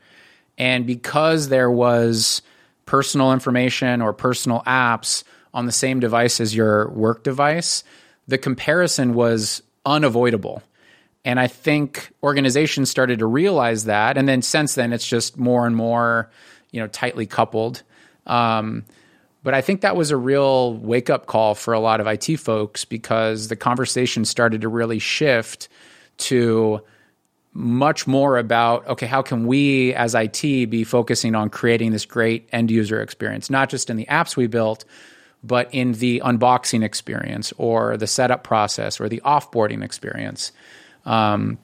And 0.57 0.85
because 0.85 1.47
there 1.47 1.71
was 1.71 2.41
personal 2.85 3.31
information 3.31 4.01
or 4.01 4.11
personal 4.11 4.63
apps 4.67 5.23
on 5.53 5.65
the 5.65 5.71
same 5.71 6.01
device 6.01 6.41
as 6.41 6.53
your 6.53 6.89
work 6.89 7.23
device, 7.23 7.85
the 8.27 8.37
comparison 8.37 9.13
was 9.13 9.63
unavoidable. 9.85 10.61
And 11.25 11.39
I 11.39 11.47
think 11.47 12.11
organizations 12.23 12.89
started 12.89 13.19
to 13.19 13.25
realize 13.25 13.85
that. 13.85 14.17
And 14.17 14.27
then 14.27 14.41
since 14.41 14.75
then, 14.75 14.93
it's 14.93 15.07
just 15.07 15.37
more 15.37 15.67
and 15.67 15.75
more, 15.75 16.29
you 16.71 16.79
know, 16.79 16.87
tightly 16.87 17.25
coupled. 17.25 17.83
Um, 18.25 18.85
but 19.43 19.53
I 19.53 19.61
think 19.61 19.81
that 19.81 19.95
was 19.95 20.11
a 20.11 20.17
real 20.17 20.73
wake 20.75 21.09
up 21.09 21.25
call 21.25 21.55
for 21.55 21.73
a 21.73 21.79
lot 21.79 22.01
of 22.01 22.07
IT 22.07 22.37
folks 22.37 22.85
because 22.85 23.47
the 23.47 23.55
conversation 23.55 24.25
started 24.25 24.61
to 24.61 24.69
really 24.69 24.99
shift 24.99 25.69
to 26.17 26.81
much 27.53 28.05
more 28.05 28.37
about 28.37 28.87
okay, 28.87 29.05
how 29.05 29.21
can 29.21 29.47
we 29.47 29.93
as 29.93 30.13
IT 30.13 30.41
be 30.41 30.83
focusing 30.83 31.35
on 31.35 31.49
creating 31.49 31.91
this 31.91 32.05
great 32.05 32.47
end 32.51 32.69
user 32.69 33.01
experience, 33.01 33.49
not 33.49 33.69
just 33.69 33.89
in 33.89 33.97
the 33.97 34.05
apps 34.05 34.35
we 34.37 34.47
built, 34.47 34.85
but 35.43 35.73
in 35.73 35.93
the 35.93 36.21
unboxing 36.23 36.83
experience 36.83 37.53
or 37.57 37.97
the 37.97 38.07
setup 38.07 38.43
process 38.43 38.99
or 38.99 39.09
the 39.09 39.21
offboarding 39.25 39.83
experience. 39.83 40.51
Um, 41.09 41.57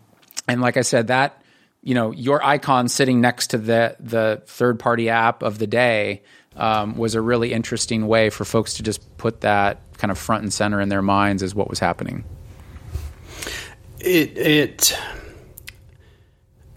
and 0.47 0.59
like 0.59 0.75
I 0.75 0.81
said, 0.81 1.07
that 1.07 1.41
you 1.83 1.93
know 1.93 2.11
your 2.11 2.43
icon 2.43 2.89
sitting 2.89 3.21
next 3.21 3.47
to 3.51 3.57
the 3.57 3.95
the 3.99 4.41
third 4.47 4.79
party 4.79 5.09
app 5.09 5.43
of 5.43 5.59
the 5.59 5.67
day 5.67 6.23
um, 6.55 6.97
was 6.97 7.15
a 7.15 7.21
really 7.21 7.53
interesting 7.53 8.07
way 8.07 8.29
for 8.31 8.43
folks 8.43 8.75
to 8.75 8.83
just 8.83 9.17
put 9.17 9.41
that 9.41 9.79
kind 9.97 10.11
of 10.11 10.17
front 10.17 10.43
and 10.43 10.51
center 10.51 10.81
in 10.81 10.89
their 10.89 11.03
minds 11.03 11.43
as 11.43 11.53
what 11.53 11.69
was 11.69 11.79
happening. 11.79 12.25
It 13.99 14.37
it. 14.37 14.99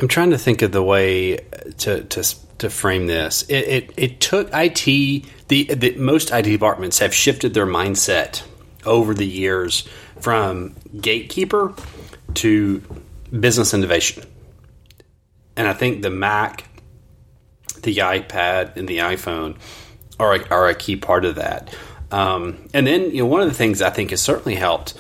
I'm 0.00 0.08
trying 0.08 0.30
to 0.30 0.38
think 0.38 0.62
of 0.62 0.70
the 0.70 0.82
way 0.82 1.38
to 1.78 2.04
to 2.04 2.22
to 2.58 2.68
frame 2.68 3.06
this. 3.06 3.42
It, 3.42 3.54
it, 3.54 3.94
it 3.96 4.20
took 4.20 4.50
IT, 4.52 4.84
the, 5.46 5.64
the, 5.74 5.94
most 5.96 6.32
IT 6.32 6.42
departments 6.42 6.98
have 6.98 7.14
shifted 7.14 7.54
their 7.54 7.66
mindset 7.66 8.42
over 8.84 9.14
the 9.14 9.26
years 9.26 9.88
from 10.20 10.74
gatekeeper 11.00 11.72
to 12.38 12.82
business 13.38 13.74
innovation. 13.74 14.24
And 15.56 15.66
I 15.66 15.72
think 15.72 16.02
the 16.02 16.10
Mac, 16.10 16.64
the 17.82 17.96
iPad, 17.96 18.76
and 18.76 18.88
the 18.88 18.98
iPhone 18.98 19.56
are 20.18 20.34
a, 20.34 20.48
are 20.48 20.68
a 20.68 20.74
key 20.74 20.96
part 20.96 21.24
of 21.24 21.36
that. 21.36 21.74
Um, 22.10 22.68
and 22.72 22.86
then, 22.86 23.10
you 23.10 23.18
know, 23.18 23.26
one 23.26 23.42
of 23.42 23.48
the 23.48 23.54
things 23.54 23.82
I 23.82 23.90
think 23.90 24.10
has 24.10 24.22
certainly 24.22 24.54
helped, 24.54 24.94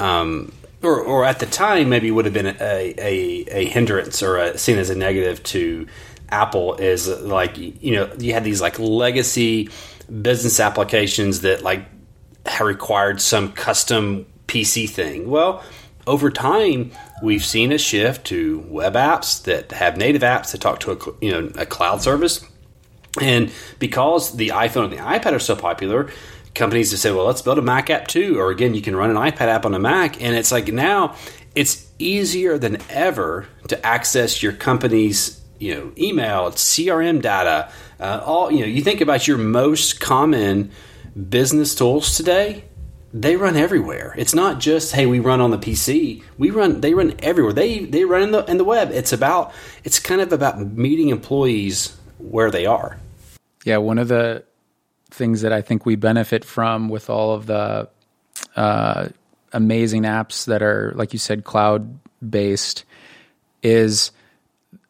um, 0.00 0.52
or, 0.82 1.00
or 1.00 1.24
at 1.24 1.40
the 1.40 1.46
time 1.46 1.88
maybe 1.88 2.10
would 2.10 2.24
have 2.24 2.34
been 2.34 2.46
a, 2.46 2.54
a, 2.60 3.44
a 3.50 3.64
hindrance 3.66 4.22
or 4.22 4.36
a, 4.36 4.58
seen 4.58 4.78
as 4.78 4.90
a 4.90 4.94
negative 4.94 5.42
to 5.44 5.86
Apple 6.28 6.74
is 6.76 7.06
like 7.08 7.56
you 7.56 7.94
know 7.94 8.10
you 8.18 8.32
had 8.32 8.44
these 8.44 8.60
like 8.60 8.78
legacy 8.78 9.68
business 10.22 10.58
applications 10.58 11.42
that 11.42 11.62
like 11.62 11.86
required 12.60 13.20
some 13.20 13.52
custom 13.52 14.26
PC 14.46 14.88
thing. 14.88 15.30
Well, 15.30 15.62
over 16.06 16.30
time 16.30 16.90
we've 17.22 17.44
seen 17.44 17.72
a 17.72 17.78
shift 17.78 18.26
to 18.26 18.60
web 18.68 18.94
apps 18.94 19.42
that 19.44 19.72
have 19.72 19.96
native 19.96 20.22
apps 20.22 20.52
that 20.52 20.60
talk 20.60 20.80
to 20.80 20.92
a 20.92 21.24
you 21.24 21.30
know 21.30 21.50
a 21.56 21.66
cloud 21.66 22.02
service. 22.02 22.44
And 23.20 23.52
because 23.78 24.36
the 24.36 24.48
iPhone 24.48 24.84
and 24.84 24.92
the 24.92 24.96
iPad 24.96 25.32
are 25.32 25.38
so 25.38 25.54
popular, 25.54 26.10
companies 26.54 26.90
have 26.90 26.98
said, 26.98 27.14
well, 27.14 27.26
let's 27.26 27.42
build 27.42 27.58
a 27.58 27.62
Mac 27.62 27.88
app 27.88 28.08
too. 28.08 28.40
Or 28.40 28.50
again, 28.50 28.74
you 28.74 28.82
can 28.82 28.96
run 28.96 29.10
an 29.10 29.16
iPad 29.16 29.42
app 29.42 29.64
on 29.64 29.74
a 29.74 29.78
Mac. 29.78 30.20
And 30.20 30.34
it's 30.34 30.50
like 30.50 30.72
now 30.72 31.14
it's 31.54 31.88
easier 32.00 32.58
than 32.58 32.78
ever 32.90 33.46
to 33.68 33.86
access 33.86 34.42
your 34.42 34.52
company's 34.52 35.40
you 35.58 35.74
know 35.74 35.92
email, 35.96 36.50
CRM 36.50 37.22
data. 37.22 37.70
Uh, 38.00 38.20
all 38.24 38.50
you 38.50 38.60
know, 38.60 38.66
you 38.66 38.82
think 38.82 39.00
about 39.00 39.26
your 39.26 39.38
most 39.38 40.00
common 40.00 40.70
business 41.28 41.74
tools 41.74 42.16
today. 42.16 42.64
They 43.14 43.36
run 43.36 43.54
everywhere. 43.54 44.12
It's 44.18 44.34
not 44.34 44.58
just 44.58 44.92
hey, 44.92 45.06
we 45.06 45.20
run 45.20 45.40
on 45.40 45.52
the 45.52 45.58
PC. 45.58 46.24
We 46.36 46.50
run. 46.50 46.80
They 46.80 46.94
run 46.94 47.14
everywhere. 47.20 47.52
They 47.52 47.84
they 47.84 48.04
run 48.04 48.22
in 48.22 48.32
the 48.32 48.44
in 48.46 48.58
the 48.58 48.64
web. 48.64 48.90
It's 48.90 49.12
about. 49.12 49.52
It's 49.84 50.00
kind 50.00 50.20
of 50.20 50.32
about 50.32 50.58
meeting 50.58 51.10
employees 51.10 51.96
where 52.18 52.50
they 52.50 52.66
are. 52.66 52.98
Yeah, 53.64 53.76
one 53.76 53.98
of 53.98 54.08
the 54.08 54.44
things 55.10 55.42
that 55.42 55.52
I 55.52 55.62
think 55.62 55.86
we 55.86 55.94
benefit 55.94 56.44
from 56.44 56.88
with 56.88 57.08
all 57.08 57.34
of 57.34 57.46
the 57.46 57.88
uh, 58.56 59.08
amazing 59.52 60.02
apps 60.02 60.46
that 60.46 60.60
are, 60.60 60.92
like 60.96 61.12
you 61.12 61.20
said, 61.20 61.44
cloud 61.44 62.00
based 62.28 62.84
is 63.62 64.10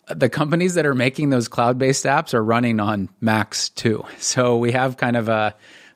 the 0.09 0.31
companies 0.31 0.75
that 0.75 0.87
are 0.87 0.95
making 0.95 1.29
those 1.29 1.47
cloud 1.49 1.79
based 1.79 2.07
apps 2.07 2.33
are 2.33 2.43
running 2.43 2.81
on 2.81 3.11
Macs 3.21 3.69
too. 3.69 4.05
So 4.19 4.57
we 4.57 4.73
have 4.73 4.97
kind 4.97 5.17
of 5.17 5.29
a 5.29 5.55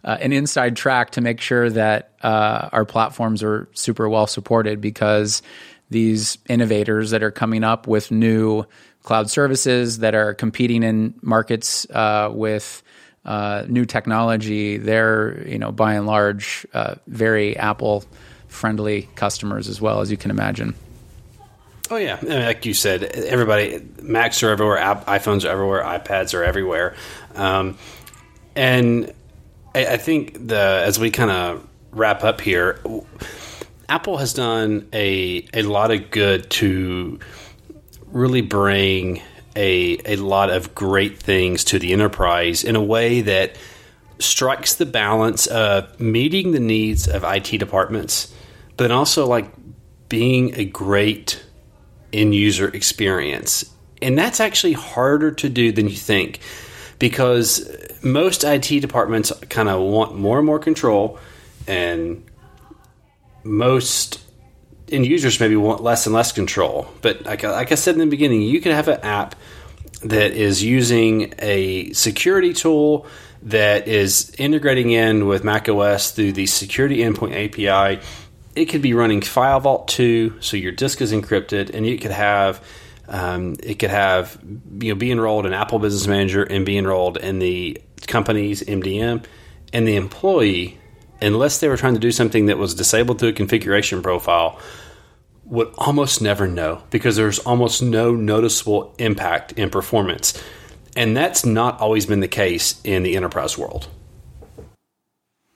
uh, 0.08 0.16
an 0.22 0.32
inside 0.32 0.74
track 0.74 1.10
to 1.10 1.20
make 1.20 1.38
sure 1.38 1.68
that 1.68 2.12
uh, 2.22 2.70
our 2.72 2.86
platforms 2.86 3.42
are 3.42 3.68
super 3.74 4.08
well 4.08 4.26
supported 4.26 4.80
because 4.80 5.42
these 5.90 6.38
innovators 6.48 7.10
that 7.10 7.22
are 7.22 7.30
coming 7.30 7.62
up 7.62 7.86
with 7.86 8.10
new 8.10 8.64
cloud 9.02 9.28
services 9.28 9.98
that 9.98 10.14
are 10.14 10.32
competing 10.32 10.82
in 10.82 11.12
markets 11.20 11.86
uh, 11.90 12.30
with 12.32 12.82
uh, 13.26 13.66
new 13.68 13.84
technology, 13.84 14.78
they're 14.78 15.46
you 15.46 15.58
know 15.58 15.70
by 15.70 15.92
and 15.92 16.06
large 16.06 16.66
uh, 16.72 16.94
very 17.06 17.54
Apple 17.58 18.02
friendly 18.46 19.10
customers 19.14 19.68
as 19.68 19.78
well 19.78 20.00
as 20.00 20.10
you 20.10 20.16
can 20.16 20.30
imagine. 20.30 20.74
Oh 21.90 21.96
yeah, 21.96 22.16
I 22.18 22.24
mean, 22.24 22.40
like 22.40 22.64
you 22.64 22.72
said, 22.72 23.02
everybody 23.02 23.86
Macs 24.00 24.42
are 24.42 24.48
everywhere, 24.48 24.78
iPhones 24.78 25.44
are 25.44 25.48
everywhere, 25.48 25.82
iPads 25.82 26.32
are 26.32 26.44
everywhere, 26.44 26.96
um, 27.34 27.76
and 28.56 29.12
I, 29.74 29.86
I, 29.86 29.96
think 29.96 30.48
the 30.48 30.82
as 30.84 30.98
we 30.98 31.10
kind 31.10 31.30
of 31.30 31.66
wrap 31.90 32.24
up 32.24 32.40
here, 32.40 32.80
Apple 33.88 34.16
has 34.18 34.34
done 34.34 34.88
a 34.92 35.46
a 35.54 35.62
lot 35.62 35.90
of 35.90 36.10
good 36.10 36.50
to 36.50 37.18
really 38.06 38.40
bring 38.42 39.22
a 39.56 39.98
a 40.04 40.16
lot 40.16 40.50
of 40.50 40.74
great 40.74 41.18
things 41.18 41.64
to 41.64 41.78
the 41.78 41.92
enterprise 41.92 42.64
in 42.64 42.76
a 42.76 42.82
way 42.82 43.20
that 43.22 43.56
strikes 44.18 44.74
the 44.74 44.86
balance 44.86 45.46
of 45.46 45.98
meeting 46.00 46.52
the 46.52 46.60
needs 46.60 47.06
of 47.06 47.24
IT 47.24 47.58
departments, 47.58 48.34
but 48.76 48.90
also 48.90 49.26
like 49.26 49.50
being 50.08 50.54
a 50.58 50.64
great 50.64 51.44
end 52.12 52.34
user 52.34 52.68
experience. 52.68 53.64
And 54.00 54.16
that's 54.16 54.40
actually 54.40 54.72
harder 54.72 55.32
to 55.32 55.48
do 55.48 55.72
than 55.72 55.88
you 55.88 55.96
think 55.96 56.40
because 56.98 57.70
most 58.02 58.44
IT 58.44 58.80
departments 58.80 59.32
kind 59.48 59.68
of 59.68 59.80
want 59.80 60.16
more 60.16 60.38
and 60.38 60.46
more 60.46 60.58
control, 60.58 61.18
and 61.66 62.24
most 63.44 64.20
end 64.90 65.06
users 65.06 65.38
maybe 65.38 65.56
want 65.56 65.82
less 65.82 66.06
and 66.06 66.14
less 66.14 66.32
control. 66.32 66.88
But 67.02 67.24
like, 67.24 67.42
like 67.42 67.72
I 67.72 67.74
said 67.74 67.94
in 67.94 68.00
the 68.00 68.06
beginning, 68.06 68.42
you 68.42 68.60
can 68.60 68.72
have 68.72 68.88
an 68.88 69.00
app 69.02 69.34
that 70.02 70.32
is 70.32 70.62
using 70.62 71.34
a 71.38 71.92
security 71.92 72.52
tool 72.52 73.06
that 73.42 73.86
is 73.86 74.34
integrating 74.38 74.90
in 74.90 75.26
with 75.26 75.44
macOS 75.44 76.12
through 76.12 76.32
the 76.32 76.46
security 76.46 76.98
endpoint 76.98 77.34
API 77.34 78.02
it 78.58 78.66
could 78.66 78.82
be 78.82 78.92
running 78.92 79.20
FileVault 79.20 79.86
2, 79.86 80.40
so 80.40 80.56
your 80.56 80.72
disk 80.72 81.00
is 81.00 81.12
encrypted, 81.12 81.72
and 81.72 81.86
you 81.86 81.96
could 81.96 82.10
have 82.10 82.62
um, 83.08 83.56
it 83.62 83.78
could 83.78 83.90
have 83.90 84.38
you 84.80 84.92
know 84.92 84.98
be 84.98 85.10
enrolled 85.10 85.46
in 85.46 85.52
Apple 85.52 85.78
Business 85.78 86.06
Manager 86.06 86.42
and 86.42 86.64
be 86.64 86.76
enrolled 86.76 87.16
in 87.16 87.38
the 87.38 87.80
company's 88.06 88.62
MDM, 88.62 89.24
and 89.72 89.88
the 89.88 89.96
employee, 89.96 90.78
unless 91.20 91.60
they 91.60 91.68
were 91.68 91.76
trying 91.76 91.94
to 91.94 92.00
do 92.00 92.12
something 92.12 92.46
that 92.46 92.58
was 92.58 92.74
disabled 92.74 93.18
through 93.18 93.30
a 93.30 93.32
configuration 93.32 94.02
profile, 94.02 94.58
would 95.44 95.72
almost 95.78 96.20
never 96.20 96.46
know 96.46 96.82
because 96.90 97.16
there's 97.16 97.38
almost 97.40 97.82
no 97.82 98.14
noticeable 98.14 98.94
impact 98.98 99.52
in 99.52 99.70
performance. 99.70 100.40
And 100.94 101.16
that's 101.16 101.46
not 101.46 101.80
always 101.80 102.06
been 102.06 102.20
the 102.20 102.28
case 102.28 102.80
in 102.84 103.04
the 103.04 103.16
enterprise 103.16 103.56
world. 103.56 103.88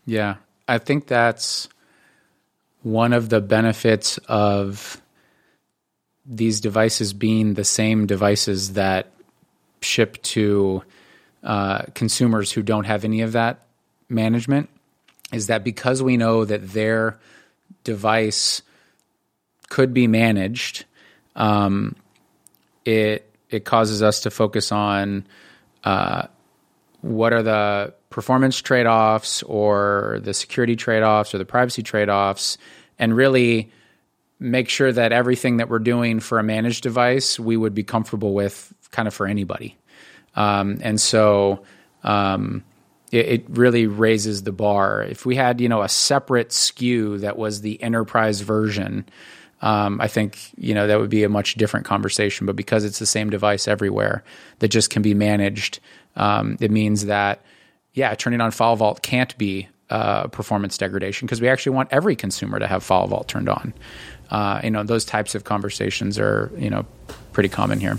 Yeah, 0.07 0.37
I 0.69 0.79
think 0.79 1.07
that's 1.07 1.69
one 2.83 3.13
of 3.13 3.29
the 3.29 3.41
benefits 3.41 4.19
of 4.29 5.02
these 6.25 6.61
devices 6.61 7.13
being 7.13 7.55
the 7.55 7.65
same 7.65 8.07
devices 8.07 8.75
that 8.75 9.11
ship 9.81 10.23
to 10.23 10.83
uh, 11.43 11.83
consumers 11.95 12.53
who 12.53 12.63
don't 12.63 12.85
have 12.85 13.05
any 13.05 13.23
of 13.23 13.33
that 13.33 13.67
management 14.09 14.69
is 15.33 15.49
that 15.49 15.65
because 15.65 16.03
we 16.03 16.17
know 16.17 16.45
that 16.45 16.71
their 16.73 17.19
device 17.85 18.63
could 19.69 19.93
be 19.95 20.07
managed, 20.07 20.85
um, 21.35 21.97
it 22.85 23.29
it 23.49 23.65
causes 23.65 24.03
us 24.03 24.21
to 24.21 24.31
focus 24.31 24.73
on 24.73 25.27
uh, 25.85 26.27
what 27.01 27.33
are 27.33 27.43
the 27.43 27.95
performance 28.11 28.61
trade 28.61 28.87
offs 28.87 29.43
or 29.43 30.21
the 30.23 30.35
security 30.35 30.77
trade 30.77 31.03
offs 31.03 31.35
or 31.35 31.39
the 31.39 31.45
privacy 31.45 31.83
trade 31.83 32.09
offs, 32.09 32.59
and 32.99 33.17
really 33.17 33.71
make 34.43 34.69
sure 34.69 34.93
that 34.93 35.13
everything 35.13 35.59
that 35.59 35.69
we're 35.69 35.79
doing 35.79 36.21
for 36.21 36.39
a 36.39 36.43
managed 36.43 36.83
device 36.83 37.39
we 37.39 37.57
would 37.57 37.75
be 37.75 37.83
comfortable 37.83 38.35
with 38.35 38.73
kind 38.91 39.09
of 39.09 39.15
for 39.15 39.27
anybody. 39.27 39.77
Um, 40.35 40.79
and 40.83 41.01
so 41.01 41.63
um, 42.03 42.65
it, 43.11 43.27
it, 43.29 43.45
really 43.51 43.87
raises 43.87 44.43
the 44.43 44.53
bar. 44.53 45.03
If 45.03 45.27
we 45.27 45.37
had, 45.37 45.61
you 45.61 45.69
know, 45.69 45.83
a 45.83 45.89
separate 45.89 46.49
SKU 46.49 47.21
that 47.21 47.37
was 47.37 47.61
the 47.61 47.83
enterprise 47.83 48.41
version, 48.41 49.07
um, 49.61 50.01
I 50.01 50.09
think 50.09 50.39
you 50.57 50.75
know 50.75 50.87
that 50.89 50.99
would 50.99 51.11
be 51.11 51.23
a 51.23 51.29
much 51.29 51.55
different 51.55 51.87
conversation. 51.87 52.47
But 52.47 52.57
because 52.57 52.85
it's 52.85 52.99
the 52.99 53.07
same 53.07 53.31
device 53.31 53.69
everywhere 53.69 54.25
that 54.59 54.69
just 54.69 54.91
can 54.91 55.03
be 55.03 55.15
managed, 55.15 55.79
um, 56.17 56.57
it 56.61 56.71
means 56.71 57.07
that 57.07 57.45
yeah, 57.95 58.15
turning 58.15 58.41
on 58.41 58.51
FileVault 58.51 59.03
can't 59.03 59.37
be 59.39 59.69
uh, 59.91 60.27
performance 60.29 60.79
degradation 60.79 61.27
because 61.27 61.41
we 61.41 61.49
actually 61.49 61.77
want 61.77 61.89
every 61.93 62.17
consumer 62.17 62.59
to 62.59 62.67
have 62.67 62.83
FileVault 62.83 63.27
turned 63.27 63.49
on. 63.49 63.75
Uh, 64.33 64.63
you 64.65 64.71
know, 64.71 64.83
those 64.83 65.05
types 65.05 65.35
of 65.35 65.45
conversations 65.45 66.19
are 66.19 66.51
you 66.57 66.71
know 66.71 66.87
pretty 67.33 67.51
common 67.51 67.79
here. 67.79 67.99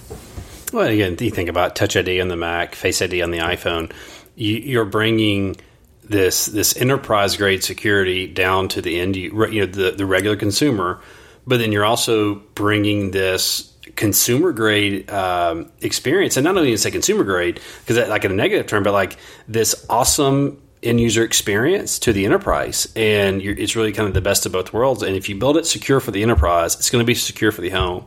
Well, 0.74 0.88
again, 0.88 1.16
you 1.20 1.30
think 1.30 1.48
about 1.48 1.76
Touch 1.76 1.96
ID 1.96 2.20
on 2.20 2.28
the 2.28 2.36
Mac, 2.36 2.74
Face 2.74 3.04
ID 3.04 3.22
on 3.22 3.30
the 3.30 3.38
iPhone. 3.38 3.92
You, 4.36 4.56
you're 4.56 4.86
bringing 4.86 5.56
this 6.04 6.48
this 6.48 6.76
enterprise 6.76 7.38
grade 7.38 7.64
security 7.64 8.26
down 8.26 8.68
to 8.70 8.82
the 8.82 9.00
end, 9.00 9.16
you, 9.16 9.48
you 9.48 9.62
know, 9.62 9.68
the 9.68 9.92
the 9.92 10.08
regular 10.08 10.36
consumer, 10.36 11.00
but 11.46 11.60
then 11.60 11.72
you're 11.72 11.86
also 11.86 12.36
bringing 12.56 13.12
this 13.12 13.72
consumer 13.96 14.52
grade 14.54 15.12
um, 15.12 15.72
experience, 15.82 16.36
and 16.36 16.44
not 16.44 16.58
only 16.58 16.72
to 16.72 16.78
say 16.80 16.90
consumer 16.90 17.24
grade 17.24 17.60
because 17.86 18.10
like 18.10 18.26
in 18.26 18.32
a 18.32 18.36
negative 18.36 18.66
term, 18.66 18.82
but 18.82 18.92
like 18.92 19.18
this 19.48 19.86
awesome 19.88 20.60
end 20.84 21.00
user 21.00 21.24
experience 21.24 22.00
to 22.00 22.14
the 22.14 22.26
enterprise, 22.26 22.88
and 22.96 23.42
it's 23.42 23.76
really 23.76 23.92
kind 23.92 24.08
of 24.08 24.14
the 24.14 24.22
best 24.22 24.46
of 24.46 24.52
both 24.52 24.74
worlds. 24.74 25.04
And 25.04 25.16
if 25.16 25.30
you 25.30 25.36
build 25.36 25.58
it 25.58 25.66
secure 25.66 26.00
for 26.00 26.12
the 26.12 26.24
enterprise, 26.24 26.76
it's 26.76 26.90
going 26.90 27.04
to 27.04 27.08
be 27.08 27.16
secure 27.16 27.52
for 27.52 27.62
the 27.62 27.70
home. 27.70 28.06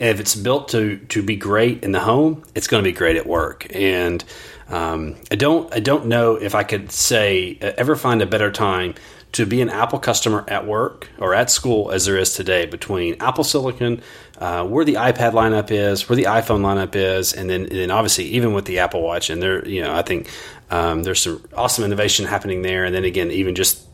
And 0.00 0.10
if 0.10 0.20
it's 0.20 0.34
built 0.36 0.68
to 0.68 0.98
to 0.98 1.22
be 1.22 1.36
great 1.36 1.82
in 1.82 1.92
the 1.92 2.00
home, 2.00 2.44
it's 2.54 2.68
going 2.68 2.82
to 2.82 2.88
be 2.88 2.94
great 2.94 3.16
at 3.16 3.26
work. 3.26 3.66
And 3.74 4.24
um, 4.68 5.16
I 5.30 5.36
don't 5.36 5.72
I 5.74 5.80
don't 5.80 6.06
know 6.06 6.36
if 6.36 6.54
I 6.54 6.62
could 6.62 6.92
say 6.92 7.58
uh, 7.60 7.72
ever 7.76 7.96
find 7.96 8.22
a 8.22 8.26
better 8.26 8.50
time 8.50 8.94
to 9.32 9.44
be 9.44 9.60
an 9.60 9.68
Apple 9.68 9.98
customer 9.98 10.44
at 10.48 10.66
work 10.66 11.08
or 11.18 11.34
at 11.34 11.50
school 11.50 11.90
as 11.90 12.06
there 12.06 12.16
is 12.16 12.34
today 12.34 12.64
between 12.64 13.20
Apple 13.20 13.44
Silicon, 13.44 14.00
uh, 14.38 14.64
where 14.64 14.84
the 14.84 14.94
iPad 14.94 15.32
lineup 15.32 15.70
is, 15.70 16.08
where 16.08 16.16
the 16.16 16.24
iPhone 16.24 16.60
lineup 16.60 16.96
is, 16.96 17.34
and 17.34 17.50
then, 17.50 17.62
and 17.62 17.72
then 17.72 17.90
obviously 17.90 18.24
even 18.24 18.54
with 18.54 18.64
the 18.64 18.78
Apple 18.78 19.02
Watch. 19.02 19.28
And 19.28 19.42
there, 19.42 19.66
you 19.68 19.82
know, 19.82 19.94
I 19.94 20.02
think 20.02 20.30
um, 20.70 21.02
there's 21.02 21.22
some 21.22 21.44
awesome 21.54 21.84
innovation 21.84 22.26
happening 22.26 22.62
there. 22.62 22.84
And 22.84 22.94
then 22.94 23.04
again, 23.04 23.30
even 23.30 23.54
just 23.54 23.84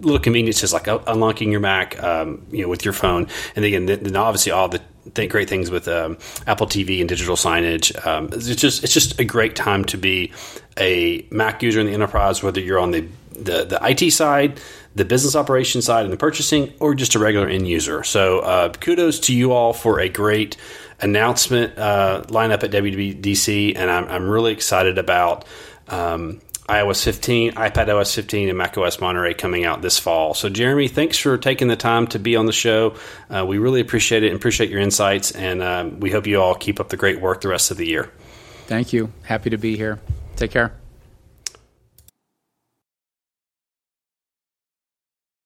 little 0.00 0.20
conveniences 0.20 0.72
like 0.72 0.86
unlocking 0.86 1.50
your 1.50 1.60
Mac, 1.60 2.02
um, 2.02 2.44
you 2.50 2.62
know, 2.62 2.68
with 2.68 2.84
your 2.84 2.94
phone. 2.94 3.28
And 3.56 3.64
again, 3.64 3.86
then 3.86 4.16
obviously 4.16 4.52
all 4.52 4.68
the 4.68 4.80
think 5.12 5.30
great 5.30 5.48
things 5.48 5.70
with 5.70 5.86
um, 5.86 6.16
Apple 6.46 6.66
TV 6.66 7.00
and 7.00 7.08
digital 7.08 7.36
signage. 7.36 7.94
Um, 8.06 8.30
it's 8.32 8.54
just 8.56 8.82
it's 8.84 8.94
just 8.94 9.20
a 9.20 9.24
great 9.24 9.54
time 9.54 9.84
to 9.86 9.98
be 9.98 10.32
a 10.78 11.26
Mac 11.30 11.62
user 11.62 11.80
in 11.80 11.86
the 11.86 11.92
enterprise, 11.92 12.42
whether 12.42 12.60
you're 12.60 12.78
on 12.78 12.90
the 12.90 13.06
the, 13.32 13.64
the 13.64 13.78
IT 13.82 14.12
side, 14.12 14.60
the 14.94 15.04
business 15.04 15.34
operation 15.34 15.82
side, 15.82 16.04
and 16.04 16.12
the 16.12 16.16
purchasing, 16.16 16.72
or 16.80 16.94
just 16.94 17.14
a 17.14 17.18
regular 17.18 17.48
end 17.48 17.66
user. 17.66 18.02
So 18.04 18.40
uh, 18.40 18.72
kudos 18.72 19.18
to 19.20 19.34
you 19.34 19.52
all 19.52 19.72
for 19.72 20.00
a 20.00 20.08
great 20.08 20.56
announcement 21.00 21.76
uh, 21.76 22.22
lineup 22.28 22.62
at 22.62 22.70
WWDC, 22.70 23.76
and 23.76 23.90
I'm, 23.90 24.04
I'm 24.08 24.28
really 24.28 24.52
excited 24.52 24.98
about 24.98 25.44
um, 25.88 26.40
iOS 26.68 27.04
15, 27.04 27.52
iPad 27.52 27.94
OS 27.94 28.14
15, 28.14 28.48
and 28.48 28.56
macOS 28.56 29.00
Monterey 29.00 29.34
coming 29.34 29.64
out 29.64 29.82
this 29.82 29.98
fall. 29.98 30.32
So, 30.32 30.48
Jeremy, 30.48 30.88
thanks 30.88 31.18
for 31.18 31.36
taking 31.36 31.68
the 31.68 31.76
time 31.76 32.06
to 32.08 32.18
be 32.18 32.36
on 32.36 32.46
the 32.46 32.52
show. 32.52 32.94
Uh, 33.28 33.44
we 33.46 33.58
really 33.58 33.80
appreciate 33.80 34.22
it 34.22 34.28
and 34.28 34.36
appreciate 34.36 34.70
your 34.70 34.80
insights, 34.80 35.30
and 35.32 35.62
um, 35.62 36.00
we 36.00 36.10
hope 36.10 36.26
you 36.26 36.40
all 36.40 36.54
keep 36.54 36.80
up 36.80 36.88
the 36.88 36.96
great 36.96 37.20
work 37.20 37.42
the 37.42 37.48
rest 37.48 37.70
of 37.70 37.76
the 37.76 37.86
year. 37.86 38.10
Thank 38.66 38.94
you. 38.94 39.12
Happy 39.24 39.50
to 39.50 39.58
be 39.58 39.76
here. 39.76 40.00
Take 40.36 40.52
care. 40.52 40.72